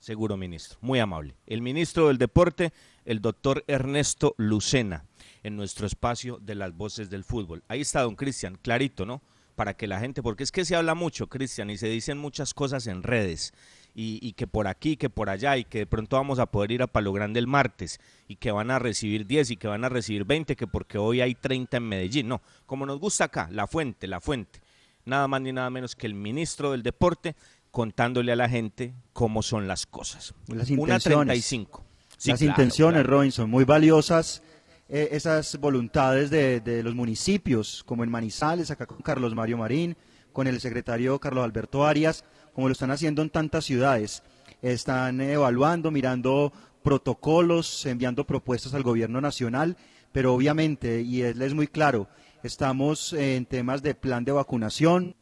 Seguro, 0.02 0.36
ministro. 0.36 0.80
Muy 0.82 0.98
amable. 0.98 1.36
El 1.46 1.62
ministro 1.62 2.08
del 2.08 2.18
Deporte, 2.18 2.74
el 3.06 3.22
doctor 3.22 3.64
Ernesto 3.68 4.34
Lucena, 4.36 5.06
en 5.44 5.56
nuestro 5.56 5.86
espacio 5.86 6.40
de 6.42 6.56
las 6.56 6.76
voces 6.76 7.12
del 7.12 7.24
fútbol. 7.24 7.64
Ahí 7.68 7.82
está, 7.82 8.02
don 8.02 8.16
Cristian, 8.16 8.58
clarito, 8.60 9.06
¿no? 9.06 9.22
Para 9.56 9.76
que 9.76 9.86
la 9.86 10.00
gente, 10.00 10.24
porque 10.24 10.42
es 10.42 10.52
que 10.52 10.66
se 10.66 10.76
habla 10.76 10.96
mucho, 10.96 11.28
Cristian, 11.28 11.70
y 11.70 11.78
se 11.78 11.88
dicen 11.88 12.18
muchas 12.18 12.56
cosas 12.56 12.88
en 12.88 13.04
redes, 13.04 13.54
y, 13.94 14.34
que 14.34 14.48
por 14.48 14.68
aquí, 14.68 14.98
que 14.98 15.12
por 15.12 15.30
allá, 15.30 15.56
y 15.58 15.66
que 15.66 15.80
de 15.80 15.86
pronto 15.86 16.16
vamos 16.16 16.40
a 16.40 16.48
poder 16.48 16.72
ir 16.72 16.82
a 16.82 16.88
Palo 16.88 17.14
Grande 17.14 17.40
el 17.40 17.46
martes, 17.46 18.00
y 18.28 18.38
que 18.38 18.50
van 18.52 18.72
a 18.72 18.80
recibir 18.80 19.28
10 19.28 19.52
y 19.52 19.58
que 19.58 19.68
van 19.68 19.84
a 19.84 19.90
recibir 19.90 20.26
20, 20.26 20.56
que 20.56 20.66
porque 20.66 20.98
hoy 20.98 21.22
hay 21.22 21.36
30 21.36 21.78
en 21.78 21.84
Medellín. 21.84 22.28
No, 22.28 22.42
como 22.66 22.88
nos 22.88 23.00
gusta 23.00 23.26
acá, 23.26 23.50
la 23.52 23.68
fuente, 23.68 24.08
la 24.08 24.20
fuente. 24.20 24.62
Nada 25.06 25.28
más 25.28 25.42
ni 25.42 25.52
nada 25.52 25.70
menos 25.70 25.96
que 25.96 26.08
el 26.08 26.16
ministro 26.16 26.72
del 26.72 26.84
Deporte 26.84 27.36
contándole 27.72 28.32
a 28.32 28.36
la 28.36 28.50
gente 28.50 28.94
cómo 29.14 29.42
son 29.42 29.68
las 29.68 29.86
cosas. 29.86 30.34
Las 30.48 30.70
Una 30.70 30.82
intenciones. 30.82 31.26
35. 31.46 31.86
Sí, 32.18 32.30
las 32.30 32.40
claro, 32.40 32.52
intenciones, 32.52 33.02
claro. 33.04 33.18
Robinson, 33.18 33.50
muy 33.50 33.64
valiosas. 33.64 34.44
eh, 34.90 35.10
esas 35.14 35.58
voluntades 35.60 36.30
de, 36.30 36.60
de 36.60 36.84
los 36.84 36.94
municipios, 36.96 37.84
como 37.86 38.04
en 38.04 38.12
Manizales, 38.12 38.70
acá 38.72 38.86
con 38.86 38.98
Carlos 39.02 39.34
Mario 39.34 39.58
Marín, 39.58 39.96
con 40.34 40.48
el 40.48 40.60
secretario 40.60 41.18
Carlos 41.20 41.44
Alberto 41.46 41.86
Arias, 41.86 42.26
como 42.54 42.68
lo 42.68 42.74
están 42.74 42.92
haciendo 42.92 43.22
en 43.22 43.30
tantas 43.30 43.64
ciudades. 43.66 44.22
Están 44.62 45.22
evaluando, 45.22 45.92
mirando 45.92 46.52
protocolos, 46.84 47.86
enviando 47.86 48.26
propuestas 48.26 48.74
al 48.74 48.84
gobierno 48.84 49.22
nacional, 49.22 49.78
pero 50.12 50.34
obviamente, 50.34 51.02
y 51.02 51.22
él 51.22 51.42
es 51.42 51.54
muy 51.54 51.68
claro, 51.68 52.10
estamos 52.44 53.14
en 53.14 53.46
temas 53.46 53.82
de 53.82 53.96
plan 53.96 54.26
de 54.26 54.34
vacunación. 54.34 55.16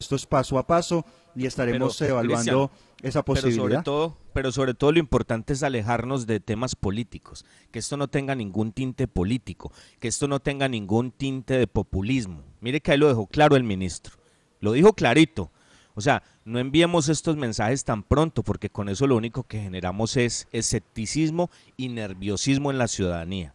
Esto 0.00 0.16
es 0.16 0.24
paso 0.24 0.58
a 0.58 0.66
paso 0.66 1.04
y 1.36 1.44
estaremos 1.44 1.96
Pero, 1.98 2.12
evaluando 2.14 2.68
Cristian, 2.70 3.08
esa 3.08 3.22
Pero 3.22 3.36
sobre, 3.36 3.52
posibilidad. 3.52 3.84
todo, 3.84 4.16
pero 4.32 4.50
sobre 4.50 4.72
todo 4.72 4.92
lo 4.92 4.98
importante 4.98 5.52
es 5.52 5.62
alejarnos 5.62 6.26
de 6.26 6.40
temas 6.40 6.74
políticos, 6.74 7.44
que 7.70 7.78
esto 7.78 7.98
no 7.98 8.08
tenga 8.08 8.34
ningún 8.34 8.72
tinte 8.72 9.06
político, 9.06 9.70
que 10.00 10.08
esto 10.08 10.26
no 10.26 10.40
tenga 10.40 10.68
ningún 10.68 11.12
tinte 11.12 11.58
de 11.58 11.66
populismo. 11.66 12.42
Mire 12.60 12.80
que 12.80 12.92
ahí 12.92 12.98
lo 12.98 13.08
dejó 13.08 13.26
claro 13.26 13.56
el 13.56 13.62
ministro, 13.62 14.14
lo 14.60 14.72
dijo 14.72 14.94
clarito. 14.94 15.52
O 15.94 16.00
sea, 16.00 16.22
no 16.46 16.58
enviemos 16.58 17.10
estos 17.10 17.36
mensajes 17.36 17.84
tan 17.84 18.02
pronto, 18.02 18.42
porque 18.42 18.70
con 18.70 18.88
eso 18.88 19.06
lo 19.06 19.16
único 19.16 19.42
que 19.42 19.60
generamos 19.60 20.16
es 20.16 20.48
escepticismo 20.50 21.50
y 21.76 21.88
nerviosismo 21.88 22.70
en 22.70 22.78
la 22.78 22.88
ciudadanía. 22.88 23.54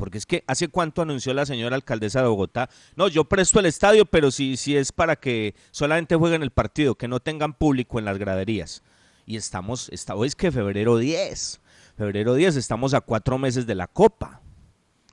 Porque 0.00 0.16
es 0.16 0.24
que 0.24 0.44
hace 0.46 0.68
cuánto 0.68 1.02
anunció 1.02 1.34
la 1.34 1.44
señora 1.44 1.76
alcaldesa 1.76 2.22
de 2.22 2.28
Bogotá, 2.28 2.70
no, 2.96 3.06
yo 3.08 3.26
presto 3.26 3.60
el 3.60 3.66
estadio, 3.66 4.06
pero 4.06 4.30
si, 4.30 4.56
si 4.56 4.74
es 4.74 4.92
para 4.92 5.14
que 5.14 5.54
solamente 5.72 6.16
jueguen 6.16 6.42
el 6.42 6.52
partido, 6.52 6.94
que 6.94 7.06
no 7.06 7.20
tengan 7.20 7.52
público 7.52 7.98
en 7.98 8.06
las 8.06 8.16
graderías. 8.16 8.82
Y 9.26 9.36
estamos, 9.36 9.90
está, 9.90 10.14
hoy 10.14 10.28
es 10.28 10.36
que 10.36 10.50
febrero 10.50 10.96
10, 10.96 11.60
febrero 11.98 12.32
10, 12.32 12.56
estamos 12.56 12.94
a 12.94 13.02
cuatro 13.02 13.36
meses 13.36 13.66
de 13.66 13.74
la 13.74 13.88
Copa. 13.88 14.40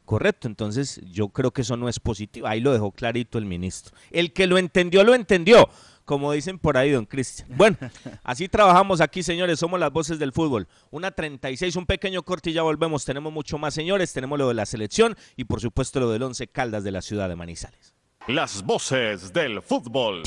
Correcto, 0.06 0.48
entonces 0.48 1.02
yo 1.12 1.28
creo 1.28 1.52
que 1.52 1.64
eso 1.64 1.76
no 1.76 1.90
es 1.90 2.00
positivo. 2.00 2.48
Ahí 2.48 2.62
lo 2.62 2.72
dejó 2.72 2.94
clarito 2.94 3.38
el 3.38 3.44
ministro. 3.44 3.94
El 4.10 4.32
que 4.32 4.48
lo 4.48 4.58
entendió, 4.58 5.04
lo 5.04 5.16
entendió, 5.16 5.68
como 6.08 6.32
dicen 6.32 6.58
por 6.58 6.78
ahí, 6.78 6.92
don 6.92 7.06
Cristian. 7.06 7.50
Bueno, 7.56 7.76
así 8.24 8.48
trabajamos 8.48 9.02
aquí, 9.02 9.22
señores, 9.22 9.60
somos 9.60 9.78
las 9.78 9.92
voces 9.92 10.18
del 10.18 10.32
fútbol. 10.32 10.66
Una 10.90 11.12
36, 11.12 11.76
un 11.76 11.86
pequeño 11.86 12.24
corte 12.24 12.50
y 12.50 12.54
ya 12.54 12.62
volvemos. 12.62 13.04
Tenemos 13.04 13.32
mucho 13.32 13.58
más, 13.58 13.74
señores. 13.74 14.14
Tenemos 14.14 14.40
lo 14.40 14.48
de 14.48 14.54
la 14.54 14.66
selección 14.66 15.18
y 15.36 15.44
por 15.44 15.60
supuesto 15.60 16.00
lo 16.00 16.10
del 16.10 16.24
Once 16.24 16.48
Caldas 16.48 16.86
de 16.86 16.92
la 16.92 17.02
ciudad 17.02 17.28
de 17.28 17.36
Manizales. 17.36 17.94
Las 18.28 18.66
voces 18.66 19.34
del 19.34 19.62
fútbol. 19.62 20.24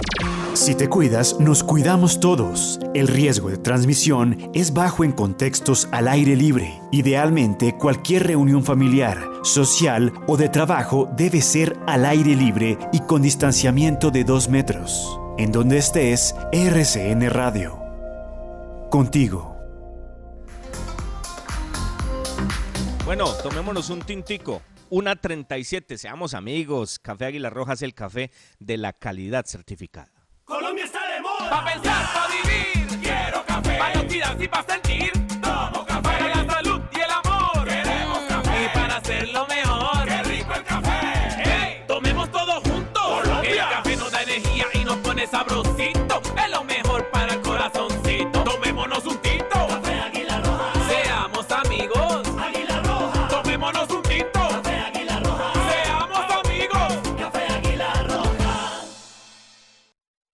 Si 0.53 0.75
te 0.75 0.89
cuidas, 0.89 1.41
nos 1.41 1.65
cuidamos 1.65 2.21
todos. 2.21 2.79
El 2.95 3.09
riesgo 3.09 3.49
de 3.49 3.57
transmisión 3.57 4.51
es 4.53 4.75
bajo 4.75 5.03
en 5.03 5.13
contextos 5.13 5.89
al 5.93 6.09
aire 6.09 6.37
libre. 6.37 6.79
Idealmente, 6.93 7.77
cualquier 7.79 8.27
reunión 8.27 8.65
familiar, 8.65 9.31
social 9.43 10.13
o 10.27 10.37
de 10.37 10.51
trabajo 10.51 11.09
debe 11.17 11.41
ser 11.41 11.79
al 11.87 12.05
aire 12.05 12.37
libre 12.37 12.79
y 12.93 13.01
con 13.01 13.23
distanciamiento 13.23 14.11
de 14.11 14.25
dos 14.25 14.49
metros. 14.49 15.21
En 15.41 15.53
donde 15.53 15.79
estés, 15.79 16.35
RCN 16.53 17.31
Radio. 17.31 17.83
Contigo. 18.91 19.57
Bueno, 23.07 23.25
tomémonos 23.43 23.89
un 23.89 24.03
tintico. 24.03 24.61
Una 24.91 25.17
37, 25.17 25.97
seamos 25.97 26.35
amigos. 26.35 26.99
Café 26.99 27.25
Águila 27.25 27.49
Roja 27.49 27.73
es 27.73 27.81
el 27.81 27.95
café 27.95 28.31
de 28.59 28.77
la 28.77 28.93
calidad 28.93 29.47
certificada. 29.47 30.13
Colombia 30.45 30.85
está 30.85 31.11
de 31.11 31.23
moda. 31.23 31.49
Pa' 31.49 31.73
pensar, 31.73 32.05
pa' 32.13 32.29
vivir. 32.29 33.01
Quiero 33.01 33.47
café. 33.47 33.79
Pa' 33.79 34.07
cuidarse 34.07 34.45
y 34.45 34.49
pa' 34.49 34.67
sentir. 34.69 35.20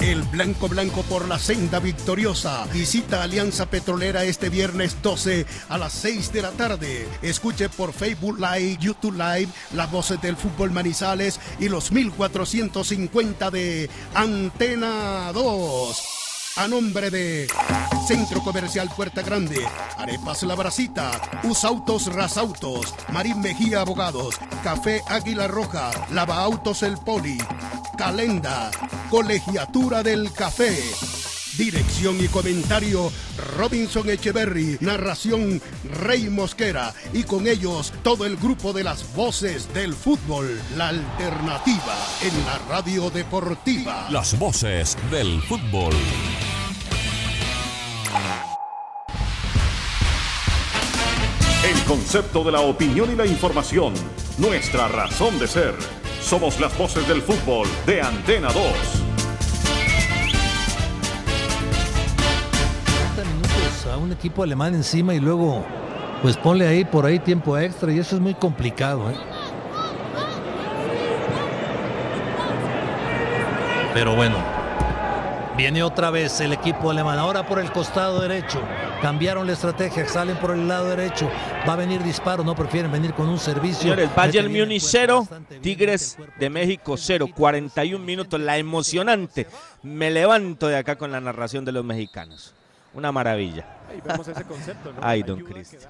El 0.00 0.22
blanco 0.22 0.66
blanco 0.66 1.02
por 1.02 1.28
la 1.28 1.38
senda 1.38 1.78
victoriosa. 1.78 2.66
Visita 2.72 3.22
Alianza 3.22 3.66
Petrolera 3.66 4.24
este 4.24 4.48
viernes 4.48 4.96
12 5.02 5.44
a 5.68 5.76
las 5.76 5.92
6 5.92 6.32
de 6.32 6.40
la 6.42 6.52
tarde. 6.52 7.06
Escuche 7.20 7.68
por 7.68 7.92
Facebook 7.92 8.38
Live, 8.38 8.78
YouTube 8.80 9.12
Live, 9.12 9.48
las 9.74 9.90
voces 9.90 10.18
del 10.22 10.36
fútbol 10.36 10.70
Manizales 10.70 11.38
y 11.58 11.68
los 11.68 11.92
1450 11.92 13.50
de 13.50 13.90
Antena 14.14 15.32
2. 15.34 16.19
A 16.60 16.68
nombre 16.68 17.08
de 17.08 17.48
Centro 18.06 18.42
Comercial 18.42 18.90
Puerta 18.94 19.22
Grande, 19.22 19.66
Arepas 19.96 20.42
La 20.42 20.54
Bracita, 20.54 21.10
Usautos 21.42 22.12
Rasautos, 22.12 22.94
Marín 23.14 23.40
Mejía 23.40 23.80
Abogados, 23.80 24.34
Café 24.62 25.02
Águila 25.06 25.48
Roja, 25.48 25.90
Lava 26.10 26.36
Autos 26.36 26.82
El 26.82 26.98
Poli, 26.98 27.38
Calenda, 27.96 28.70
Colegiatura 29.08 30.02
del 30.02 30.30
Café. 30.34 30.76
Dirección 31.60 32.16
y 32.24 32.26
comentario 32.28 33.12
Robinson 33.58 34.08
Echeverry, 34.08 34.78
narración 34.80 35.60
Rey 36.00 36.30
Mosquera 36.30 36.94
y 37.12 37.24
con 37.24 37.46
ellos 37.46 37.92
todo 38.02 38.24
el 38.24 38.38
grupo 38.38 38.72
de 38.72 38.82
las 38.82 39.14
voces 39.14 39.70
del 39.74 39.92
fútbol, 39.92 40.58
la 40.78 40.88
alternativa 40.88 41.98
en 42.22 42.46
la 42.46 42.58
radio 42.66 43.10
deportiva. 43.10 44.08
Las 44.08 44.38
voces 44.38 44.96
del 45.10 45.42
fútbol. 45.42 45.92
El 51.62 51.78
concepto 51.84 52.42
de 52.42 52.52
la 52.52 52.62
opinión 52.62 53.12
y 53.12 53.16
la 53.16 53.26
información, 53.26 53.92
nuestra 54.38 54.88
razón 54.88 55.38
de 55.38 55.46
ser. 55.46 55.74
Somos 56.22 56.58
las 56.58 56.76
voces 56.78 57.06
del 57.06 57.20
fútbol 57.20 57.68
de 57.84 58.00
Antena 58.00 58.50
2. 58.50 58.99
A 63.90 63.96
un 63.96 64.12
equipo 64.12 64.42
alemán 64.42 64.74
encima 64.74 65.14
y 65.14 65.20
luego 65.20 65.64
pues 66.22 66.36
ponle 66.36 66.66
ahí 66.66 66.84
por 66.84 67.06
ahí 67.06 67.18
tiempo 67.18 67.58
extra 67.58 67.92
y 67.92 67.98
eso 67.98 68.16
es 68.16 68.22
muy 68.22 68.34
complicado. 68.34 69.10
¿eh? 69.10 69.14
Pero 73.92 74.14
bueno, 74.14 74.36
viene 75.56 75.82
otra 75.82 76.10
vez 76.10 76.40
el 76.40 76.52
equipo 76.52 76.90
alemán, 76.90 77.18
ahora 77.18 77.46
por 77.46 77.58
el 77.58 77.72
costado 77.72 78.20
derecho. 78.20 78.60
Cambiaron 79.02 79.46
la 79.46 79.54
estrategia, 79.54 80.06
salen 80.06 80.36
por 80.36 80.52
el 80.52 80.68
lado 80.68 80.90
derecho. 80.90 81.28
Va 81.66 81.72
a 81.72 81.76
venir 81.76 82.02
disparo, 82.02 82.44
no 82.44 82.54
prefieren 82.54 82.92
venir 82.92 83.14
con 83.14 83.28
un 83.28 83.38
servicio. 83.38 83.80
Señores, 83.80 84.10
Bayern 84.14 84.52
Múnich 84.52 84.82
0, 84.82 85.26
Tigres 85.62 86.18
de 86.38 86.50
México 86.50 86.96
0, 86.96 87.28
41 87.34 88.04
minutos, 88.04 88.38
la 88.38 88.58
emocionante. 88.58 89.46
Me 89.82 90.10
levanto 90.10 90.68
de 90.68 90.76
acá 90.76 90.96
con 90.96 91.10
la 91.10 91.20
narración 91.20 91.64
de 91.64 91.72
los 91.72 91.84
mexicanos. 91.84 92.54
Una 92.94 93.12
maravilla. 93.12 93.66
Ahí 93.88 94.00
vemos 94.04 94.26
ese 94.26 94.44
concepto, 94.44 94.92
¿no? 94.92 94.98
Ay, 95.02 95.22
don 95.22 95.40
Cristian. 95.40 95.82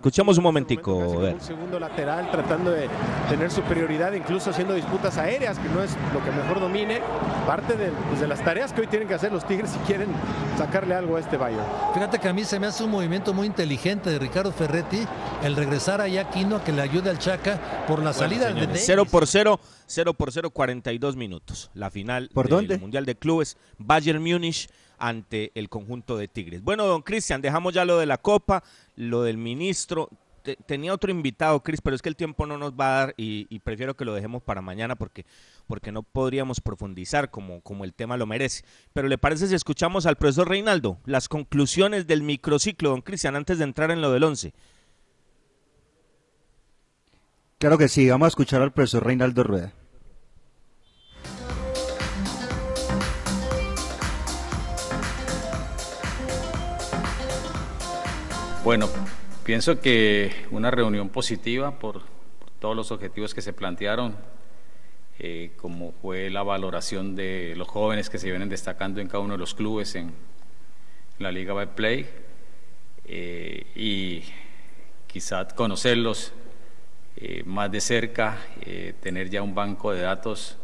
Escuchemos 0.00 0.38
un 0.38 0.44
momentico. 0.44 0.96
Un 0.96 1.40
segundo 1.42 1.78
lateral 1.78 2.30
tratando 2.30 2.70
de 2.70 2.88
tener 3.28 3.50
superioridad, 3.50 4.14
incluso 4.14 4.48
haciendo 4.48 4.72
disputas 4.72 5.18
aéreas, 5.18 5.58
que 5.58 5.68
no 5.68 5.82
es 5.82 5.94
lo 6.14 6.24
que 6.24 6.30
mejor 6.30 6.58
domine. 6.58 7.02
Parte 7.46 7.76
de, 7.76 7.90
pues, 8.08 8.18
de 8.20 8.26
las 8.26 8.42
tareas 8.42 8.72
que 8.72 8.80
hoy 8.80 8.86
tienen 8.86 9.06
que 9.06 9.12
hacer 9.12 9.30
los 9.30 9.46
Tigres 9.46 9.68
si 9.68 9.78
quieren 9.80 10.08
sacarle 10.56 10.94
algo 10.94 11.16
a 11.16 11.20
este 11.20 11.36
Bayern. 11.36 11.66
Fíjate 11.92 12.18
que 12.18 12.28
a 12.28 12.32
mí 12.32 12.44
se 12.44 12.58
me 12.58 12.68
hace 12.68 12.82
un 12.82 12.90
movimiento 12.90 13.34
muy 13.34 13.46
inteligente 13.46 14.08
de 14.08 14.18
Ricardo 14.18 14.52
Ferretti 14.52 15.06
el 15.42 15.54
regresar 15.54 16.00
allá 16.00 16.22
a 16.22 16.24
Aquino 16.24 16.56
a 16.56 16.64
que 16.64 16.72
le 16.72 16.80
ayude 16.80 17.10
al 17.10 17.18
Chaca 17.18 17.60
por 17.86 18.02
la 18.02 18.14
salida 18.14 18.46
de 18.46 18.54
Señores, 18.54 18.82
0 18.86 19.04
por 19.04 19.26
0, 19.26 19.60
0 19.86 20.14
por 20.14 20.32
0, 20.32 20.50
42 20.50 21.16
minutos. 21.16 21.70
La 21.74 21.90
final 21.90 22.30
¿Por 22.32 22.46
del 22.46 22.56
dónde? 22.56 22.78
Mundial 22.78 23.04
de 23.04 23.16
Clubes, 23.16 23.58
Bayern 23.76 24.22
Múnich 24.22 24.70
ante 25.00 25.50
el 25.54 25.68
conjunto 25.68 26.16
de 26.16 26.28
Tigres. 26.28 26.62
Bueno, 26.62 26.86
don 26.86 27.02
Cristian, 27.02 27.40
dejamos 27.42 27.74
ya 27.74 27.84
lo 27.84 27.98
de 27.98 28.06
la 28.06 28.18
Copa, 28.18 28.62
lo 28.96 29.22
del 29.22 29.36
ministro. 29.38 30.08
Te- 30.42 30.56
tenía 30.56 30.94
otro 30.94 31.10
invitado, 31.10 31.62
Cris, 31.62 31.80
pero 31.80 31.96
es 31.96 32.00
que 32.02 32.08
el 32.08 32.16
tiempo 32.16 32.46
no 32.46 32.56
nos 32.56 32.72
va 32.72 32.86
a 32.86 33.06
dar 33.06 33.14
y, 33.16 33.46
y 33.50 33.58
prefiero 33.58 33.94
que 33.96 34.04
lo 34.04 34.14
dejemos 34.14 34.42
para 34.42 34.62
mañana 34.62 34.94
porque, 34.96 35.26
porque 35.66 35.92
no 35.92 36.02
podríamos 36.02 36.60
profundizar 36.60 37.30
como, 37.30 37.60
como 37.60 37.84
el 37.84 37.92
tema 37.92 38.16
lo 38.16 38.26
merece. 38.26 38.64
Pero 38.94 39.08
¿le 39.08 39.18
parece 39.18 39.48
si 39.48 39.54
escuchamos 39.54 40.06
al 40.06 40.16
profesor 40.16 40.48
Reinaldo 40.48 40.98
las 41.04 41.28
conclusiones 41.28 42.06
del 42.06 42.22
microciclo, 42.22 42.90
don 42.90 43.02
Cristian, 43.02 43.36
antes 43.36 43.58
de 43.58 43.64
entrar 43.64 43.90
en 43.90 44.00
lo 44.00 44.12
del 44.12 44.24
11? 44.24 44.52
Claro 47.58 47.76
que 47.76 47.88
sí, 47.88 48.08
vamos 48.08 48.24
a 48.24 48.28
escuchar 48.28 48.62
al 48.62 48.72
profesor 48.72 49.04
Reinaldo 49.04 49.42
Rueda. 49.44 49.74
Bueno, 58.62 58.90
pienso 59.42 59.80
que 59.80 60.32
una 60.50 60.70
reunión 60.70 61.08
positiva 61.08 61.78
por, 61.78 62.02
todos 62.58 62.76
los 62.76 62.92
objetivos 62.92 63.32
que 63.32 63.40
se 63.40 63.54
plantearon, 63.54 64.14
eh, 65.18 65.52
como 65.56 65.92
fue 66.02 66.28
la 66.28 66.42
valoración 66.42 67.16
de 67.16 67.54
los 67.56 67.66
jóvenes 67.66 68.10
que 68.10 68.18
se 68.18 68.28
vienen 68.28 68.50
destacando 68.50 69.00
en 69.00 69.08
cada 69.08 69.24
uno 69.24 69.32
de 69.32 69.38
los 69.38 69.54
clubes 69.54 69.94
en 69.94 70.12
la 71.18 71.32
Liga 71.32 71.54
by 71.54 71.74
Play 71.74 72.06
eh, 73.06 73.66
y 73.74 74.22
quizá 75.06 75.48
conocerlos 75.48 76.34
eh, 77.16 77.42
más 77.46 77.72
de 77.72 77.80
cerca, 77.80 78.38
eh, 78.60 78.92
tener 79.00 79.30
ya 79.30 79.42
un 79.42 79.54
banco 79.54 79.92
de 79.92 80.02
datos 80.02 80.58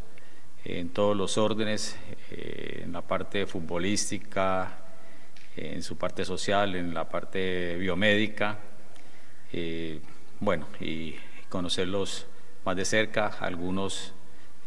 en 0.67 0.91
todos 0.91 1.17
los 1.17 1.39
órdenes, 1.39 1.97
en 2.31 2.93
la 2.93 3.01
parte 3.01 3.47
futbolística, 3.47 4.86
en 5.57 5.83
su 5.83 5.97
parte 5.97 6.25
social, 6.25 6.77
en 6.77 6.93
la 6.93 7.09
parte 7.09 7.77
biomédica, 7.77 8.59
eh, 9.53 10.01
bueno, 10.39 10.67
y 10.81 11.15
conocerlos 11.49 12.27
más 12.65 12.77
de 12.77 12.85
cerca, 12.85 13.29
algunos 13.41 14.13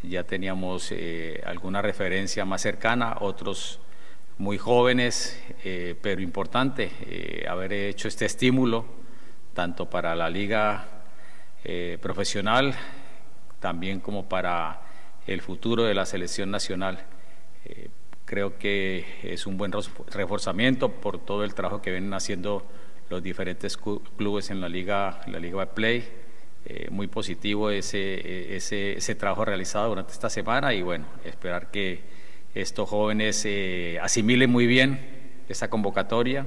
ya 0.02 0.24
teníamos 0.24 0.92
eh, 0.92 1.44
alguna 1.46 1.82
referencia 1.82 2.46
más 2.46 2.62
cercana, 2.62 3.18
otros 3.20 3.80
muy 4.38 4.58
jóvenes, 4.58 5.42
eh, 5.64 5.96
pero 6.02 6.22
importante 6.22 7.46
haber 7.48 7.74
hecho 7.74 8.08
este 8.08 8.26
estímulo 8.26 8.86
tanto 9.54 9.90
para 9.90 10.16
la 10.16 10.30
liga 10.30 10.88
profesional, 12.00 12.74
también 13.60 14.00
como 14.00 14.30
para 14.30 14.82
el 15.28 15.42
futuro 15.42 15.84
de 15.84 15.94
la 15.94 16.06
selección 16.06 16.50
nacional. 16.50 17.06
Creo 18.30 18.60
que 18.60 19.06
es 19.24 19.48
un 19.48 19.58
buen 19.58 19.72
reforzamiento 20.12 20.92
por 20.92 21.18
todo 21.18 21.44
el 21.44 21.56
trabajo 21.56 21.82
que 21.82 21.90
vienen 21.90 22.14
haciendo 22.14 22.64
los 23.10 23.24
diferentes 23.24 23.76
clubes 23.76 24.52
en 24.52 24.62
la 24.62 24.70
liga, 24.70 25.22
la 25.26 25.40
liga 25.40 25.60
de 25.62 25.66
play. 25.66 26.08
muy 26.92 27.08
positivo 27.08 27.72
ese, 27.72 28.56
ese, 28.56 28.94
ese 28.98 29.16
trabajo 29.16 29.46
realizado 29.46 29.90
durante 29.90 30.14
esta 30.14 30.30
semana 30.30 30.76
y 30.76 30.84
bueno, 30.84 31.06
esperar 31.26 31.72
que 31.72 32.04
estos 32.54 32.90
jóvenes 32.90 33.44
eh, 33.46 34.00
asimilen 34.02 34.52
muy 34.52 34.68
bien 34.68 35.00
esta 35.48 35.70
convocatoria 35.70 36.46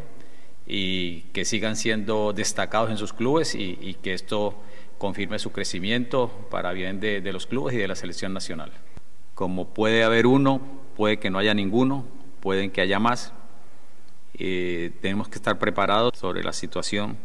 y 0.67 1.23
que 1.33 1.45
sigan 1.45 1.77
siendo 1.77 2.33
destacados 2.33 2.91
en 2.91 2.97
sus 2.97 3.13
clubes 3.13 3.55
y, 3.55 3.97
que 4.03 4.15
esto 4.15 4.63
confirme 4.99 5.39
su 5.39 5.51
crecimiento 5.51 6.31
para 6.51 6.73
bien 6.73 7.01
de, 7.01 7.21
los 7.33 7.47
clubes 7.47 7.75
y 7.75 7.79
de 7.79 7.89
la 7.89 7.97
selección 7.97 8.33
nacional. 8.33 8.71
Como 9.35 9.75
puede 9.75 10.05
haber 10.05 10.27
uno, 10.27 10.61
puede 10.97 11.19
que 11.19 11.31
no 11.31 11.39
haya 11.39 11.55
ninguno, 11.55 12.05
pueden 12.41 12.71
que 12.71 12.81
haya 12.81 12.99
más. 12.99 13.33
Eh, 14.35 14.93
tenemos 15.01 15.29
que 15.29 15.37
estar 15.37 15.59
preparados 15.59 16.19
sobre 16.19 16.43
la 16.43 16.53
situación 16.53 17.17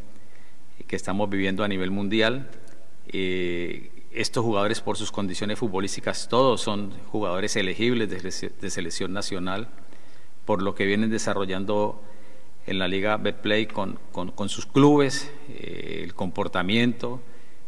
que 0.87 0.95
estamos 0.95 1.29
viviendo 1.29 1.63
a 1.63 1.67
nivel 1.67 1.91
mundial. 1.91 2.49
Eh, 3.07 3.91
estos 4.11 4.43
jugadores 4.43 4.81
por 4.81 4.97
sus 4.97 5.11
condiciones 5.11 5.59
futbolísticas, 5.59 6.27
todos 6.27 6.61
son 6.61 6.91
jugadores 7.11 7.55
elegibles 7.55 8.09
de, 8.09 8.69
selección 8.69 9.13
nacional, 9.13 9.69
por 10.45 10.61
lo 10.61 10.75
que 10.75 10.85
vienen 10.85 11.09
desarrollando 11.09 12.01
en 12.65 12.79
la 12.79 12.87
Liga 12.87 13.17
Betplay 13.17 13.67
con, 13.67 13.99
con, 14.11 14.49
sus 14.49 14.65
clubes, 14.65 15.31
eh, 15.49 16.01
el 16.03 16.13
comportamiento, 16.15 17.21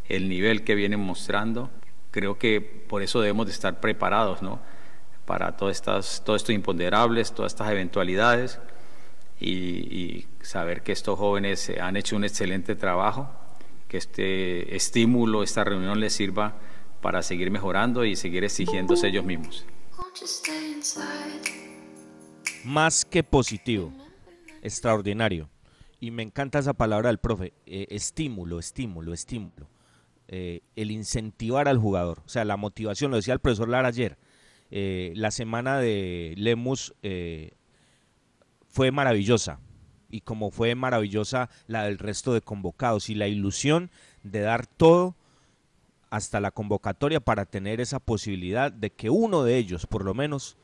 el 0.07 0.27
nivel 0.27 0.63
que 0.63 0.75
vienen 0.75 0.99
mostrando. 0.99 1.69
Creo 2.11 2.37
que 2.37 2.61
por 2.61 3.03
eso 3.03 3.21
debemos 3.21 3.45
de 3.45 3.51
estar 3.53 3.79
preparados 3.79 4.41
¿no? 4.41 4.59
Para 5.29 5.55
todos 5.55 5.79
estos 5.79 6.49
imponderables, 6.49 7.33
todas 7.33 7.53
estas 7.53 7.69
eventualidades 7.69 8.59
y, 9.39 9.51
y 9.51 10.27
saber 10.41 10.81
que 10.81 10.91
estos 10.91 11.19
jóvenes 11.19 11.71
han 11.79 11.97
hecho 11.97 12.15
un 12.15 12.23
excelente 12.23 12.75
trabajo 12.75 13.29
que 13.87 13.97
este 13.97 14.75
estímulo, 14.75 15.43
esta 15.43 15.63
reunión 15.63 15.99
les 15.99 16.13
sirva 16.13 16.55
para 16.99 17.21
seguir 17.21 17.51
mejorando 17.51 18.05
y 18.05 18.15
seguir 18.15 18.43
exigiéndose 18.43 19.07
ellos 19.07 19.23
mismos. 19.23 19.67
Más 22.65 23.05
que 23.05 23.23
positivo, 23.23 23.93
extraordinario. 24.63 25.47
Y 25.99 26.09
me 26.09 26.23
encanta 26.23 26.57
esa 26.57 26.73
palabra 26.73 27.09
del 27.09 27.19
profe, 27.19 27.53
eh, 27.67 27.85
estímulo, 27.91 28.57
estímulo, 28.57 29.13
estímulo. 29.13 29.67
Eh, 30.27 30.61
el 30.75 30.89
incentivar 30.89 31.67
al 31.67 31.77
jugador, 31.77 32.23
o 32.25 32.29
sea, 32.29 32.45
la 32.45 32.57
motivación, 32.57 33.11
lo 33.11 33.17
decía 33.17 33.35
el 33.35 33.39
profesor 33.39 33.69
Lara 33.69 33.89
ayer, 33.89 34.17
eh, 34.71 35.13
la 35.15 35.31
semana 35.31 35.79
de 35.79 36.33
Lemus 36.37 36.93
fue 38.67 38.91
maravillosa, 38.91 39.59
y 40.09 40.21
como 40.21 40.51
fue 40.51 40.75
maravillosa 40.75 41.49
la 41.67 41.83
del 41.83 41.97
resto 41.97 42.33
de 42.33 42.41
convocados 42.41 43.09
y 43.09 43.15
la 43.15 43.27
ilusión 43.27 43.91
de 44.23 44.41
dar 44.41 44.65
todo 44.67 45.15
hasta 46.09 46.39
la 46.39 46.51
convocatoria 46.51 47.19
para 47.19 47.45
tener 47.45 47.79
esa 47.81 47.99
posibilidad 47.99 48.71
de 48.71 48.89
que 48.89 49.09
uno 49.09 49.43
de 49.43 49.57
ellos 49.57 49.85
por 49.85 50.03
lo 50.03 50.13
menos 50.13 50.57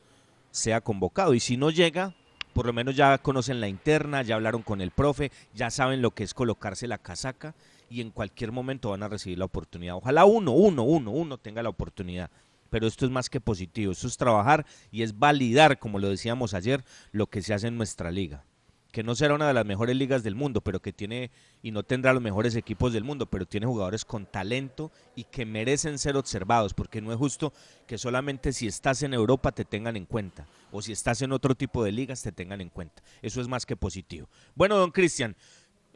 sea 0.50 0.80
convocado 0.80 1.34
y 1.34 1.40
si 1.40 1.56
no 1.56 1.70
llega 1.70 2.14
por 2.52 2.64
lo 2.64 2.72
menos 2.72 2.96
ya 2.96 3.18
conocen 3.18 3.60
la 3.60 3.68
interna, 3.68 4.22
ya 4.22 4.34
hablaron 4.34 4.62
con 4.62 4.80
el 4.80 4.90
profe, 4.90 5.30
ya 5.52 5.70
saben 5.70 6.00
lo 6.00 6.12
que 6.12 6.24
es 6.24 6.32
colocarse 6.32 6.88
la 6.88 6.96
casaca 6.96 7.54
y 7.90 8.00
en 8.00 8.10
cualquier 8.10 8.50
momento 8.50 8.88
van 8.88 9.02
a 9.02 9.08
recibir 9.08 9.38
la 9.38 9.44
oportunidad. 9.44 9.96
Ojalá 9.96 10.24
uno, 10.24 10.52
uno, 10.52 10.82
uno, 10.82 11.10
uno 11.10 11.36
tenga 11.36 11.62
la 11.62 11.68
oportunidad. 11.68 12.30
Pero 12.76 12.88
esto 12.88 13.06
es 13.06 13.10
más 13.10 13.30
que 13.30 13.40
positivo, 13.40 13.92
esto 13.92 14.06
es 14.06 14.18
trabajar 14.18 14.66
y 14.90 15.00
es 15.00 15.18
validar, 15.18 15.78
como 15.78 15.98
lo 15.98 16.10
decíamos 16.10 16.52
ayer, 16.52 16.84
lo 17.10 17.26
que 17.26 17.40
se 17.40 17.54
hace 17.54 17.68
en 17.68 17.78
nuestra 17.78 18.10
liga 18.10 18.44
que 18.92 19.02
no 19.02 19.14
será 19.14 19.34
una 19.34 19.48
de 19.48 19.54
las 19.54 19.64
mejores 19.64 19.96
ligas 19.96 20.22
del 20.22 20.34
mundo, 20.34 20.60
pero 20.60 20.80
que 20.80 20.92
tiene 20.92 21.30
y 21.62 21.70
no 21.70 21.84
tendrá 21.84 22.12
los 22.12 22.22
mejores 22.22 22.54
equipos 22.54 22.92
del 22.92 23.02
mundo, 23.02 23.24
pero 23.24 23.46
tiene 23.46 23.66
jugadores 23.66 24.04
con 24.04 24.26
talento 24.26 24.92
y 25.14 25.24
que 25.24 25.46
merecen 25.46 25.98
ser 25.98 26.18
observados, 26.18 26.74
porque 26.74 27.00
no 27.00 27.12
es 27.12 27.18
justo 27.18 27.54
que 27.86 27.96
solamente 27.96 28.52
si 28.52 28.66
estás 28.66 29.02
en 29.02 29.14
Europa 29.14 29.52
te 29.52 29.64
tengan 29.64 29.96
en 29.96 30.04
cuenta, 30.04 30.46
o 30.70 30.82
si 30.82 30.92
estás 30.92 31.22
en 31.22 31.32
otro 31.32 31.54
tipo 31.54 31.82
de 31.82 31.92
ligas 31.92 32.20
te 32.20 32.32
tengan 32.32 32.60
en 32.60 32.68
cuenta. 32.68 33.02
Eso 33.22 33.40
es 33.40 33.48
más 33.48 33.64
que 33.64 33.76
positivo. 33.76 34.28
Bueno, 34.54 34.76
don 34.76 34.90
Cristian, 34.90 35.34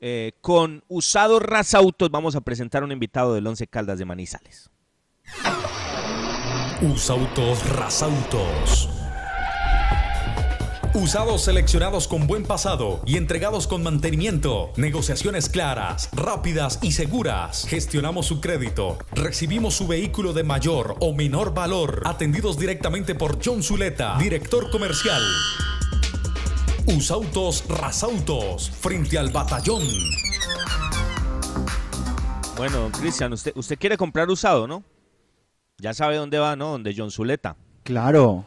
eh, 0.01 0.33
con 0.41 0.83
Usados 0.89 1.43
Rasautos 1.43 2.11
vamos 2.11 2.37
a 2.37 2.41
presentar 2.41 2.83
un 2.85 2.93
invitado 2.93 3.35
del 3.35 3.47
Once 3.47 3.67
Caldas 3.67 3.99
de 3.99 4.07
Manizales. 4.07 4.71
Usautos 6.83 7.69
Rasautos 7.77 8.89
Usados 10.95 11.43
seleccionados 11.43 12.09
con 12.09 12.27
buen 12.27 12.45
pasado 12.45 13.03
y 13.05 13.19
entregados 13.19 13.67
con 13.67 13.83
mantenimiento. 13.83 14.73
Negociaciones 14.77 15.51
claras, 15.51 16.09
rápidas 16.13 16.79
y 16.81 16.93
seguras. 16.93 17.67
Gestionamos 17.69 18.25
su 18.25 18.41
crédito. 18.41 18.97
Recibimos 19.13 19.75
su 19.75 19.87
vehículo 19.87 20.33
de 20.33 20.43
mayor 20.43 20.97
o 21.01 21.13
menor 21.13 21.53
valor. 21.53 22.03
Atendidos 22.07 22.59
directamente 22.59 23.15
por 23.15 23.39
John 23.45 23.63
Zuleta, 23.63 24.17
director 24.19 24.71
comercial. 24.71 25.23
Usautos 26.87 27.63
Rasautos, 27.69 28.71
frente 28.71 29.19
al 29.19 29.29
batallón. 29.29 29.83
Bueno, 32.57 32.91
Cristian, 32.99 33.35
usted, 33.35 33.53
usted 33.55 33.79
quiere 33.79 33.99
comprar 33.99 34.31
usado, 34.31 34.67
¿no? 34.67 34.83
Ya 35.81 35.95
sabe 35.95 36.17
dónde 36.17 36.39
va, 36.39 36.57
¿no? 36.57 36.73
Donde 36.73 36.95
John 36.97 37.11
Zuleta. 37.11 37.57
Claro, 37.83 38.47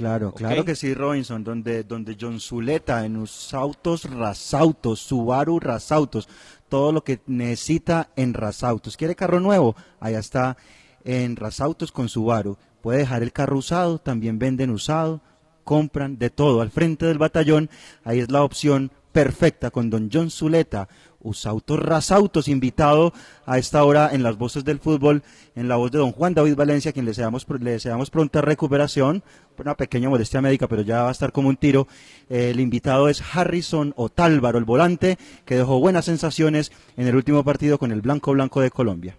Claro, 0.00 0.32
claro 0.32 0.64
que 0.64 0.76
sí, 0.76 0.94
Robinson, 0.94 1.44
donde, 1.44 1.84
donde 1.84 2.16
John 2.18 2.40
Zuleta 2.40 3.04
en 3.04 3.20
los 3.20 3.52
autos 3.52 4.04
Rasautos, 4.04 4.98
Subaru 5.00 5.60
Rasautos, 5.60 6.26
todo 6.70 6.90
lo 6.90 7.04
que 7.04 7.20
necesita 7.26 8.08
en 8.16 8.32
Rasautos. 8.32 8.96
¿Quiere 8.96 9.14
carro 9.14 9.40
nuevo? 9.40 9.76
Allá 10.00 10.20
está 10.20 10.56
en 11.04 11.36
Rasautos 11.36 11.92
con 11.92 12.08
Subaru. 12.08 12.56
Puede 12.80 13.00
dejar 13.00 13.22
el 13.22 13.34
carro 13.34 13.58
usado, 13.58 13.98
también 13.98 14.38
venden 14.38 14.70
usado, 14.70 15.20
compran 15.64 16.16
de 16.16 16.30
todo. 16.30 16.62
Al 16.62 16.70
frente 16.70 17.04
del 17.04 17.18
batallón, 17.18 17.68
ahí 18.02 18.20
es 18.20 18.30
la 18.30 18.42
opción 18.42 18.90
perfecta 19.12 19.70
con 19.70 19.90
don 19.90 20.08
John 20.10 20.30
Zuleta, 20.30 20.88
Usautos 21.20 21.78
Rasautos, 21.78 22.48
invitado 22.48 23.12
a 23.46 23.58
esta 23.58 23.84
hora 23.84 24.10
en 24.12 24.22
las 24.22 24.36
voces 24.36 24.64
del 24.64 24.78
fútbol, 24.78 25.22
en 25.54 25.68
la 25.68 25.76
voz 25.76 25.90
de 25.90 25.98
don 25.98 26.12
Juan 26.12 26.34
David 26.34 26.56
Valencia, 26.56 26.92
quien 26.92 27.04
le 27.04 27.10
deseamos, 27.10 27.46
le 27.60 27.72
deseamos 27.72 28.10
pronta 28.10 28.40
recuperación, 28.40 29.22
una 29.58 29.74
pequeña 29.74 30.08
modestia 30.08 30.40
médica, 30.40 30.66
pero 30.68 30.82
ya 30.82 31.02
va 31.02 31.08
a 31.08 31.12
estar 31.12 31.32
como 31.32 31.48
un 31.48 31.56
tiro. 31.56 31.86
el 32.28 32.60
invitado 32.60 33.08
es 33.08 33.22
Harrison 33.34 33.92
Otálvaro, 33.96 34.58
el 34.58 34.64
volante, 34.64 35.18
que 35.44 35.56
dejó 35.56 35.78
buenas 35.80 36.06
sensaciones 36.06 36.72
en 36.96 37.06
el 37.06 37.16
último 37.16 37.44
partido 37.44 37.78
con 37.78 37.92
el 37.92 38.00
Blanco 38.00 38.32
Blanco 38.32 38.60
de 38.60 38.70
Colombia. 38.70 39.16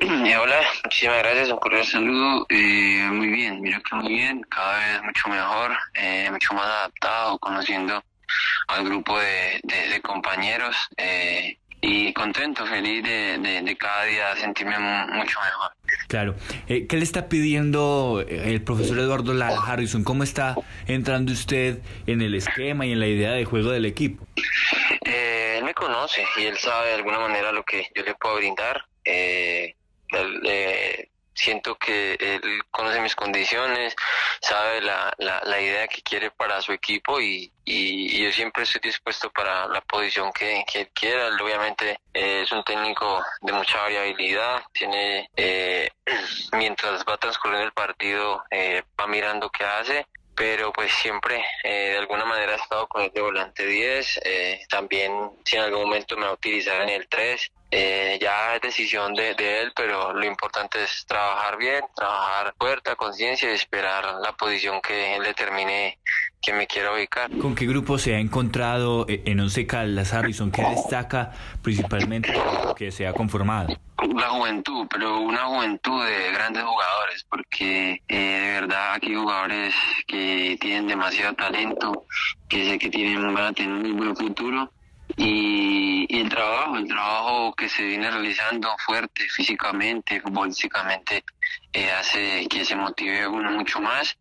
hola, 0.00 0.60
muchísimas 0.84 1.18
gracias, 1.18 1.50
un 1.50 1.58
cordial 1.58 1.84
saludo. 1.84 2.46
Eh, 2.48 3.08
muy 3.12 3.28
bien, 3.28 3.60
mira 3.60 3.80
que 3.88 3.96
muy 3.96 4.08
bien, 4.08 4.42
cada 4.48 4.78
vez 4.78 5.02
mucho 5.02 5.28
mejor, 5.28 5.72
eh, 5.94 6.28
mucho 6.30 6.54
más 6.54 6.66
adaptado, 6.66 7.38
conociendo 7.38 8.02
al 8.68 8.84
grupo 8.84 9.18
de, 9.18 10.00
compañeros 10.02 10.76
eh, 10.96 11.58
y 11.80 12.12
contento, 12.12 12.66
feliz 12.66 13.02
de, 13.02 13.76
cada 13.78 14.04
día 14.04 14.36
sentirme 14.36 14.78
mucho 14.78 15.38
mejor. 15.40 15.72
Claro. 16.08 16.34
Eh, 16.68 16.86
¿Qué 16.86 16.96
le 16.96 17.04
está 17.04 17.28
pidiendo 17.28 18.24
el 18.26 18.62
profesor 18.62 18.98
Eduardo 18.98 19.34
Lara 19.34 19.60
Harrison? 19.66 20.04
¿Cómo 20.04 20.22
está 20.22 20.56
entrando 20.86 21.32
usted 21.32 21.80
en 22.06 22.22
el 22.22 22.34
esquema 22.34 22.86
y 22.86 22.92
en 22.92 23.00
la 23.00 23.06
idea 23.06 23.32
de 23.32 23.44
juego 23.44 23.70
del 23.70 23.84
equipo? 23.84 24.26
Eh, 25.04 25.56
él 25.58 25.64
me 25.64 25.74
conoce 25.74 26.24
y 26.38 26.44
él 26.44 26.56
sabe 26.56 26.88
de 26.88 26.94
alguna 26.94 27.18
manera 27.18 27.52
lo 27.52 27.64
que 27.64 27.90
yo 27.94 28.02
le 28.02 28.14
puedo 28.14 28.36
brindar. 28.36 28.84
Eh, 29.04 29.74
siento 31.34 31.76
que 31.76 32.16
él 32.20 32.62
conoce 32.70 33.00
mis 33.00 33.14
condiciones, 33.14 33.94
sabe 34.40 34.80
la, 34.80 35.12
la, 35.18 35.60
idea 35.60 35.88
que 35.88 36.02
quiere 36.02 36.30
para 36.30 36.60
su 36.62 36.72
equipo 36.72 37.20
y, 37.20 37.52
y, 37.64 38.22
yo 38.22 38.30
siempre 38.32 38.62
estoy 38.62 38.80
dispuesto 38.82 39.30
para 39.30 39.66
la 39.68 39.80
posición 39.80 40.32
que, 40.32 40.64
que 40.70 40.82
él 40.82 40.90
quiera. 40.94 41.28
obviamente 41.42 41.98
eh, 42.12 42.42
es 42.42 42.52
un 42.52 42.62
técnico 42.62 43.22
de 43.40 43.52
mucha 43.52 43.78
variabilidad, 43.78 44.62
tiene 44.72 45.28
eh, 45.36 45.90
mientras 46.52 47.04
va 47.04 47.16
transcurriendo 47.16 47.66
el 47.66 47.72
partido 47.72 48.44
eh, 48.50 48.82
va 48.98 49.06
mirando 49.06 49.50
qué 49.50 49.64
hace 49.64 50.06
pero 50.36 50.72
pues 50.72 50.92
siempre 50.92 51.44
de 51.62 51.96
alguna 51.96 52.24
manera 52.24 52.54
ha 52.54 52.56
estado 52.56 52.88
con 52.88 53.02
el 53.02 53.12
de 53.12 53.20
volante 53.20 53.64
10, 53.64 54.20
también 54.68 55.30
si 55.44 55.54
en 55.54 55.62
algún 55.62 55.82
momento 55.82 56.16
me 56.16 56.24
va 56.24 56.30
a 56.30 56.34
utilizar 56.34 56.82
en 56.82 56.88
el 56.88 57.06
3, 57.08 57.52
eh, 57.76 58.18
ya 58.20 58.54
es 58.54 58.60
decisión 58.60 59.14
de, 59.14 59.34
de 59.34 59.62
él, 59.62 59.72
pero 59.74 60.12
lo 60.12 60.24
importante 60.24 60.84
es 60.84 61.04
trabajar 61.06 61.56
bien, 61.58 61.82
trabajar 61.96 62.54
fuerte, 62.56 62.92
a 62.92 62.94
conciencia 62.94 63.50
y 63.50 63.54
esperar 63.54 64.04
la 64.22 64.32
posición 64.36 64.80
que 64.80 65.16
él 65.16 65.24
determine 65.24 65.98
que 66.40 66.52
me 66.52 66.68
quiera 66.68 66.92
ubicar. 66.92 67.28
¿Con 67.38 67.56
qué 67.56 67.66
grupo 67.66 67.98
se 67.98 68.14
ha 68.14 68.20
encontrado 68.20 69.06
eh, 69.08 69.22
en 69.24 69.40
Once 69.40 69.66
Caldas, 69.66 70.12
Harrison? 70.12 70.52
¿Qué 70.52 70.62
destaca 70.62 71.32
principalmente 71.62 72.32
que 72.76 72.92
se 72.92 73.08
ha 73.08 73.12
conformado? 73.12 73.76
La 74.14 74.28
juventud, 74.28 74.86
pero 74.88 75.18
una 75.18 75.46
juventud 75.46 76.04
de 76.06 76.30
grandes 76.30 76.62
jugadores, 76.62 77.26
porque 77.28 78.02
eh, 78.06 78.16
de 78.16 78.60
verdad 78.60 78.94
aquí 78.94 79.08
hay 79.08 79.16
jugadores 79.16 79.74
que 80.06 80.56
tienen 80.60 80.86
demasiado 80.86 81.34
talento, 81.34 82.04
que 82.48 82.70
sé 82.70 82.78
que 82.78 82.88
tienen, 82.88 83.34
van 83.34 83.46
a 83.46 83.52
tener 83.52 83.72
un 83.72 83.80
muy 83.82 83.92
buen 83.92 84.14
futuro. 84.14 84.70
Y, 85.16 86.06
el 86.20 86.28
trabajo, 86.28 86.76
el 86.76 86.86
trabajo 86.86 87.54
que 87.54 87.68
se 87.68 87.82
viene 87.84 88.10
realizando 88.10 88.74
fuerte 88.84 89.24
físicamente, 89.28 90.20
futbolísticamente, 90.20 91.24
eh, 91.72 91.90
hace 91.92 92.46
que 92.48 92.64
se 92.64 92.76
motive 92.76 93.26
uno 93.26 93.50
mucho 93.52 93.80
más. 93.80 94.16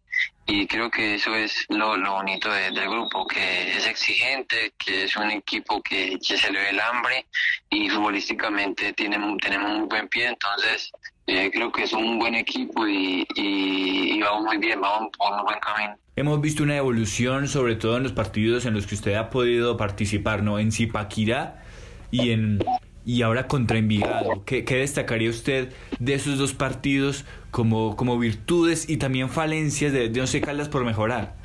Y 0.46 0.68
creo 0.68 0.92
que 0.92 1.16
eso 1.16 1.34
es 1.36 1.66
lo, 1.70 1.96
lo 1.98 2.14
bonito 2.14 2.52
de- 2.52 2.72
del 2.72 2.90
grupo, 2.90 3.26
que 3.26 3.78
es 3.78 3.88
exigente, 3.88 4.74
que 4.78 5.04
es 5.06 5.16
un 5.16 5.32
equipo 5.32 5.82
que, 5.82 6.18
que 6.20 6.38
se 6.38 6.52
le 6.52 6.60
ve 6.60 6.70
el 6.70 6.80
hambre 6.82 7.26
y 7.70 7.90
futbolísticamente 7.90 8.94
tiene, 8.94 9.18
tenemos 9.42 9.72
un 9.72 9.88
buen 9.88 10.08
pie, 10.10 10.28
entonces 10.28 10.92
eh, 11.28 11.50
creo 11.52 11.72
que 11.72 11.84
es 11.84 11.94
un 11.94 12.20
buen 12.20 12.36
equipo 12.36 12.88
y, 12.88 13.26
y, 13.36 14.14
y 14.14 14.22
vamos 14.22 14.44
muy 14.46 14.58
bien, 14.58 14.82
vamos 14.82 15.10
por 15.18 15.34
un 15.34 15.44
buen 15.44 15.60
camino. 15.60 15.96
Hemos 16.16 16.42
visto 16.42 16.64
una 16.64 16.78
evolución, 16.78 17.48
sobre 17.48 17.76
todo 17.76 17.98
en 17.98 18.04
los 18.04 18.12
partidos 18.12 18.66
en 18.66 18.74
los 18.74 18.86
que 18.86 18.96
usted 18.96 19.16
ha 19.16 19.30
podido 19.30 19.78
participar, 19.78 20.44
¿no? 20.44 20.60
En 20.60 20.72
Zipaquirá 20.72 21.64
y 22.12 22.32
en 22.32 22.60
y 23.06 23.22
ahora 23.22 23.48
contra 23.48 23.78
Envigado. 23.78 24.44
¿Qué, 24.46 24.64
qué 24.64 24.78
destacaría 24.78 25.30
usted 25.30 25.74
de 26.00 26.14
esos 26.14 26.38
dos 26.38 26.54
partidos 26.54 27.26
como, 27.52 27.96
como 27.96 28.18
virtudes 28.18 28.90
y 28.90 28.98
también 28.98 29.30
falencias 29.30 29.92
de, 29.92 30.10
de 30.10 30.22
Once 30.22 30.40
Caldas 30.40 30.70
por 30.70 30.86
mejorar? 30.86 31.36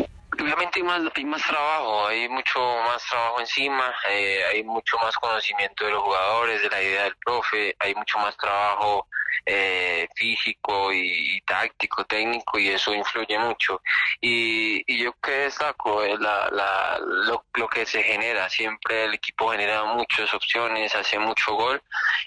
Obviamente 0.41 0.79
hay 0.79 0.83
más, 0.85 1.03
hay 1.15 1.25
más 1.25 1.43
trabajo, 1.43 2.07
hay 2.07 2.29
mucho 2.29 2.61
más 2.87 3.03
trabajo 3.11 3.41
encima, 3.41 3.93
eh, 4.09 4.39
hay 4.53 4.63
mucho 4.63 4.97
más 5.03 5.17
conocimiento 5.17 5.85
de 5.85 5.91
los 5.91 6.03
jugadores, 6.03 6.63
de 6.63 6.71
la 6.71 6.81
idea 6.81 7.03
del 7.05 7.17
profe, 7.25 7.75
hay 7.81 7.95
mucho 7.95 8.19
más 8.19 8.37
trabajo 8.37 9.09
eh, 9.47 10.09
físico 10.15 10.93
y, 10.93 11.41
táctico, 11.43 12.05
técnico 12.05 12.59
y 12.59 12.69
eso 12.69 12.95
influye 12.95 13.39
mucho. 13.39 13.81
Y, 14.21 14.83
y 14.87 14.99
yo 15.05 15.13
que 15.23 15.31
destaco 15.31 16.03
es 16.03 16.19
la, 16.21 16.49
la, 16.51 16.99
lo, 17.01 17.45
lo 17.55 17.69
que 17.69 17.87
se 17.87 18.03
genera, 18.03 18.49
siempre 18.49 19.05
el 19.05 19.15
equipo 19.15 19.51
genera 19.51 19.85
muchas 19.85 20.33
opciones, 20.35 20.95
hace 20.95 21.19
mucho 21.19 21.55
gol 21.55 21.83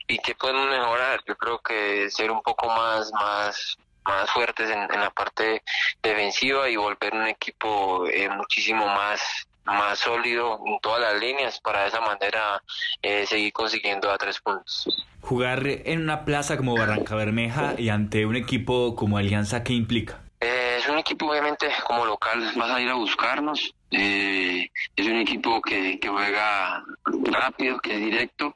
y 0.08 0.18
que 0.20 0.36
podemos 0.36 0.70
mejorar. 0.70 1.22
Yo 1.28 1.36
creo 1.38 1.60
que 1.60 2.10
ser 2.10 2.32
un 2.32 2.42
poco 2.42 2.68
más, 2.68 3.12
más 3.14 3.78
más 4.04 4.32
fuertes 4.32 4.70
en, 4.70 4.80
en 4.92 5.00
la 5.00 5.12
parte 5.12 5.62
defensiva 6.02 6.68
y 6.68 6.76
volver 6.76 7.14
un 7.14 7.28
equipo 7.28 8.08
eh, 8.08 8.30
muchísimo 8.30 8.88
más 8.88 9.48
más 9.66 10.00
sólido 10.00 10.60
en 10.66 10.80
todas 10.80 11.02
las 11.02 11.22
líneas 11.22 11.60
para 11.60 11.84
de 11.84 11.88
esa 11.90 12.02
manera 12.02 12.62
eh, 13.02 13.26
seguir 13.26 13.54
consiguiendo 13.54 14.12
a 14.12 14.18
tres 14.18 14.40
puntos. 14.40 14.88
Jugar 15.22 15.66
en 15.68 16.02
una 16.02 16.26
plaza 16.26 16.58
como 16.58 16.76
Barranca 16.76 17.16
Bermeja 17.16 17.76
y 17.78 17.90
ante 17.90 18.26
un 18.26 18.36
equipo 18.36 18.96
como 18.96 19.18
Alianza, 19.18 19.64
¿qué 19.64 19.74
implica? 19.74 20.21
Eh, 20.44 20.78
es 20.80 20.90
un 20.90 20.98
equipo 20.98 21.28
obviamente 21.30 21.68
como 21.86 22.04
local, 22.06 22.52
vas 22.56 22.72
a 22.72 22.82
ir 22.82 22.90
a 22.90 22.96
buscarnos. 22.96 23.76
eh, 23.92 24.70
es 24.96 25.06
un 25.06 25.18
equipo 25.18 25.62
que, 25.62 26.00
juega 26.04 26.82
rápido, 27.26 27.78
que 27.80 27.94
es 27.94 28.00
directo, 28.00 28.56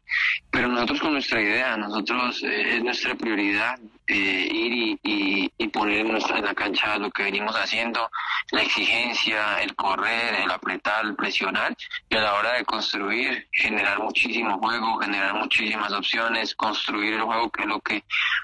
pero 0.49 0.67
nosotros 0.69 1.01
con 1.01 1.13
nuestra 1.13 1.41
idea, 1.41 1.77
nosotros 1.77 2.41
eh, 2.43 2.77
es 2.77 2.83
nuestra 2.83 3.15
prioridad 3.15 3.77
eh, 4.07 4.47
ir 4.49 4.73
y, 4.73 4.99
y, 5.03 5.51
y 5.57 5.67
poner 5.67 6.05
en, 6.05 6.15
en 6.15 6.45
la 6.45 6.53
cancha 6.53 6.97
lo 6.97 7.11
que 7.11 7.23
venimos 7.23 7.55
haciendo, 7.55 8.09
la 8.51 8.61
exigencia, 8.61 9.61
el 9.61 9.75
correr, 9.75 10.36
el 10.36 10.49
apretar, 10.51 11.05
el 11.05 11.15
presionar, 11.15 11.75
y 12.09 12.15
a 12.15 12.21
la 12.21 12.36
hora 12.36 12.53
de 12.53 12.65
construir, 12.65 13.47
generar 13.51 13.99
muchísimo 13.99 14.57
juego, 14.59 14.99
generar 14.99 15.33
muchísimas 15.33 15.91
opciones, 15.91 16.55
construir 16.55 17.15
el 17.15 17.23
juego 17.23 17.49
que 17.51 17.61
es 17.63 17.67
lo 17.67 17.79
que 17.81 18.03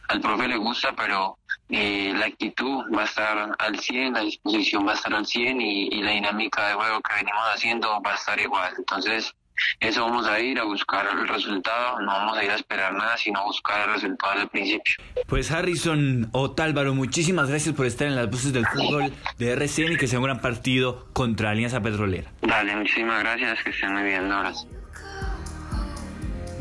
al 0.09 0.19
profe 0.19 0.47
le 0.47 0.57
gusta, 0.57 0.93
pero 0.93 1.37
eh, 1.71 2.13
la 2.15 2.25
actitud 2.25 2.83
va 2.95 3.03
a 3.03 3.05
estar 3.05 3.55
al 3.57 3.79
100, 3.79 4.13
la 4.13 4.21
disposición 4.21 4.85
va 4.85 4.91
a 4.91 4.95
estar 4.95 5.13
al 5.13 5.25
100 5.25 5.61
y, 5.61 5.87
y 5.87 6.01
la 6.01 6.11
dinámica 6.11 6.67
de 6.67 6.73
juego 6.73 7.01
que 7.01 7.15
venimos 7.15 7.43
haciendo 7.53 8.01
va 8.01 8.11
a 8.11 8.15
estar 8.15 8.39
igual. 8.39 8.73
Entonces, 8.77 9.33
eso 9.79 10.01
vamos 10.01 10.27
a 10.27 10.39
ir 10.39 10.59
a 10.59 10.63
buscar 10.63 11.07
el 11.11 11.27
resultado, 11.27 11.99
no 12.01 12.07
vamos 12.07 12.37
a 12.37 12.43
ir 12.43 12.51
a 12.51 12.55
esperar 12.55 12.93
nada, 12.93 13.17
sino 13.17 13.39
a 13.39 13.43
buscar 13.43 13.87
el 13.87 13.95
resultado 13.95 14.39
del 14.39 14.47
principio. 14.49 14.95
Pues 15.27 15.51
Harrison 15.51 16.29
Otálvaro, 16.31 16.93
muchísimas 16.93 17.49
gracias 17.49 17.75
por 17.75 17.85
estar 17.85 18.07
en 18.07 18.15
las 18.15 18.29
voces 18.29 18.53
del 18.53 18.65
fútbol 18.65 19.13
de 19.37 19.51
RCN 19.51 19.93
y 19.93 19.97
que 19.97 20.07
sea 20.07 20.19
un 20.19 20.25
gran 20.25 20.41
partido 20.41 21.07
contra 21.13 21.51
Alianza 21.51 21.81
Petrolera. 21.81 22.31
Dale, 22.41 22.75
muchísimas 22.75 23.19
gracias, 23.21 23.63
que 23.63 23.69
estén 23.69 23.93
muy 23.93 24.03
bien, 24.03 24.25
un 24.25 24.31
abrazo. 24.31 24.67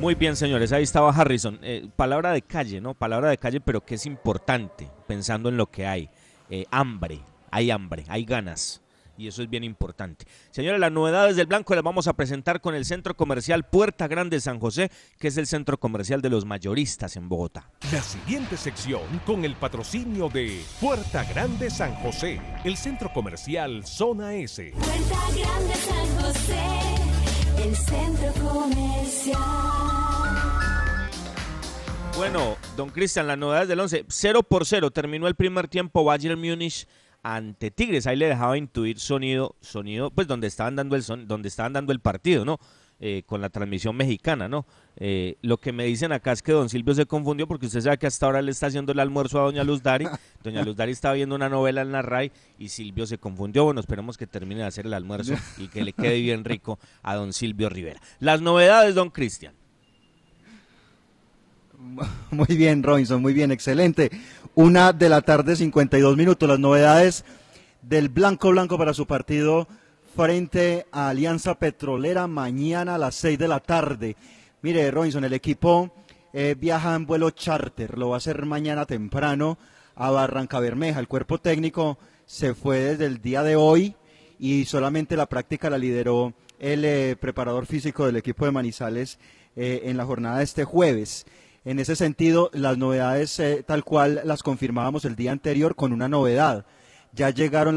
Muy 0.01 0.15
bien, 0.15 0.35
señores, 0.35 0.73
ahí 0.73 0.83
estaba 0.83 1.11
Harrison. 1.11 1.59
Eh, 1.63 1.87
palabra 1.95 2.33
de 2.33 2.41
calle, 2.41 2.81
¿no? 2.81 2.95
Palabra 2.95 3.29
de 3.29 3.37
calle, 3.37 3.61
pero 3.61 3.85
que 3.85 3.97
es 3.97 4.07
importante, 4.07 4.91
pensando 5.07 5.51
en 5.51 5.59
lo 5.59 5.67
que 5.67 5.87
hay. 5.87 6.09
Eh, 6.49 6.65
hambre, 6.71 7.21
hay 7.51 7.71
hambre, 7.71 8.07
hay 8.09 8.25
ganas. 8.25 8.81
Y 9.19 9.29
eso 9.29 9.43
es 9.43 9.51
bien 9.51 9.63
importante. 9.63 10.25
Señores, 10.51 10.81
las 10.81 10.91
novedades 10.91 11.37
del 11.37 11.47
Blanco 11.47 11.75
las 11.75 11.85
vamos 11.85 12.07
a 12.09 12.15
presentar 12.15 12.63
con 12.63 12.75
el 12.75 12.87
Centro 12.87 13.15
Comercial 13.15 13.65
Puerta 13.65 14.09
Grande 14.09 14.41
San 14.41 14.59
José, 14.59 14.91
que 15.19 15.29
es 15.29 15.37
el 15.37 15.47
centro 15.47 15.79
comercial 15.79 16.23
de 16.23 16.31
los 16.31 16.47
mayoristas 16.47 17.17
en 17.17 17.29
Bogotá. 17.29 17.71
La 17.93 18.01
siguiente 18.01 18.57
sección 18.57 19.03
con 19.27 19.45
el 19.45 19.55
patrocinio 19.55 20.31
de 20.31 20.63
Puerta 20.81 21.25
Grande 21.25 21.69
San 21.69 21.95
José, 21.97 22.41
el 22.65 22.79
centro 22.79 23.13
comercial 23.13 23.85
Zona 23.85 24.35
S. 24.37 24.73
Puerta 24.73 25.21
Grande 25.37 25.75
San 25.75 26.25
José, 26.25 27.10
el 27.63 27.77
centro 27.77 28.33
comercial. 28.49 29.39
Bueno, 32.17 32.57
don 32.77 32.91
Cristian, 32.91 33.27
las 33.27 33.39
novedades 33.39 33.69
del 33.69 33.81
11. 33.81 34.05
0 34.09 34.43
por 34.43 34.67
0 34.67 34.91
terminó 34.91 35.27
el 35.27 35.35
primer 35.35 35.69
tiempo 35.69 36.05
Bayern 36.05 36.41
Múnich 36.41 36.87
ante 37.23 37.71
Tigres. 37.71 38.07
Ahí 38.07 38.17
le 38.17 38.27
dejaba 38.27 38.59
intuir 38.59 38.99
sonido, 38.99 39.57
sonido, 39.61 40.11
pues 40.11 40.27
donde 40.27 40.47
estaban 40.47 40.77
dando 40.77 40.99
donde 40.99 41.49
estaban 41.49 41.73
dando 41.73 41.93
el 41.93 42.01
partido, 42.01 42.45
¿no? 42.45 42.59
Eh, 43.03 43.23
con 43.25 43.41
la 43.41 43.49
transmisión 43.49 43.97
mexicana, 43.97 44.47
¿no? 44.47 44.67
Eh, 44.97 45.39
lo 45.41 45.57
que 45.57 45.73
me 45.73 45.85
dicen 45.87 46.13
acá 46.13 46.33
es 46.33 46.43
que 46.43 46.53
don 46.53 46.69
Silvio 46.69 46.95
se 46.95 47.07
confundió 47.07 47.49
porque 47.49 47.65
usted 47.65 47.81
sabe 47.81 47.97
que 47.97 48.07
hasta 48.07 48.27
ahora 48.27 48.43
le 48.43 48.51
está 48.51 48.67
haciendo 48.67 48.93
el 48.93 49.01
almuerzo 49.01 49.41
a 49.41 49.45
doña 49.45 49.65
Luz 49.65 49.83
Dari. 49.83 50.07
Doña 50.45 50.63
Luz 50.63 50.77
Dari 50.77 50.93
estaba 50.93 51.15
viendo 51.15 51.35
una 51.35 51.49
novela 51.49 51.81
en 51.81 51.93
la 51.93 52.03
RAI 52.03 52.31
y 52.59 52.69
Silvio 52.69 53.07
se 53.07 53.17
confundió. 53.17 53.65
Bueno, 53.65 53.81
esperemos 53.81 54.19
que 54.19 54.27
termine 54.27 54.61
de 54.61 54.67
hacer 54.67 54.85
el 54.85 54.93
almuerzo 54.93 55.33
y 55.57 55.69
que 55.69 55.83
le 55.83 55.95
quede 55.95 56.21
bien 56.21 56.45
rico 56.45 56.79
a 57.03 57.15
don 57.15 57.33
Silvio 57.33 57.71
Rivera. 57.71 58.03
Las 58.19 58.43
novedades, 58.43 58.95
don 58.95 59.09
Cristian. 59.09 59.55
Muy 62.31 62.55
bien, 62.55 62.83
Robinson, 62.83 63.23
muy 63.23 63.33
bien, 63.33 63.51
excelente. 63.51 64.11
Una 64.55 64.93
de 64.93 65.09
la 65.09 65.23
tarde, 65.23 65.57
52 65.57 66.19
minutos. 66.19 66.47
Las 66.47 66.59
novedades 66.59 67.25
del 67.81 68.11
Blanco 68.11 68.51
Blanco 68.51 68.77
para 68.77 68.93
su 68.93 69.07
partido 69.07 69.67
frente 70.15 70.87
a 70.93 71.09
Alianza 71.09 71.55
Petrolera 71.59 72.27
mañana 72.27 72.97
a 72.97 72.99
las 72.99 73.15
6 73.17 73.39
de 73.39 73.49
la 73.49 73.61
tarde. 73.61 74.17
Mire, 74.63 74.91
Robinson, 74.91 75.25
el 75.25 75.33
equipo 75.33 75.91
eh, 76.33 76.55
viaja 76.59 76.95
en 76.95 77.07
vuelo 77.07 77.31
charter, 77.31 77.97
lo 77.97 78.11
va 78.11 78.17
a 78.17 78.19
hacer 78.19 78.45
mañana 78.45 78.87
temprano 78.87 79.59
a 79.95 80.11
Barranca 80.11 80.61
Bermeja. 80.61 81.01
El 81.01 81.09
cuerpo 81.09 81.39
técnico 81.39 81.99
se 82.27 82.55
fue 82.55 82.81
desde 82.81 83.07
el 83.07 83.23
día 83.23 83.43
de 83.43 83.57
hoy 83.57 83.95
y 84.39 84.65
solamente 84.65 85.17
la 85.17 85.27
práctica 85.27 85.71
la 85.71 85.79
lideró 85.79 86.35
el 86.59 86.85
eh, 86.85 87.17
preparador 87.19 87.67
físico 87.67 88.07
del 88.07 88.17
equipo 88.17 88.45
de 88.45 88.51
Manizales 88.51 89.19
eh, 89.57 89.83
en 89.85 89.97
la 89.97 90.05
jornada 90.05 90.39
de 90.39 90.45
este 90.45 90.65
jueves. 90.65 91.27
En 91.65 91.79
ese 91.79 91.95
sentido, 91.95 92.51
las 92.53 92.79
novedades 92.79 93.41
tal 93.67 93.85
cual 93.85 94.23
las 94.25 94.43
confirmábamos 94.43 95.05
el 95.05 95.15
día 95.15 95.33
anterior 95.33 95.77
con 95.77 95.93
una 95.93 96.09
novedad. 96.09 96.65
Ya 97.13 97.31
llegaron 97.31 97.77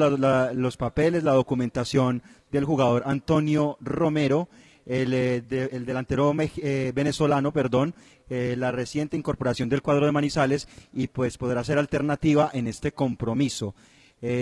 los 0.62 0.78
papeles, 0.78 1.24
la 1.24 1.34
documentación 1.34 2.22
del 2.52 2.66
jugador 2.66 3.04
Antonio 3.06 3.78
Romero, 3.82 4.48
el, 4.86 5.14
eh, 5.14 5.42
de- 5.42 5.70
el 5.72 5.86
delantero 5.86 6.34
eh, 6.38 6.92
venezolano, 6.94 7.52
perdón, 7.52 7.96
eh, 8.30 8.56
la 8.58 8.72
reciente 8.72 9.18
incorporación 9.18 9.70
del 9.70 9.82
cuadro 9.82 10.06
de 10.06 10.12
Manizales 10.12 10.68
y 10.94 11.08
pues 11.08 11.38
podrá 11.38 11.64
ser 11.64 11.78
alternativa 11.78 12.50
en 12.54 12.68
este 12.68 12.92
compromiso. 12.92 13.76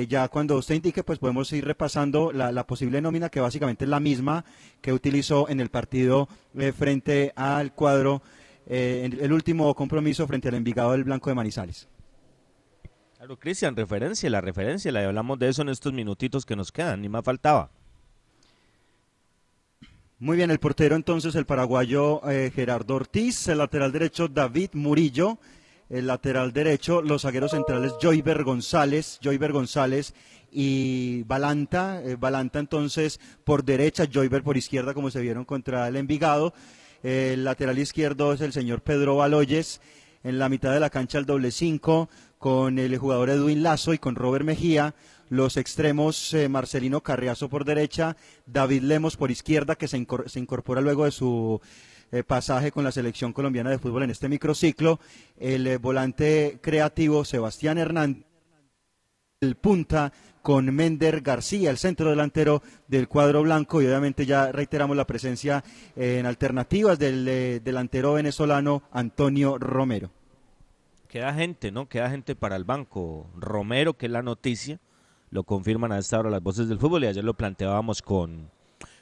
Ya 0.07 0.27
cuando 0.27 0.57
usted 0.57 0.75
indique, 0.75 1.01
pues 1.03 1.17
podemos 1.17 1.51
ir 1.53 1.65
repasando 1.65 2.31
la, 2.31 2.67
posible 2.67 3.01
nómina, 3.01 3.29
que 3.29 3.39
básicamente 3.39 3.85
es 3.85 3.89
la 3.89 3.99
misma 3.99 4.45
que 4.79 4.93
utilizó 4.93 5.49
en 5.49 5.59
el 5.59 5.69
partido 5.69 6.29
frente 6.77 7.33
al 7.35 7.73
cuadro, 7.73 8.21
en 8.67 9.19
el 9.19 9.33
último 9.33 9.73
compromiso 9.73 10.27
frente 10.27 10.49
al 10.49 10.53
Envigado 10.53 10.91
del 10.91 11.03
Blanco 11.03 11.31
de 11.31 11.35
Manizales. 11.35 11.87
Claro, 13.21 13.37
Cristian, 13.37 13.75
referencia, 13.75 14.27
la 14.31 14.41
referencia, 14.41 14.91
la 14.91 15.05
hablamos 15.05 15.37
de 15.37 15.47
eso 15.47 15.61
en 15.61 15.69
estos 15.69 15.93
minutitos 15.93 16.43
que 16.43 16.55
nos 16.55 16.71
quedan, 16.71 17.03
ni 17.03 17.07
más 17.07 17.23
faltaba. 17.23 17.69
Muy 20.17 20.37
bien, 20.37 20.49
el 20.49 20.59
portero 20.59 20.95
entonces, 20.95 21.35
el 21.35 21.45
paraguayo 21.45 22.27
eh, 22.27 22.51
Gerardo 22.51 22.95
Ortiz, 22.95 23.47
el 23.47 23.59
lateral 23.59 23.91
derecho 23.91 24.27
David 24.27 24.71
Murillo, 24.73 25.37
el 25.87 26.07
lateral 26.07 26.51
derecho, 26.51 27.03
los 27.03 27.21
zagueros 27.21 27.51
centrales 27.51 27.93
Joyver 28.01 28.43
González, 28.43 29.19
Joyver 29.23 29.51
González 29.51 30.15
y 30.51 31.21
Balanta, 31.25 32.01
eh, 32.01 32.15
Balanta 32.19 32.57
entonces 32.57 33.19
por 33.43 33.63
derecha, 33.63 34.07
Joyver 34.11 34.41
por 34.41 34.57
izquierda 34.57 34.95
como 34.95 35.11
se 35.11 35.21
vieron 35.21 35.45
contra 35.45 35.87
el 35.87 35.95
Envigado, 35.95 36.55
el 37.03 37.43
lateral 37.43 37.77
izquierdo 37.77 38.33
es 38.33 38.41
el 38.41 38.51
señor 38.51 38.81
Pedro 38.81 39.17
Baloyes, 39.17 39.79
en 40.23 40.39
la 40.39 40.49
mitad 40.49 40.73
de 40.73 40.79
la 40.79 40.89
cancha 40.89 41.19
el 41.19 41.25
doble 41.25 41.51
cinco 41.51 42.09
con 42.41 42.79
el 42.79 42.97
jugador 42.97 43.29
Edwin 43.29 43.61
Lazo 43.61 43.93
y 43.93 43.99
con 43.99 44.15
Robert 44.15 44.43
Mejía, 44.43 44.95
los 45.29 45.57
extremos 45.57 46.33
eh, 46.33 46.49
Marcelino 46.49 47.01
Carriazo 47.01 47.49
por 47.49 47.65
derecha, 47.65 48.17
David 48.47 48.81
Lemos 48.81 49.15
por 49.15 49.29
izquierda, 49.29 49.75
que 49.75 49.87
se, 49.87 49.99
incor- 49.99 50.27
se 50.27 50.39
incorpora 50.39 50.81
luego 50.81 51.05
de 51.05 51.11
su 51.11 51.61
eh, 52.11 52.23
pasaje 52.23 52.71
con 52.71 52.83
la 52.83 52.91
selección 52.91 53.31
colombiana 53.31 53.69
de 53.69 53.77
fútbol 53.77 54.01
en 54.01 54.09
este 54.09 54.27
microciclo, 54.27 54.99
el 55.39 55.67
eh, 55.67 55.77
volante 55.77 56.57
creativo 56.63 57.25
Sebastián 57.25 57.77
Hernández, 57.77 58.25
el 59.39 59.53
punta 59.55 60.11
con 60.41 60.65
Mender 60.73 61.21
García, 61.21 61.69
el 61.69 61.77
centro 61.77 62.09
delantero 62.09 62.63
del 62.87 63.07
cuadro 63.07 63.43
blanco 63.43 63.83
y 63.83 63.85
obviamente 63.85 64.25
ya 64.25 64.51
reiteramos 64.51 64.97
la 64.97 65.05
presencia 65.05 65.63
en 65.95 66.25
alternativas 66.25 66.97
del 66.97 67.61
delantero 67.63 68.13
venezolano 68.13 68.81
Antonio 68.91 69.59
Romero. 69.59 70.09
Queda 71.11 71.33
gente, 71.33 71.73
¿no? 71.73 71.89
Queda 71.89 72.09
gente 72.09 72.37
para 72.37 72.55
el 72.55 72.63
banco. 72.63 73.29
Romero, 73.35 73.97
que 73.97 74.05
es 74.05 74.11
la 74.13 74.21
noticia, 74.21 74.79
lo 75.29 75.43
confirman 75.43 75.91
a 75.91 75.97
esta 75.97 76.17
hora 76.17 76.29
las 76.29 76.41
voces 76.41 76.69
del 76.69 76.79
fútbol 76.79 77.03
y 77.03 77.07
ayer 77.07 77.21
lo 77.21 77.33
planteábamos 77.33 78.01
con, 78.01 78.49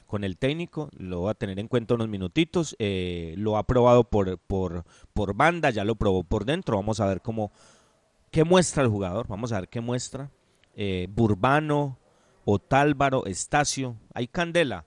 con 0.08 0.24
el 0.24 0.36
técnico, 0.36 0.90
lo 0.98 1.22
va 1.22 1.30
a 1.30 1.34
tener 1.34 1.60
en 1.60 1.68
cuenta 1.68 1.94
unos 1.94 2.08
minutitos, 2.08 2.74
eh, 2.80 3.36
lo 3.38 3.56
ha 3.56 3.62
probado 3.62 4.02
por, 4.02 4.38
por, 4.38 4.84
por 5.14 5.34
banda, 5.34 5.70
ya 5.70 5.84
lo 5.84 5.94
probó 5.94 6.24
por 6.24 6.44
dentro, 6.44 6.76
vamos 6.76 6.98
a 6.98 7.06
ver 7.06 7.20
cómo, 7.20 7.52
qué 8.32 8.42
muestra 8.42 8.82
el 8.82 8.88
jugador, 8.88 9.28
vamos 9.28 9.52
a 9.52 9.60
ver 9.60 9.68
qué 9.68 9.80
muestra. 9.80 10.32
Eh, 10.74 11.06
Burbano, 11.08 11.96
Otálvaro, 12.44 13.24
Estacio, 13.26 13.94
hay 14.14 14.26
candela 14.26 14.84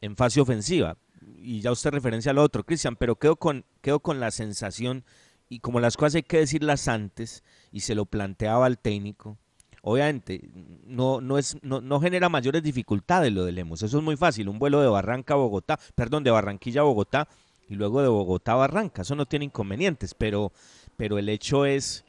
en 0.00 0.14
fase 0.14 0.40
ofensiva. 0.40 0.96
Y 1.38 1.58
ya 1.58 1.72
usted 1.72 1.90
referencia 1.90 2.30
al 2.30 2.38
otro, 2.38 2.62
Cristian, 2.62 2.94
pero 2.94 3.16
quedo 3.16 3.34
con, 3.34 3.64
quedo 3.80 3.98
con 3.98 4.20
la 4.20 4.30
sensación, 4.30 5.04
y 5.48 5.60
como 5.60 5.80
las 5.80 5.96
cosas 5.96 6.16
hay 6.16 6.22
que 6.22 6.38
decirlas 6.38 6.88
antes, 6.88 7.44
y 7.70 7.80
se 7.80 7.94
lo 7.94 8.06
planteaba 8.06 8.66
al 8.66 8.78
técnico, 8.78 9.38
obviamente 9.82 10.48
no, 10.84 11.20
no, 11.20 11.38
es, 11.38 11.58
no, 11.62 11.80
no 11.80 12.00
genera 12.00 12.28
mayores 12.28 12.62
dificultades 12.62 13.32
lo 13.32 13.44
de 13.44 13.52
Lemos. 13.52 13.82
Eso 13.82 13.98
es 13.98 14.04
muy 14.04 14.16
fácil, 14.16 14.48
un 14.48 14.58
vuelo 14.58 14.80
de 14.80 14.88
Barranca 14.88 15.34
a 15.34 15.36
Bogotá, 15.36 15.78
perdón, 15.94 16.24
de 16.24 16.30
Barranquilla 16.30 16.80
a 16.80 16.84
Bogotá, 16.84 17.28
y 17.68 17.74
luego 17.74 18.02
de 18.02 18.08
Bogotá 18.08 18.52
a 18.52 18.56
Barranca, 18.56 19.02
eso 19.02 19.14
no 19.14 19.26
tiene 19.26 19.44
inconvenientes, 19.44 20.14
pero, 20.14 20.52
pero 20.96 21.18
el 21.18 21.28
hecho 21.28 21.66
es, 21.66 22.04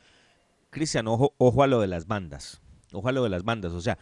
Cristian, 0.70 1.08
ojo, 1.08 1.34
ojo 1.38 1.64
a 1.64 1.68
lo 1.68 1.82
de 1.82 1.88
las 1.88 2.08
bandas, 2.08 2.62
ojo 2.92 3.08
a 3.08 3.12
lo 3.12 3.24
de 3.24 3.30
las 3.30 3.44
bandas, 3.44 3.74
o 3.74 3.82
sea, 3.82 3.98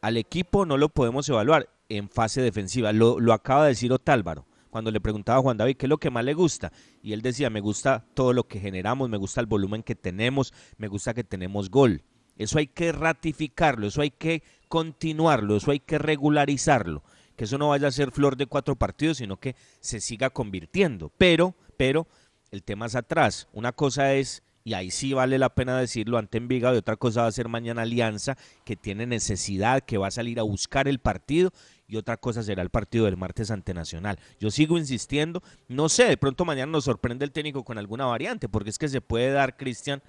al 0.00 0.16
equipo 0.16 0.66
no 0.66 0.76
lo 0.76 0.88
podemos 0.88 1.28
evaluar 1.28 1.68
en 1.88 2.08
fase 2.08 2.40
defensiva, 2.42 2.92
lo, 2.92 3.20
lo 3.20 3.32
acaba 3.32 3.64
de 3.64 3.70
decir 3.70 3.92
Otálvaro, 3.92 4.46
cuando 4.76 4.90
le 4.90 5.00
preguntaba 5.00 5.38
a 5.38 5.42
Juan 5.42 5.56
David 5.56 5.78
qué 5.78 5.86
es 5.86 5.88
lo 5.88 5.96
que 5.96 6.10
más 6.10 6.22
le 6.22 6.34
gusta, 6.34 6.70
y 7.02 7.14
él 7.14 7.22
decía, 7.22 7.48
me 7.48 7.60
gusta 7.60 8.04
todo 8.12 8.34
lo 8.34 8.46
que 8.46 8.60
generamos, 8.60 9.08
me 9.08 9.16
gusta 9.16 9.40
el 9.40 9.46
volumen 9.46 9.82
que 9.82 9.94
tenemos, 9.94 10.52
me 10.76 10.86
gusta 10.86 11.14
que 11.14 11.24
tenemos 11.24 11.70
gol. 11.70 12.02
Eso 12.36 12.58
hay 12.58 12.66
que 12.66 12.92
ratificarlo, 12.92 13.86
eso 13.86 14.02
hay 14.02 14.10
que 14.10 14.42
continuarlo, 14.68 15.56
eso 15.56 15.70
hay 15.70 15.80
que 15.80 15.96
regularizarlo, 15.96 17.02
que 17.36 17.44
eso 17.44 17.56
no 17.56 17.70
vaya 17.70 17.88
a 17.88 17.90
ser 17.90 18.10
flor 18.10 18.36
de 18.36 18.44
cuatro 18.44 18.76
partidos, 18.76 19.16
sino 19.16 19.38
que 19.38 19.56
se 19.80 19.98
siga 19.98 20.28
convirtiendo. 20.28 21.10
Pero, 21.16 21.54
pero, 21.78 22.06
el 22.50 22.62
tema 22.62 22.84
es 22.84 22.96
atrás. 22.96 23.48
Una 23.54 23.72
cosa 23.72 24.12
es, 24.12 24.42
y 24.62 24.74
ahí 24.74 24.90
sí 24.90 25.14
vale 25.14 25.38
la 25.38 25.54
pena 25.54 25.78
decirlo, 25.78 26.18
ante 26.18 26.36
Envigado, 26.36 26.74
y 26.74 26.78
otra 26.78 26.96
cosa 26.96 27.22
va 27.22 27.28
a 27.28 27.32
ser 27.32 27.48
mañana 27.48 27.80
Alianza, 27.80 28.36
que 28.66 28.76
tiene 28.76 29.06
necesidad, 29.06 29.80
que 29.80 29.96
va 29.96 30.08
a 30.08 30.10
salir 30.10 30.38
a 30.38 30.42
buscar 30.42 30.86
el 30.86 30.98
partido, 30.98 31.50
y 31.88 31.96
otra 31.96 32.16
cosa 32.16 32.42
será 32.42 32.62
el 32.62 32.70
partido 32.70 33.04
del 33.04 33.16
martes 33.16 33.50
ante 33.50 33.72
Nacional. 33.74 34.18
Yo 34.40 34.50
sigo 34.50 34.76
insistiendo, 34.78 35.42
no 35.68 35.88
sé, 35.88 36.04
de 36.06 36.16
pronto 36.16 36.44
mañana 36.44 36.72
nos 36.72 36.84
sorprende 36.84 37.24
el 37.24 37.32
técnico 37.32 37.64
con 37.64 37.78
alguna 37.78 38.06
variante, 38.06 38.48
porque 38.48 38.70
es 38.70 38.78
que 38.78 38.88
se 38.88 39.00
puede 39.00 39.30
dar, 39.30 39.56
Cristian, 39.56 40.02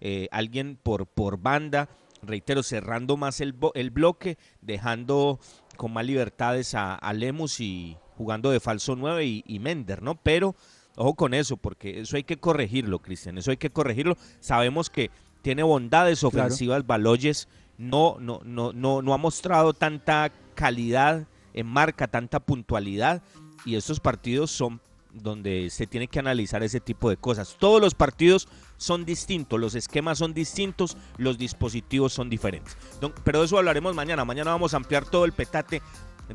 eh, 0.00 0.28
alguien 0.30 0.78
por, 0.82 1.06
por 1.06 1.38
banda, 1.38 1.88
reitero, 2.22 2.62
cerrando 2.62 3.16
más 3.16 3.40
el, 3.40 3.54
el 3.74 3.90
bloque, 3.90 4.36
dejando 4.60 5.38
con 5.76 5.92
más 5.92 6.04
libertades 6.04 6.74
a, 6.74 6.94
a 6.94 7.12
Lemus 7.12 7.60
y 7.60 7.96
jugando 8.16 8.50
de 8.50 8.60
falso 8.60 8.94
9 8.94 9.24
y, 9.24 9.44
y 9.46 9.58
Mender, 9.58 10.02
¿no? 10.02 10.16
Pero 10.16 10.54
ojo 10.96 11.14
con 11.14 11.34
eso, 11.34 11.56
porque 11.56 12.00
eso 12.00 12.16
hay 12.16 12.24
que 12.24 12.36
corregirlo, 12.36 12.98
Cristian, 13.00 13.38
eso 13.38 13.50
hay 13.50 13.56
que 13.56 13.70
corregirlo. 13.70 14.16
Sabemos 14.40 14.90
que 14.90 15.10
tiene 15.40 15.62
bondades 15.62 16.20
Claro. 16.20 16.28
ofensivas, 16.36 16.86
Baloyes 16.86 17.48
no, 17.78 18.16
no, 18.20 18.40
no, 18.44 18.72
no, 18.72 19.02
no 19.02 19.14
ha 19.14 19.18
mostrado 19.18 19.72
tanta 19.72 20.32
calidad 20.54 21.26
en 21.54 21.66
marca, 21.66 22.06
tanta 22.08 22.40
puntualidad, 22.40 23.22
y 23.64 23.76
estos 23.76 24.00
partidos 24.00 24.50
son 24.50 24.80
donde 25.12 25.68
se 25.70 25.86
tiene 25.86 26.08
que 26.08 26.18
analizar 26.18 26.62
ese 26.62 26.80
tipo 26.80 27.10
de 27.10 27.16
cosas. 27.16 27.56
Todos 27.58 27.80
los 27.80 27.94
partidos 27.94 28.48
son 28.78 29.04
distintos, 29.04 29.60
los 29.60 29.74
esquemas 29.74 30.18
son 30.18 30.32
distintos, 30.32 30.96
los 31.18 31.38
dispositivos 31.38 32.12
son 32.12 32.30
diferentes. 32.30 32.76
Pero 33.24 33.40
de 33.40 33.46
eso 33.46 33.58
hablaremos 33.58 33.94
mañana. 33.94 34.24
Mañana 34.24 34.52
vamos 34.52 34.74
a 34.74 34.78
ampliar 34.78 35.04
todo 35.04 35.24
el 35.24 35.32
petate 35.32 35.82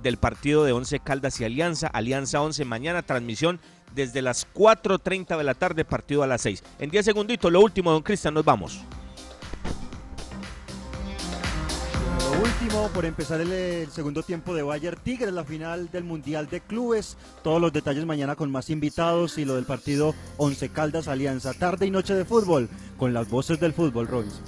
del 0.01 0.17
partido 0.17 0.63
de 0.63 0.73
11 0.73 0.99
Caldas 0.99 1.41
y 1.41 1.45
Alianza. 1.45 1.87
Alianza 1.87 2.41
11 2.41 2.65
mañana, 2.65 3.01
transmisión 3.01 3.59
desde 3.95 4.21
las 4.21 4.47
4.30 4.53 5.37
de 5.37 5.43
la 5.43 5.55
tarde, 5.55 5.85
partido 5.85 6.23
a 6.23 6.27
las 6.27 6.41
6. 6.41 6.63
En 6.79 6.91
10 6.91 7.05
segunditos, 7.05 7.51
lo 7.51 7.61
último, 7.61 7.91
don 7.91 8.03
Cristian, 8.03 8.33
nos 8.33 8.45
vamos. 8.45 8.81
Lo 12.29 12.41
último, 12.41 12.89
por 12.93 13.05
empezar 13.05 13.39
el, 13.39 13.89
segundo 13.89 14.21
tiempo 14.21 14.53
de 14.53 14.61
Bayer 14.61 14.97
Tigres, 14.97 15.31
la 15.31 15.45
final 15.45 15.89
del 15.91 16.03
Mundial 16.03 16.49
de 16.49 16.59
Clubes. 16.59 17.15
Todos 17.41 17.61
los 17.61 17.71
detalles 17.71 18.05
mañana 18.05 18.35
con 18.35 18.51
más 18.51 18.69
invitados 18.69 19.37
y 19.37 19.45
lo 19.45 19.55
del 19.55 19.63
partido 19.63 20.13
Once 20.35 20.67
Caldas 20.67 21.07
Alianza. 21.07 21.53
Tarde 21.53 21.85
y 21.85 21.91
noche 21.91 22.15
de 22.15 22.25
fútbol 22.25 22.67
con 22.97 23.13
las 23.13 23.29
voces 23.29 23.61
del 23.61 23.71
fútbol, 23.71 24.07
Robinson. 24.07 24.43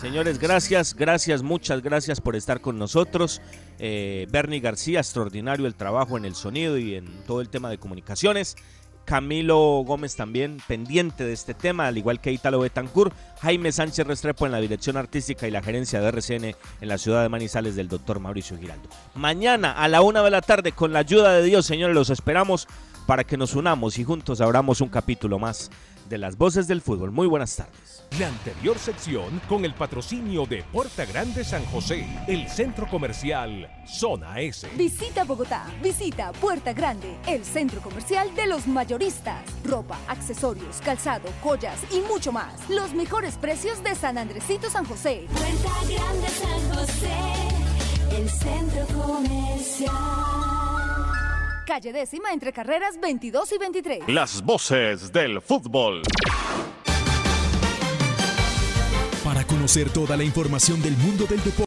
Señores, 0.00 0.40
gracias, 0.40 0.96
gracias, 0.96 1.44
muchas 1.44 1.80
gracias 1.80 2.20
por 2.20 2.34
estar 2.34 2.60
con 2.60 2.76
nosotros. 2.76 3.40
Eh, 3.78 4.26
Bernie 4.32 4.58
García, 4.58 4.98
extraordinario 4.98 5.68
el 5.68 5.76
trabajo 5.76 6.16
en 6.16 6.24
el 6.24 6.34
sonido 6.34 6.76
y 6.76 6.96
en 6.96 7.06
todo 7.24 7.40
el 7.40 7.50
tema 7.50 7.70
de 7.70 7.78
comunicaciones. 7.78 8.56
Camilo 9.04 9.82
Gómez 9.84 10.16
también 10.16 10.58
pendiente 10.66 11.24
de 11.24 11.32
este 11.32 11.54
tema, 11.54 11.86
al 11.86 11.98
igual 11.98 12.20
que 12.20 12.32
Italo 12.32 12.60
Betancourt. 12.60 13.14
Jaime 13.40 13.72
Sánchez 13.72 14.06
Restrepo 14.06 14.46
en 14.46 14.52
la 14.52 14.60
dirección 14.60 14.96
artística 14.96 15.48
y 15.48 15.50
la 15.50 15.62
gerencia 15.62 16.00
de 16.00 16.08
RCN 16.08 16.44
en 16.44 16.88
la 16.88 16.98
ciudad 16.98 17.22
de 17.22 17.28
Manizales 17.28 17.74
del 17.74 17.88
doctor 17.88 18.20
Mauricio 18.20 18.56
Giraldo. 18.58 18.88
Mañana 19.14 19.72
a 19.72 19.88
la 19.88 20.02
una 20.02 20.22
de 20.22 20.30
la 20.30 20.42
tarde, 20.42 20.72
con 20.72 20.92
la 20.92 21.00
ayuda 21.00 21.32
de 21.34 21.42
Dios, 21.42 21.66
señores, 21.66 21.94
los 21.94 22.10
esperamos 22.10 22.68
para 23.06 23.24
que 23.24 23.36
nos 23.36 23.54
unamos 23.54 23.98
y 23.98 24.04
juntos 24.04 24.40
abramos 24.40 24.80
un 24.80 24.88
capítulo 24.88 25.38
más 25.38 25.70
de 26.12 26.18
las 26.18 26.36
voces 26.36 26.68
del 26.68 26.82
fútbol. 26.82 27.10
Muy 27.10 27.26
buenas 27.26 27.56
tardes. 27.56 28.04
La 28.18 28.28
anterior 28.28 28.78
sección 28.78 29.40
con 29.48 29.64
el 29.64 29.72
patrocinio 29.72 30.44
de 30.44 30.62
Puerta 30.62 31.06
Grande 31.06 31.42
San 31.42 31.64
José, 31.64 32.06
el 32.28 32.48
centro 32.50 32.86
comercial 32.86 33.66
Zona 33.86 34.38
S. 34.40 34.68
Visita 34.76 35.24
Bogotá, 35.24 35.64
visita 35.82 36.32
Puerta 36.32 36.74
Grande, 36.74 37.16
el 37.26 37.46
centro 37.46 37.80
comercial 37.80 38.34
de 38.34 38.46
los 38.46 38.66
mayoristas. 38.66 39.42
Ropa, 39.64 39.98
accesorios, 40.06 40.82
calzado, 40.84 41.30
joyas 41.42 41.80
y 41.90 42.00
mucho 42.00 42.30
más. 42.30 42.68
Los 42.68 42.92
mejores 42.92 43.36
precios 43.36 43.82
de 43.82 43.94
San 43.94 44.18
Andresito 44.18 44.68
San 44.68 44.84
José. 44.84 45.24
Puerta 45.32 45.70
Grande 45.88 46.28
San 46.28 46.76
José, 46.76 48.18
el 48.18 48.28
centro 48.28 48.86
comercial. 49.02 50.71
Calle 51.66 51.92
décima 51.92 52.32
entre 52.32 52.52
carreras 52.52 52.98
22 53.00 53.52
y 53.52 53.58
23. 53.58 54.08
Las 54.08 54.42
voces 54.42 55.12
del 55.12 55.40
fútbol. 55.40 56.02
Para 59.22 59.44
conocer 59.44 59.88
toda 59.90 60.16
la 60.16 60.24
información 60.24 60.82
del 60.82 60.96
mundo 60.96 61.24
del 61.26 61.42
deporte. 61.44 61.52